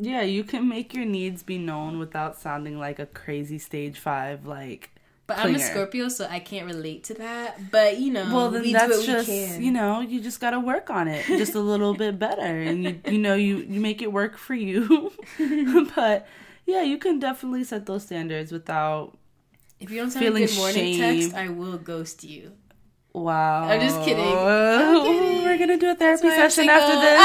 Yeah, 0.00 0.22
you 0.22 0.44
can 0.44 0.68
make 0.68 0.94
your 0.94 1.04
needs 1.04 1.42
be 1.42 1.58
known 1.58 1.98
without 1.98 2.38
sounding 2.38 2.78
like 2.78 2.98
a 2.98 3.06
crazy 3.06 3.58
stage 3.58 3.98
five 3.98 4.46
like 4.46 4.90
but 5.26 5.38
i'm 5.38 5.54
a 5.54 5.58
scorpio 5.60 6.08
so 6.08 6.26
i 6.28 6.40
can't 6.40 6.66
relate 6.66 7.04
to 7.04 7.14
that. 7.14 7.70
But 7.70 7.98
you 7.98 8.12
know 8.12 8.34
well 8.34 8.50
then 8.50 8.62
we 8.62 8.72
that's 8.72 9.04
just 9.06 9.28
you 9.60 9.70
know 9.70 10.00
you 10.00 10.20
just 10.20 10.40
gotta 10.40 10.58
work 10.58 10.90
on 10.90 11.06
it 11.06 11.24
just 11.26 11.54
a 11.54 11.60
little 11.60 11.94
bit 11.94 12.18
better. 12.18 12.60
And 12.60 12.82
you 12.84 13.00
you 13.06 13.18
know 13.18 13.34
you 13.34 13.58
you 13.58 13.80
make 13.80 14.02
it 14.02 14.12
work 14.12 14.36
for 14.36 14.54
you. 14.54 15.12
But 15.94 16.26
yeah 16.66 16.82
you 16.82 16.98
can 16.98 17.18
definitely 17.18 17.64
set 17.64 17.86
those 17.86 18.04
standards 18.04 18.52
without 18.52 19.16
if 19.78 19.90
you 19.90 20.00
don't 20.00 20.10
send 20.10 20.26
a 20.26 20.30
good 20.30 20.56
morning 20.56 20.94
shame. 20.94 21.20
text 21.20 21.34
i 21.34 21.48
will 21.48 21.78
ghost 21.78 22.22
you 22.22 22.52
wow. 23.12 23.64
I'm 23.64 23.80
just 23.80 23.98
kidding. 24.02 24.24
Kidding. 24.24 25.44
we're 25.44 25.58
gonna 25.58 25.76
do 25.78 25.90
a 25.90 25.94
therapy 25.94 26.28
session 26.30 26.68
after 26.68 26.94
this. 27.00 27.20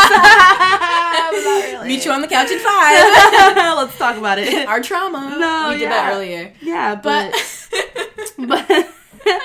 Meet 1.87 2.05
you 2.05 2.11
on 2.11 2.21
the 2.21 2.27
couch 2.27 2.49
at 2.51 2.61
five. 2.61 3.77
Let's 3.77 3.97
talk 3.97 4.17
about 4.17 4.39
it. 4.39 4.67
Our 4.67 4.81
trauma. 4.81 5.35
No, 5.39 5.69
we 5.73 5.79
did 5.79 5.91
that 5.91 6.13
earlier. 6.13 6.53
Yeah 6.61 6.95
but 6.95 7.33
but 8.37 8.67
but 8.67 9.41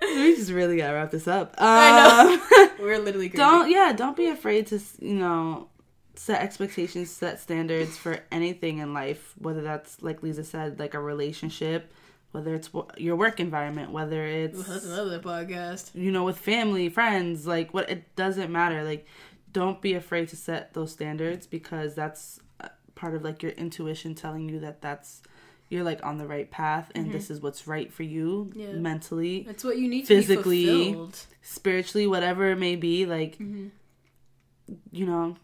we 0.00 0.34
just 0.36 0.50
really 0.50 0.76
gotta 0.76 0.94
wrap 0.94 1.10
this 1.10 1.28
up. 1.28 1.54
I 1.58 2.38
Um, 2.40 2.40
we're 2.80 2.98
literally 2.98 3.28
crazy. 3.28 3.38
don't 3.42 3.70
yeah 3.70 3.92
don't 3.92 4.16
be 4.16 4.26
afraid 4.28 4.66
to 4.68 4.80
you 5.00 5.14
know 5.14 5.68
set 6.14 6.40
expectations 6.42 7.10
set 7.10 7.38
standards 7.40 7.96
for 7.96 8.18
anything 8.32 8.78
in 8.78 8.92
life 8.92 9.34
whether 9.38 9.62
that's 9.62 10.02
like 10.02 10.20
Leeza 10.20 10.44
said 10.44 10.78
like 10.80 10.94
a 10.94 11.00
relationship 11.00 11.92
whether 12.32 12.54
it's 12.54 12.70
your 12.96 13.16
work 13.16 13.40
environment 13.40 13.90
whether 13.90 14.24
it's 14.26 14.62
That's 14.66 14.84
another 14.84 15.18
podcast. 15.18 15.90
you 15.94 16.10
know 16.10 16.24
with 16.24 16.38
family 16.38 16.88
friends 16.88 17.46
like 17.46 17.72
what 17.72 17.88
it 17.90 18.14
doesn't 18.16 18.50
matter 18.52 18.82
like 18.84 19.06
don't 19.52 19.80
be 19.80 19.94
afraid 19.94 20.28
to 20.28 20.36
set 20.36 20.74
those 20.74 20.92
standards 20.92 21.46
because 21.46 21.94
that's 21.94 22.38
uh, 22.60 22.68
part 22.94 23.14
of 23.14 23.22
like 23.24 23.42
your 23.42 23.52
intuition 23.52 24.14
telling 24.14 24.48
you 24.48 24.60
that 24.60 24.82
that's 24.82 25.22
you're 25.70 25.84
like 25.84 26.04
on 26.04 26.16
the 26.18 26.26
right 26.26 26.50
path 26.50 26.90
and 26.94 27.12
this 27.12 27.30
is 27.30 27.40
what's 27.40 27.66
right 27.66 27.92
for 27.92 28.02
you 28.02 28.50
Yeah. 28.54 28.72
mentally 28.72 29.44
That's 29.46 29.64
what 29.64 29.78
you 29.78 29.88
need 29.88 30.02
to 30.02 30.06
Physically. 30.06 30.96
spiritually 31.42 32.06
whatever 32.06 32.50
it 32.50 32.56
may 32.56 32.76
be 32.76 33.06
like 33.06 33.38
Mm-hmm. 33.38 33.68
you 34.92 35.06
know 35.06 35.36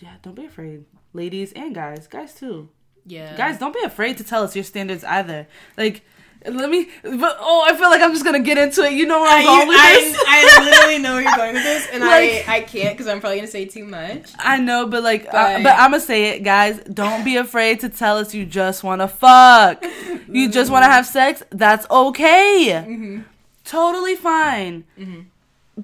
yeah 0.00 0.14
don't 0.22 0.34
be 0.34 0.46
afraid 0.46 0.84
ladies 1.12 1.52
and 1.52 1.74
guys 1.74 2.06
guys 2.06 2.34
too 2.34 2.68
Yeah, 3.06 3.36
guys 3.36 3.58
don't 3.58 3.74
be 3.74 3.82
afraid 3.82 4.16
to 4.18 4.24
tell 4.24 4.42
us 4.42 4.54
your 4.54 4.64
standards 4.64 5.04
either 5.04 5.46
like 5.76 6.02
let 6.46 6.70
me 6.70 6.88
but 7.02 7.36
oh 7.40 7.64
i 7.68 7.74
feel 7.76 7.90
like 7.90 8.00
i'm 8.00 8.12
just 8.12 8.24
gonna 8.24 8.40
get 8.40 8.56
into 8.56 8.82
it 8.82 8.92
you 8.94 9.04
know 9.06 9.20
where 9.20 9.30
i'm 9.30 9.42
I, 9.42 9.44
going 9.44 9.68
with 9.68 9.76
this 9.76 10.24
I, 10.26 10.58
I 10.60 10.64
literally 10.64 10.98
know 10.98 11.12
where 11.14 11.22
you're 11.22 11.36
going 11.36 11.52
with 11.54 11.62
this, 11.64 11.86
and 11.92 12.02
Like- 12.04 12.48
I 12.48 12.56
I 12.56 12.60
can't 12.62 12.96
because 12.96 13.06
I'm 13.08 13.20
probably 13.20 13.36
gonna 13.38 13.48
say 13.48 13.66
too 13.66 13.84
much. 13.84 14.30
I 14.38 14.58
know, 14.58 14.86
but 14.86 15.02
like, 15.02 15.24
But- 15.30 15.62
but 15.62 15.72
I'm 15.74 15.90
gonna 15.90 16.00
say 16.00 16.30
it, 16.30 16.40
guys. 16.42 16.80
Don't 16.92 17.24
be 17.24 17.36
afraid 17.36 17.80
to 17.80 17.88
tell 17.88 18.16
us 18.18 18.34
you 18.34 18.46
just 18.46 18.82
want 18.84 19.00
to 19.02 19.08
fuck. 19.08 19.84
You 20.28 20.48
just 20.50 20.70
want 20.70 20.84
to 20.84 20.90
have 20.96 21.06
sex. 21.06 21.42
That's 21.50 21.86
okay. 21.90 22.84
Mm-hmm. 22.86 23.20
Totally 23.64 24.16
fine. 24.16 24.84
Mm-hmm. 24.98 25.20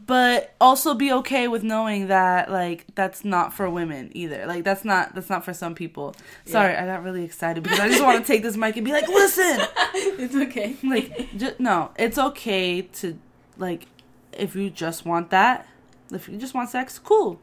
But 0.05 0.55
also 0.61 0.95
be 0.95 1.13
okay 1.13 1.49
with 1.49 1.63
knowing 1.63 2.09
that 2.09 2.51
like 2.51 2.85
that's 2.95 3.25
not 3.25 3.55
for 3.55 3.71
women 3.71 4.11
either. 4.15 4.45
Like 4.47 4.65
that's 4.65 4.85
not 4.85 5.15
that's 5.15 5.31
not 5.31 5.45
for 5.45 5.55
some 5.55 5.75
people. 5.75 6.15
Sorry, 6.45 6.75
I 6.75 6.85
got 6.85 7.03
really 7.03 7.25
excited 7.25 7.63
because 7.63 7.81
I 7.81 7.89
just 7.89 8.03
want 8.03 8.25
to 8.25 8.31
take 8.31 8.43
this 8.43 8.57
mic 8.57 8.77
and 8.77 8.85
be 8.85 8.93
like, 8.93 9.09
listen. 9.09 9.67
It's 10.19 10.35
okay. 10.35 10.77
Like, 10.83 11.37
ju- 11.37 11.55
no, 11.59 11.91
it's 11.97 12.19
okay 12.19 12.83
to 12.83 13.19
like 13.57 13.87
if 14.33 14.55
you 14.55 14.71
just 14.71 15.07
want 15.07 15.31
that. 15.31 15.67
If 16.11 16.29
you 16.29 16.37
just 16.37 16.53
want 16.53 16.69
sex, 16.69 16.99
cool. 16.99 17.41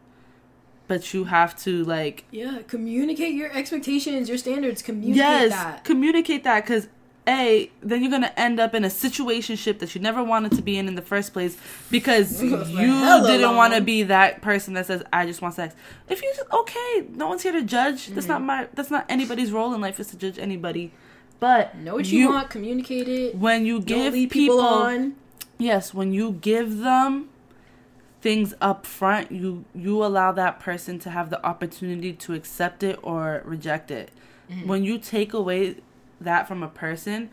But 0.87 1.13
you 1.13 1.23
have 1.23 1.57
to 1.63 1.83
like 1.85 2.25
yeah, 2.29 2.59
communicate 2.67 3.33
your 3.33 3.51
expectations, 3.51 4.27
your 4.29 4.37
standards. 4.37 4.81
Communicate 4.81 5.15
yes, 5.15 5.51
that. 5.51 5.83
communicate 5.85 6.43
that 6.43 6.65
because 6.65 6.87
a 7.27 7.71
then 7.81 8.01
you're 8.01 8.11
gonna 8.11 8.33
end 8.35 8.59
up 8.59 8.73
in 8.73 8.83
a 8.83 8.89
situationship 8.89 9.79
that 9.79 9.95
you 9.95 10.01
never 10.01 10.23
wanted 10.23 10.51
to 10.53 10.61
be 10.61 10.77
in 10.77 10.87
in 10.87 10.95
the 10.95 11.01
first 11.01 11.33
place 11.33 11.57
because 11.89 12.41
you 12.43 12.57
didn't 12.57 13.55
want 13.55 13.73
to 13.73 13.81
be 13.81 14.03
that 14.03 14.41
person 14.41 14.73
that 14.73 14.87
says 14.87 15.03
I 15.11 15.25
just 15.25 15.41
want 15.41 15.55
sex. 15.55 15.75
If 16.09 16.21
you 16.21 16.33
just 16.35 16.51
okay, 16.51 17.07
no 17.09 17.27
one's 17.27 17.43
here 17.43 17.53
to 17.53 17.63
judge. 17.63 18.07
That's 18.07 18.27
mm-hmm. 18.27 18.33
not 18.33 18.41
my. 18.41 18.67
That's 18.73 18.91
not 18.91 19.05
anybody's 19.09 19.51
role 19.51 19.73
in 19.73 19.81
life 19.81 19.99
is 19.99 20.07
to 20.07 20.17
judge 20.17 20.37
anybody. 20.37 20.91
But 21.39 21.75
Know 21.77 21.95
what 21.95 22.05
you, 22.05 22.29
want. 22.29 22.49
Communicate 22.49 23.07
it. 23.07 23.35
when 23.35 23.65
you 23.65 23.79
Don't 23.79 23.85
give 23.85 24.13
people, 24.13 24.29
people 24.29 24.61
on. 24.61 25.15
yes, 25.57 25.93
when 25.93 26.13
you 26.13 26.31
give 26.31 26.79
them 26.79 27.29
things 28.21 28.53
up 28.61 28.85
front, 28.85 29.31
you 29.31 29.65
you 29.75 30.03
allow 30.03 30.31
that 30.31 30.59
person 30.59 30.99
to 30.99 31.09
have 31.09 31.29
the 31.29 31.45
opportunity 31.45 32.13
to 32.13 32.33
accept 32.33 32.83
it 32.83 32.97
or 33.03 33.41
reject 33.45 33.91
it. 33.91 34.11
Mm-hmm. 34.49 34.67
When 34.67 34.83
you 34.83 34.97
take 34.97 35.33
away 35.33 35.77
that 36.23 36.47
from 36.47 36.63
a 36.63 36.67
person, 36.67 37.29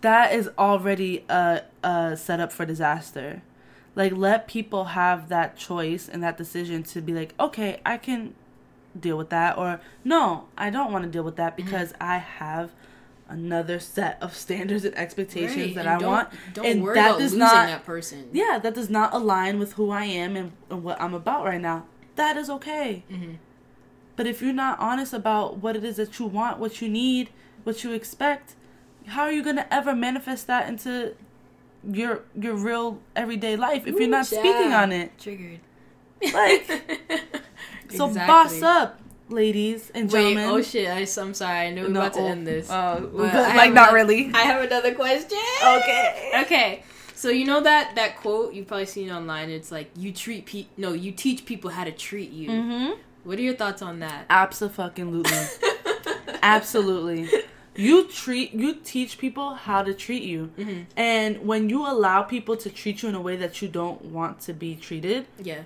that 0.00 0.32
is 0.32 0.50
already 0.58 1.24
a 1.28 1.62
a 1.82 2.16
setup 2.16 2.52
for 2.52 2.64
disaster. 2.66 3.42
Like 3.94 4.12
let 4.12 4.48
people 4.48 4.84
have 4.84 5.28
that 5.28 5.56
choice 5.56 6.08
and 6.08 6.22
that 6.22 6.36
decision 6.38 6.82
to 6.84 7.00
be 7.02 7.12
like, 7.12 7.34
okay, 7.38 7.80
I 7.84 7.98
can 7.98 8.34
deal 8.98 9.16
with 9.16 9.30
that, 9.30 9.56
or 9.58 9.80
no, 10.04 10.48
I 10.56 10.70
don't 10.70 10.92
want 10.92 11.04
to 11.04 11.10
deal 11.10 11.22
with 11.22 11.36
that 11.36 11.56
because 11.56 11.92
I 12.00 12.18
have 12.18 12.70
another 13.28 13.78
set 13.78 14.18
of 14.22 14.34
standards 14.36 14.84
and 14.84 14.94
expectations 14.98 15.56
Right, 15.56 15.74
that 15.76 15.80
and 15.86 15.88
I 15.88 15.98
don't- 15.98 16.08
want, 16.10 16.28
Don't 16.52 16.66
and 16.66 16.82
worry 16.82 16.94
that 16.96 17.06
about 17.10 17.18
does 17.18 17.32
losing 17.32 17.38
not, 17.38 17.66
that 17.68 17.84
person. 17.86 18.28
yeah, 18.32 18.58
that 18.62 18.74
does 18.74 18.90
not 18.90 19.14
align 19.14 19.58
with 19.58 19.74
who 19.74 19.90
I 19.90 20.04
am 20.04 20.36
and, 20.36 20.52
and 20.68 20.84
what 20.84 21.00
I'm 21.00 21.14
about 21.14 21.44
right 21.44 21.60
now. 21.60 21.86
That 22.16 22.36
is 22.36 22.50
okay. 22.50 23.04
Mm-hmm. 23.10 23.32
But 24.16 24.26
if 24.26 24.42
you're 24.42 24.52
not 24.52 24.78
honest 24.78 25.14
about 25.14 25.58
what 25.58 25.76
it 25.76 25.84
is 25.84 25.96
that 25.96 26.18
you 26.18 26.26
want, 26.26 26.58
what 26.58 26.82
you 26.82 26.88
need, 26.90 27.30
what 27.64 27.84
you 27.84 27.92
expect, 27.92 28.54
how 29.06 29.22
are 29.22 29.32
you 29.32 29.42
gonna 29.42 29.66
ever 29.70 29.94
manifest 29.94 30.46
that 30.46 30.68
into 30.68 31.14
your 31.88 32.22
your 32.38 32.54
real 32.54 33.00
everyday 33.16 33.56
life 33.56 33.86
if 33.86 33.94
you're 33.96 34.08
not 34.08 34.30
Ooh, 34.32 34.36
speaking 34.36 34.72
on 34.72 34.92
it? 34.92 35.18
Triggered. 35.18 35.60
Like, 36.32 36.66
so 37.90 38.08
Exactly. 38.08 38.26
boss 38.26 38.62
up, 38.62 39.00
ladies 39.28 39.90
and 39.94 40.10
Wait, 40.10 40.34
gentlemen. 40.34 40.50
oh 40.50 40.62
shit! 40.62 40.88
I, 40.88 41.20
am 41.20 41.34
sorry. 41.34 41.66
I 41.66 41.70
know 41.70 41.82
we're 41.82 41.90
about 41.90 42.14
to 42.14 42.20
oh, 42.20 42.26
end 42.26 42.46
this. 42.46 42.68
Oh, 42.70 43.10
but 43.12 43.32
like 43.56 43.72
not 43.72 43.90
a- 43.90 43.94
really. 43.94 44.30
I 44.32 44.42
have 44.42 44.62
another 44.62 44.94
question. 44.94 45.38
Okay. 45.64 46.30
Okay. 46.42 46.82
So 47.14 47.28
you 47.28 47.44
know 47.44 47.60
that 47.60 47.94
that 47.94 48.16
quote 48.16 48.52
you've 48.52 48.66
probably 48.66 48.86
seen 48.86 49.10
online. 49.10 49.50
It's 49.50 49.70
like 49.70 49.90
you 49.96 50.12
treat 50.12 50.46
pe 50.46 50.66
no, 50.76 50.92
you 50.92 51.12
teach 51.12 51.46
people 51.46 51.70
how 51.70 51.84
to 51.84 51.92
treat 51.92 52.30
you. 52.30 52.50
Mm-hmm. 52.50 53.00
What 53.24 53.38
are 53.38 53.42
your 53.42 53.54
thoughts 53.54 53.82
on 53.82 54.00
that? 54.00 54.26
Absolutely. 54.28 55.22
Absolutely. 56.42 57.28
You 57.74 58.06
treat 58.08 58.52
you 58.52 58.74
teach 58.74 59.16
people 59.18 59.54
how 59.54 59.82
to 59.82 59.94
treat 59.94 60.22
you. 60.22 60.50
Mm-hmm. 60.58 60.80
And 60.96 61.46
when 61.46 61.70
you 61.70 61.86
allow 61.86 62.22
people 62.22 62.56
to 62.58 62.68
treat 62.70 63.02
you 63.02 63.08
in 63.08 63.14
a 63.14 63.20
way 63.20 63.36
that 63.36 63.62
you 63.62 63.68
don't 63.68 64.04
want 64.06 64.40
to 64.40 64.52
be 64.52 64.74
treated, 64.76 65.26
Yeah. 65.42 65.62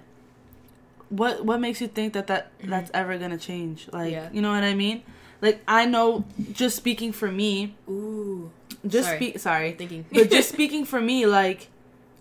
what 1.09 1.45
what 1.45 1.61
makes 1.61 1.81
you 1.81 1.89
think 1.89 2.13
that, 2.15 2.27
that 2.29 2.51
that's 2.63 2.91
ever 2.95 3.19
going 3.19 3.31
to 3.33 3.39
change? 3.39 3.89
Like, 3.93 4.07
Mm-hmm. 4.07 4.13
Yeah. 4.13 4.29
you 4.33 4.41
know 4.43 4.51
what 4.53 4.65
I 4.65 4.75
mean? 4.75 5.03
Like 5.43 5.61
I 5.69 5.85
know 5.87 6.25
just 6.53 6.77
speaking 6.77 7.13
for 7.13 7.31
me, 7.31 7.75
Ooh. 7.89 8.51
just 8.87 9.09
Sorry. 9.09 9.19
speak 9.19 9.39
sorry. 9.39 9.73
Thinking. 9.73 10.05
but 10.13 10.31
just 10.31 10.49
speaking 10.57 10.85
for 10.85 11.01
me 11.01 11.27
like 11.27 11.69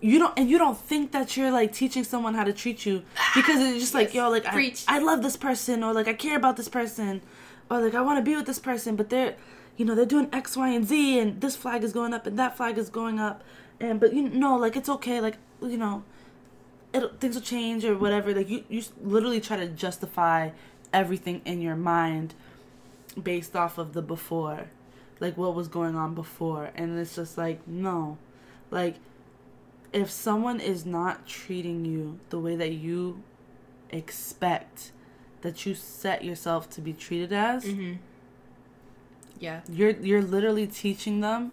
you 0.00 0.18
don't 0.18 0.38
and 0.38 0.50
you 0.50 0.58
don't 0.58 0.76
think 0.76 1.12
that 1.12 1.36
you're 1.36 1.50
like 1.50 1.72
teaching 1.72 2.04
someone 2.04 2.34
how 2.34 2.44
to 2.44 2.52
treat 2.52 2.84
you 2.84 3.02
because 3.34 3.60
it's 3.62 3.80
just 3.80 3.94
like 3.94 4.08
Yes. 4.08 4.14
yo 4.16 4.28
like 4.30 4.44
I, 4.46 4.74
I 4.88 4.98
love 4.98 5.22
this 5.22 5.36
person 5.36 5.82
or 5.82 5.94
like 5.94 6.06
I 6.06 6.12
care 6.12 6.36
about 6.36 6.56
this 6.58 6.68
person 6.68 7.22
or 7.70 7.80
like 7.80 7.94
I 7.94 8.00
want 8.00 8.18
to 8.18 8.22
be 8.22 8.36
with 8.36 8.46
this 8.46 8.58
person 8.58 8.96
but 8.96 9.10
they're 9.10 9.36
you 9.76 9.84
know 9.84 9.94
they're 9.94 10.06
doing 10.06 10.28
X 10.32 10.56
Y 10.56 10.68
and 10.70 10.86
Z 10.86 11.18
and 11.18 11.40
this 11.40 11.56
flag 11.56 11.84
is 11.84 11.92
going 11.92 12.14
up 12.14 12.26
and 12.26 12.38
that 12.38 12.56
flag 12.56 12.78
is 12.78 12.90
going 12.90 13.18
up 13.18 13.42
and 13.80 14.00
but 14.00 14.12
you 14.12 14.22
know 14.22 14.56
like 14.56 14.76
it's 14.76 14.88
okay 14.88 15.20
like 15.20 15.36
you 15.60 15.76
know 15.76 16.02
it 16.92 17.20
things 17.20 17.34
will 17.34 17.42
change 17.42 17.84
or 17.84 17.96
whatever 17.96 18.34
like 18.34 18.48
you 18.48 18.64
you 18.68 18.82
literally 19.02 19.40
try 19.40 19.56
to 19.56 19.68
justify 19.68 20.50
everything 20.92 21.42
in 21.44 21.60
your 21.60 21.76
mind 21.76 22.34
based 23.22 23.56
off 23.56 23.78
of 23.78 23.92
the 23.92 24.02
before 24.02 24.70
like 25.20 25.36
what 25.36 25.54
was 25.54 25.68
going 25.68 25.96
on 25.96 26.14
before 26.14 26.70
and 26.74 26.98
it's 26.98 27.16
just 27.16 27.38
like 27.38 27.66
no 27.66 28.18
like 28.70 28.96
if 29.92 30.10
someone 30.10 30.60
is 30.60 30.84
not 30.84 31.26
treating 31.26 31.84
you 31.84 32.18
the 32.30 32.38
way 32.38 32.56
that 32.56 32.72
you 32.72 33.22
expect 33.90 34.92
that 35.46 35.56
you 35.64 35.72
set 35.74 36.18
yourself 36.28 36.68
to 36.74 36.80
be 36.88 36.92
treated 37.06 37.32
as 37.32 37.64
Mm-hmm. 37.64 37.94
Yeah. 39.38 39.60
you're 39.70 39.90
you're 40.08 40.22
literally 40.22 40.66
teaching 40.66 41.20
them 41.20 41.52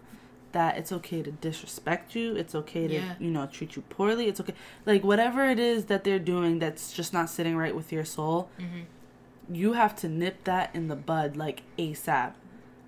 that 0.52 0.78
it's 0.78 0.90
okay 0.98 1.20
to 1.22 1.30
disrespect 1.30 2.14
you 2.14 2.34
it's 2.42 2.54
okay 2.54 2.86
to 2.88 2.94
Yeah. 2.94 3.14
you 3.18 3.30
know 3.30 3.46
treat 3.46 3.76
you 3.76 3.82
poorly 3.96 4.24
it's 4.30 4.40
okay 4.40 4.54
like 4.86 5.02
whatever 5.04 5.44
it 5.54 5.58
is 5.58 5.84
that 5.86 6.04
they're 6.04 6.18
doing 6.34 6.58
that's 6.60 6.92
just 6.92 7.12
not 7.12 7.28
sitting 7.28 7.56
right 7.56 7.74
with 7.80 7.92
your 7.92 8.04
soul 8.04 8.48
Mm-hmm. 8.58 9.54
you 9.54 9.74
have 9.74 9.94
to 9.96 10.08
nip 10.08 10.44
that 10.44 10.70
in 10.74 10.88
the 10.88 10.96
bud 10.96 11.36
like 11.36 11.58
asap 11.78 12.32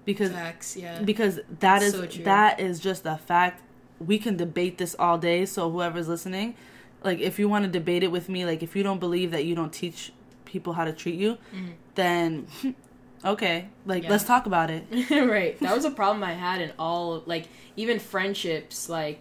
because 0.07 0.31
Facts. 0.33 0.77
Yeah. 0.77 1.03
because 1.03 1.41
that 1.61 1.83
is, 1.83 1.93
so 1.93 2.07
that 2.33 2.59
is 2.61 2.81
just 2.81 3.05
a 3.05 3.19
fact 3.19 3.63
we 3.99 4.19
can 4.19 4.37
debate 4.37 4.79
this 4.79 4.95
all 4.99 5.19
day 5.19 5.45
so 5.45 5.71
whoever's 5.71 6.09
listening 6.09 6.55
like 7.05 7.19
if 7.21 7.39
you 7.39 7.49
want 7.51 7.65
to 7.67 7.71
debate 7.71 8.03
it 8.03 8.11
with 8.11 8.29
me 8.31 8.47
like 8.47 8.63
if 8.63 8.75
you 8.77 8.83
don't 8.83 9.01
believe 9.01 9.31
that 9.33 9.45
you 9.45 9.55
don't 9.55 9.73
teach 9.75 10.13
people 10.57 10.73
how 10.79 10.85
to 10.91 10.93
treat 11.03 11.19
you 11.25 11.33
Mhm. 11.55 11.73
then 12.01 12.47
okay 13.33 13.69
like 13.87 14.03
Yeah. 14.05 14.11
let's 14.13 14.25
talk 14.33 14.45
about 14.53 14.69
it 14.77 14.85
right. 15.35 15.59
That 15.61 15.75
was 15.79 15.85
a 15.85 15.91
problem 16.01 16.23
I 16.25 16.35
had 16.49 16.59
in 16.67 16.71
all 16.79 17.23
like 17.27 17.45
even 17.83 17.99
friendships. 17.99 18.89
Like 18.89 19.19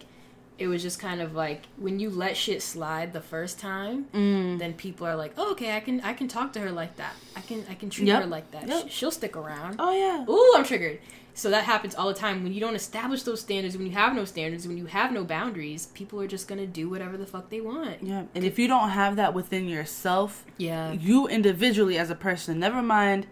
it 0.58 0.68
was 0.72 0.80
just 0.82 0.98
kind 0.98 1.20
of 1.20 1.34
like 1.34 1.60
when 1.84 1.98
you 2.02 2.08
let 2.10 2.34
shit 2.36 2.62
slide 2.62 3.12
the 3.12 3.20
first 3.20 3.58
time, 3.60 4.06
mm. 4.14 4.58
then 4.58 4.72
people 4.84 5.06
are 5.06 5.16
like, 5.24 5.32
oh, 5.36 5.52
"Okay, 5.52 5.70
I 5.76 5.80
can 5.86 6.00
I 6.10 6.12
can 6.14 6.28
talk 6.28 6.48
to 6.54 6.60
her 6.60 6.72
like 6.82 6.94
that. 7.02 7.14
I 7.46 7.48
can 7.48 7.64
I 7.70 7.74
can 7.74 7.90
treat 7.90 8.08
Yep. 8.08 8.22
her 8.22 8.26
like 8.28 8.50
that. 8.50 8.68
Yep. 8.68 8.88
Sh- 8.88 8.92
She'll 8.92 9.10
stick 9.10 9.36
around." 9.36 9.76
oh 9.78 9.92
yeah 9.92 10.24
Ooh, 10.32 10.54
I'm 10.56 10.64
triggered. 10.64 10.98
So 11.34 11.50
that 11.50 11.64
happens 11.64 11.94
all 11.94 12.08
the 12.08 12.14
time 12.14 12.42
when 12.42 12.54
you 12.54 12.60
don't 12.60 12.74
establish 12.74 13.22
those 13.22 13.42
standards. 13.42 13.76
When 13.76 13.86
you 13.86 13.92
have 13.92 14.14
no 14.14 14.24
standards, 14.24 14.66
when 14.66 14.78
you 14.78 14.86
have 14.86 15.12
no 15.12 15.22
boundaries, 15.22 15.86
people 15.88 16.18
are 16.22 16.26
just 16.26 16.48
gonna 16.48 16.66
do 16.66 16.88
whatever 16.88 17.16
the 17.18 17.26
fuck 17.26 17.50
they 17.50 17.60
want. 17.60 18.02
yeah 18.02 18.24
and 18.34 18.42
if 18.44 18.58
you 18.58 18.66
don't 18.68 18.90
have 18.90 19.16
that 19.16 19.34
within 19.34 19.68
yourself 19.68 20.44
Yeah. 20.58 20.92
you 20.92 21.28
individually 21.28 21.98
as 21.98 22.10
a 22.10 22.14
person 22.14 22.58
never 22.58 22.82
mind 22.82 23.26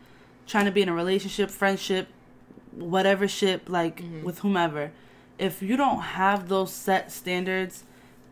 trying 0.47 0.67
to 0.67 0.71
be 0.71 0.83
in 0.83 0.89
a 0.91 0.95
relationship 0.95 1.51
friendship 1.51 2.09
whatever 2.73 3.27
ship 3.27 3.69
like 3.69 4.03
Mm-hmm. 4.03 4.23
with 4.25 4.41
whomever 4.41 4.93
if 5.39 5.63
you 5.63 5.77
don't 5.77 6.01
have 6.01 6.49
those 6.49 6.73
set 6.73 7.11
standards 7.11 7.85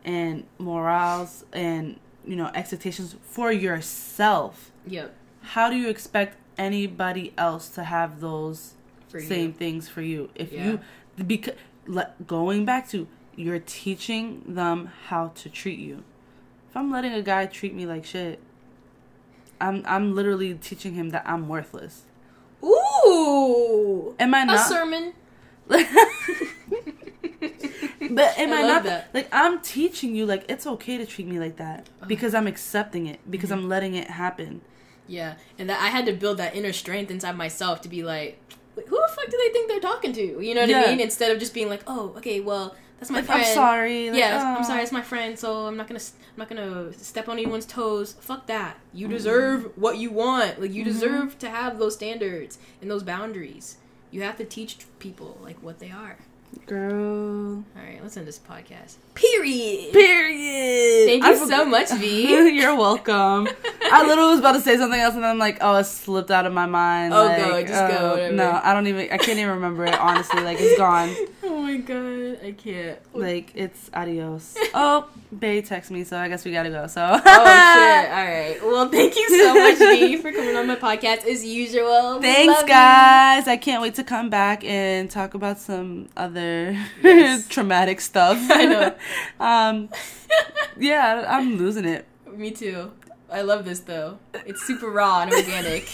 and 0.05 0.45
morals 0.59 1.45
and 1.53 1.99
you 2.27 2.37
know 2.37 2.51
expectations 2.55 3.17
for 3.23 3.51
yourself 3.51 4.71
Yep. 4.87 5.15
How 5.43 5.69
do 5.71 5.77
you 5.77 5.89
expect 5.89 6.37
anybody 6.59 7.33
else 7.37 7.69
to 7.71 7.85
have 7.85 8.21
those 8.21 8.75
same 9.09 9.53
things 9.53 9.89
for 9.89 10.01
you 10.03 10.31
if 10.35 10.53
Yeah. 10.53 10.65
you 10.67 10.81
because 11.27 11.55
going 12.27 12.65
back 12.65 12.89
to 12.91 13.07
you're 13.37 13.59
teaching 13.59 14.43
them 14.47 14.91
how 15.09 15.29
to 15.29 15.49
treat 15.51 15.79
you 15.79 16.03
if 16.71 16.77
i'm 16.77 16.91
letting 16.91 17.13
a 17.13 17.23
guy 17.23 17.45
treat 17.47 17.75
me 17.75 17.85
like 17.87 18.05
shit 18.05 18.39
i'm 19.61 19.83
i'm 19.87 20.15
literally 20.15 20.55
teaching 20.55 20.95
him 20.95 21.11
that 21.11 21.23
i'm 21.27 21.49
worthless 21.49 22.03
Ooh. 22.65 24.15
am 24.19 24.35
i 24.35 24.45
not 24.45 24.57
a 24.57 24.59
sermon. 24.69 25.13
but 25.69 25.81
am 28.39 28.53
I 28.53 28.57
i, 28.59 28.63
not 28.63 28.83
that. 28.85 29.09
like 29.15 29.29
i'm 29.33 29.61
teaching 29.61 30.15
you 30.15 30.27
like 30.27 30.45
it's 30.49 30.67
okay 30.67 30.97
to 30.99 31.07
treat 31.07 31.27
me 31.27 31.39
like 31.39 31.57
that 31.57 31.89
because 32.07 32.35
i'm 32.35 32.47
accepting 32.47 33.07
it 33.07 33.21
because 33.31 33.51
Mm-hmm. 33.51 33.61
i'm 33.61 33.69
letting 33.69 33.95
it 33.95 34.09
happen 34.11 34.61
Yeah, 35.07 35.35
and 35.59 35.69
that 35.69 35.81
I 35.81 35.89
had 35.89 36.07
to 36.07 36.13
build 36.13 36.39
that 36.39 36.55
inner 36.55 36.73
strength 36.73 37.11
inside 37.11 37.37
myself 37.37 37.81
to 37.83 37.89
be 37.89 38.03
like, 38.03 38.41
who 38.75 38.83
the 38.83 39.13
fuck 39.15 39.31
do 39.31 39.37
they 39.37 39.53
think 39.53 39.69
they're 39.69 39.81
talking 39.81 40.13
to? 40.13 40.41
You 40.41 40.55
know 40.55 40.63
what 40.63 40.71
Yeah. 40.71 40.83
I 40.83 40.91
mean? 40.91 41.01
Instead 41.01 41.31
of 41.31 41.39
just 41.39 41.55
being 41.55 41.69
like, 41.69 41.83
oh, 41.87 42.15
okay, 42.17 42.41
well, 42.41 42.75
that's 42.99 43.11
my 43.11 43.19
like, 43.19 43.27
friend. 43.27 43.43
i'm 43.43 43.55
sorry 43.55 44.11
like, 44.11 44.19
yeah, 44.19 44.41
oh. 44.41 44.57
I'm 44.57 44.59
ah. 44.59 44.63
sorry, 44.63 44.83
it's 44.83 44.93
my 44.93 45.03
friend, 45.03 45.39
so 45.39 45.67
I'm 45.67 45.77
not 45.77 45.89
gonna, 45.89 46.01
I'm 46.01 46.39
not 46.39 46.49
gonna 46.49 46.93
step 46.93 47.29
on 47.29 47.39
anyone's 47.39 47.67
toes. 47.67 48.15
Fuck 48.21 48.47
that. 48.47 48.79
You 48.93 49.07
mm-hmm. 49.07 49.17
deserve 49.17 49.73
what 49.77 49.99
you 49.99 50.11
want. 50.11 50.61
Like 50.61 50.73
you 50.73 50.85
mm-hmm. 50.85 50.93
deserve 50.93 51.39
to 51.41 51.51
have 51.51 51.79
those 51.79 51.95
standards 51.95 52.59
and 52.81 52.91
those 52.91 53.03
boundaries. 53.03 53.79
You 54.11 54.23
have 54.23 54.37
to 54.37 54.45
teach 54.45 54.79
people 54.99 55.39
like 55.43 55.61
what 55.63 55.79
they 55.81 55.91
are. 55.91 56.19
Girl 56.67 57.57
All 57.57 57.83
right, 57.83 57.99
let's 58.03 58.17
end 58.17 58.27
this 58.27 58.39
podcast. 58.39 58.97
Period. 59.15 59.93
period 59.93 61.07
Thank 61.07 61.25
I 61.25 61.33
you 61.33 61.47
so 61.47 61.65
much, 61.65 61.91
Vee. 61.93 62.29
You're 62.59 62.77
welcome. 62.77 63.49
I 63.91 64.07
literally 64.07 64.31
was 64.31 64.39
about 64.39 64.53
to 64.53 64.61
say 64.61 64.77
something 64.77 64.99
else, 64.99 65.15
and 65.15 65.23
then 65.23 65.31
I'm 65.31 65.39
like, 65.39 65.59
oh, 65.61 65.77
it 65.77 65.85
slipped 65.85 66.31
out 66.31 66.47
of 66.47 66.53
my 66.53 66.67
mind. 66.67 67.13
Oh, 67.13 67.25
like, 67.27 67.37
go, 67.37 67.61
just 67.63 67.93
go, 67.93 67.99
oh, 67.99 68.11
whatever. 68.13 68.35
No, 68.35 68.61
I 68.63 68.73
don't 68.73 68.87
even. 68.87 69.01
I 69.13 69.19
can't 69.19 69.39
even 69.39 69.51
remember 69.51 69.85
it. 69.85 69.99
Honestly, 69.99 70.43
like 70.43 70.59
it's 70.61 70.79
gone. 70.79 71.15
Oh 71.45 71.61
my 71.61 71.77
god, 71.77 72.39
I 72.45 72.53
can't. 72.53 72.99
Like 73.15 73.53
it's 73.55 73.91
adios. 73.93 74.57
Oh, 74.75 75.07
Bay 75.39 75.61
text 75.61 75.91
me, 75.91 76.03
so 76.03 76.17
I 76.17 76.29
guess 76.29 76.45
we 76.45 76.53
gotta 76.53 76.71
go. 76.71 76.87
So. 76.87 77.03
Oh 77.05 77.17
shit! 77.17 77.27
All 77.27 78.25
right. 78.25 78.59
Well, 78.63 78.89
thank 78.89 79.15
you 79.15 79.29
so 79.29 79.55
much, 79.55 79.79
Vee, 79.79 80.17
for 80.17 80.33
coming 80.33 80.57
on 80.57 80.67
my 80.67 80.77
podcast 80.77 81.27
as 81.27 81.45
usual. 81.45 82.21
Thanks, 82.21 82.53
love 82.53 82.63
you. 82.63 82.69
guys. 82.69 83.49
I 83.49 83.59
can't 83.61 83.83
wait 83.83 83.95
to 83.97 84.05
come 84.05 84.31
back 84.31 84.65
and 84.65 85.11
talk 85.11 85.35
about 85.35 85.59
some 85.59 86.09
other 86.17 86.42
Yes. 87.03 87.49
traumatic 87.49 88.01
stuff. 88.01 88.39
I 88.51 88.65
know. 88.67 88.95
um, 89.41 89.89
yeah, 90.79 91.25
I'm 91.29 91.57
losing 91.57 91.85
it. 91.85 92.07
Me 92.35 92.51
too. 92.51 92.93
I 93.31 93.43
love 93.43 93.65
this 93.65 93.81
though. 93.81 94.19
It's 94.47 94.63
super 94.67 94.91
raw 94.91 95.23
and 95.23 95.33
organic. 95.33 95.89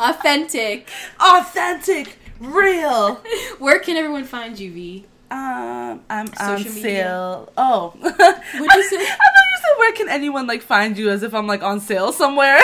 Authentic. 0.00 0.88
Authentic, 1.20 2.18
real. 2.40 3.16
Where 3.58 3.78
can 3.80 3.96
everyone 3.96 4.24
find 4.24 4.58
you, 4.58 4.72
Vee? 4.72 5.06
Um, 5.30 6.02
I'm 6.08 6.26
Social 6.28 6.48
on 6.52 6.74
media. 6.74 6.80
sale. 6.82 7.52
Oh, 7.56 7.92
say? 8.02 8.08
I 8.08 8.12
thought 8.12 8.32
you 8.32 9.58
said 9.60 9.78
where 9.78 9.92
can 9.92 10.08
anyone 10.08 10.46
like 10.46 10.62
find 10.62 10.96
you 10.96 11.10
as 11.10 11.22
if 11.22 11.34
I'm 11.34 11.46
like 11.46 11.62
on 11.62 11.80
sale 11.80 12.12
somewhere. 12.12 12.60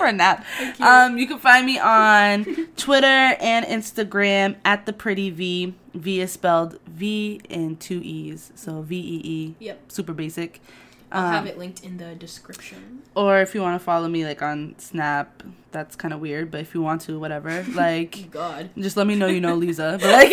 For 0.00 0.06
a 0.06 0.12
nap. 0.12 0.44
Okay. 0.60 0.82
Um, 0.82 1.18
you 1.18 1.26
can 1.26 1.38
find 1.38 1.66
me 1.66 1.78
on 1.78 2.44
Twitter 2.76 3.06
and 3.06 3.66
Instagram 3.66 4.56
at 4.64 4.86
the 4.86 4.92
pretty 4.94 5.28
V. 5.30 5.74
V 5.94 6.20
is 6.20 6.32
spelled 6.32 6.78
V 6.86 7.40
in 7.50 7.76
two 7.76 8.00
E's, 8.02 8.50
so 8.54 8.80
V 8.80 8.96
E 8.96 9.20
E. 9.24 9.54
Yep. 9.58 9.92
Super 9.92 10.12
basic. 10.14 10.60
I'll 11.12 11.26
Um, 11.26 11.32
have 11.34 11.46
it 11.46 11.58
linked 11.58 11.84
in 11.84 11.96
the 11.98 12.14
description. 12.14 13.02
Or 13.14 13.40
if 13.40 13.54
you 13.54 13.60
want 13.60 13.78
to 13.78 13.84
follow 13.84 14.08
me 14.08 14.24
like 14.24 14.40
on 14.42 14.74
Snap, 14.78 15.42
that's 15.72 15.96
kind 15.96 16.14
of 16.14 16.20
weird. 16.20 16.50
But 16.50 16.60
if 16.60 16.72
you 16.74 16.80
want 16.80 17.02
to, 17.02 17.18
whatever. 17.18 17.62
Like, 17.74 18.30
God. 18.30 18.70
just 18.78 18.96
let 18.96 19.06
me 19.06 19.16
know 19.16 19.26
you 19.26 19.40
know 19.40 19.58
Leeza. 19.58 19.98
But 20.00 20.08
like, 20.10 20.30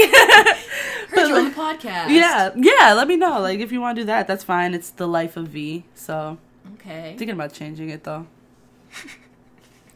Heard 1.10 1.28
you 1.30 1.36
on 1.36 1.46
the 1.46 1.52
podcast. 1.52 2.10
yeah, 2.10 2.52
yeah. 2.56 2.94
Let 2.94 3.08
me 3.10 3.16
know. 3.18 3.40
Like, 3.42 3.60
if 3.60 3.72
you 3.74 3.82
want 3.82 3.96
to 3.98 4.04
do 4.04 4.06
that, 4.06 4.28
that's 4.28 4.44
fine. 4.46 4.74
It's 4.74 4.92
the 4.92 5.08
life 5.08 5.36
of 5.36 5.48
V. 5.50 5.84
So 5.96 6.38
Okay. 6.76 7.16
thinking 7.18 7.32
about 7.36 7.52
changing 7.54 7.90
it 7.90 8.04
though. 8.06 8.28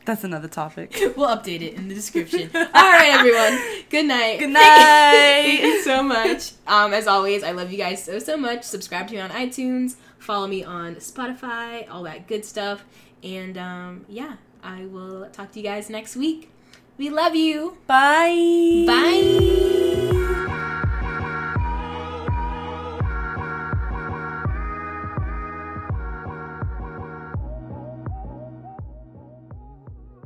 That's 0.06 0.24
another 0.24 0.48
topic. 0.48 0.98
We'll 1.16 1.28
update 1.30 1.62
it 1.62 1.76
in 1.76 1.88
the 1.88 1.96
description. 1.96 2.50
All 2.56 2.62
right, 2.64 3.12
everyone. 3.12 3.60
Good 3.90 4.06
night. 4.06 4.40
Good 4.40 4.50
night. 4.62 4.62
Thank 5.12 5.62
you 5.62 5.82
so 5.84 6.02
much. 6.02 6.54
Um, 6.66 6.94
as 6.94 7.06
always, 7.08 7.44
I 7.44 7.52
love 7.52 7.72
you 7.72 7.78
guys 7.78 8.04
so 8.04 8.18
so 8.20 8.38
much. 8.38 8.64
Subscribe 8.64 9.08
to 9.10 9.14
me 9.14 9.20
on 9.20 9.30
iTunes. 9.30 9.96
Follow 10.20 10.48
me 10.48 10.64
on 10.64 10.96
Spotify. 10.96 11.90
All 11.92 12.04
that 12.04 12.28
good 12.28 12.46
stuff. 12.46 12.84
And 13.24 13.58
um, 13.58 14.06
yeah, 14.08 14.38
I 14.64 14.86
will 14.86 15.28
talk 15.32 15.52
to 15.52 15.60
you 15.60 15.66
guys 15.66 15.90
next 15.90 16.16
week. 16.16 16.50
We 16.98 17.10
love 17.10 17.36
you. 17.36 17.78
Bye. 17.88 18.86
Bye. 18.88 19.81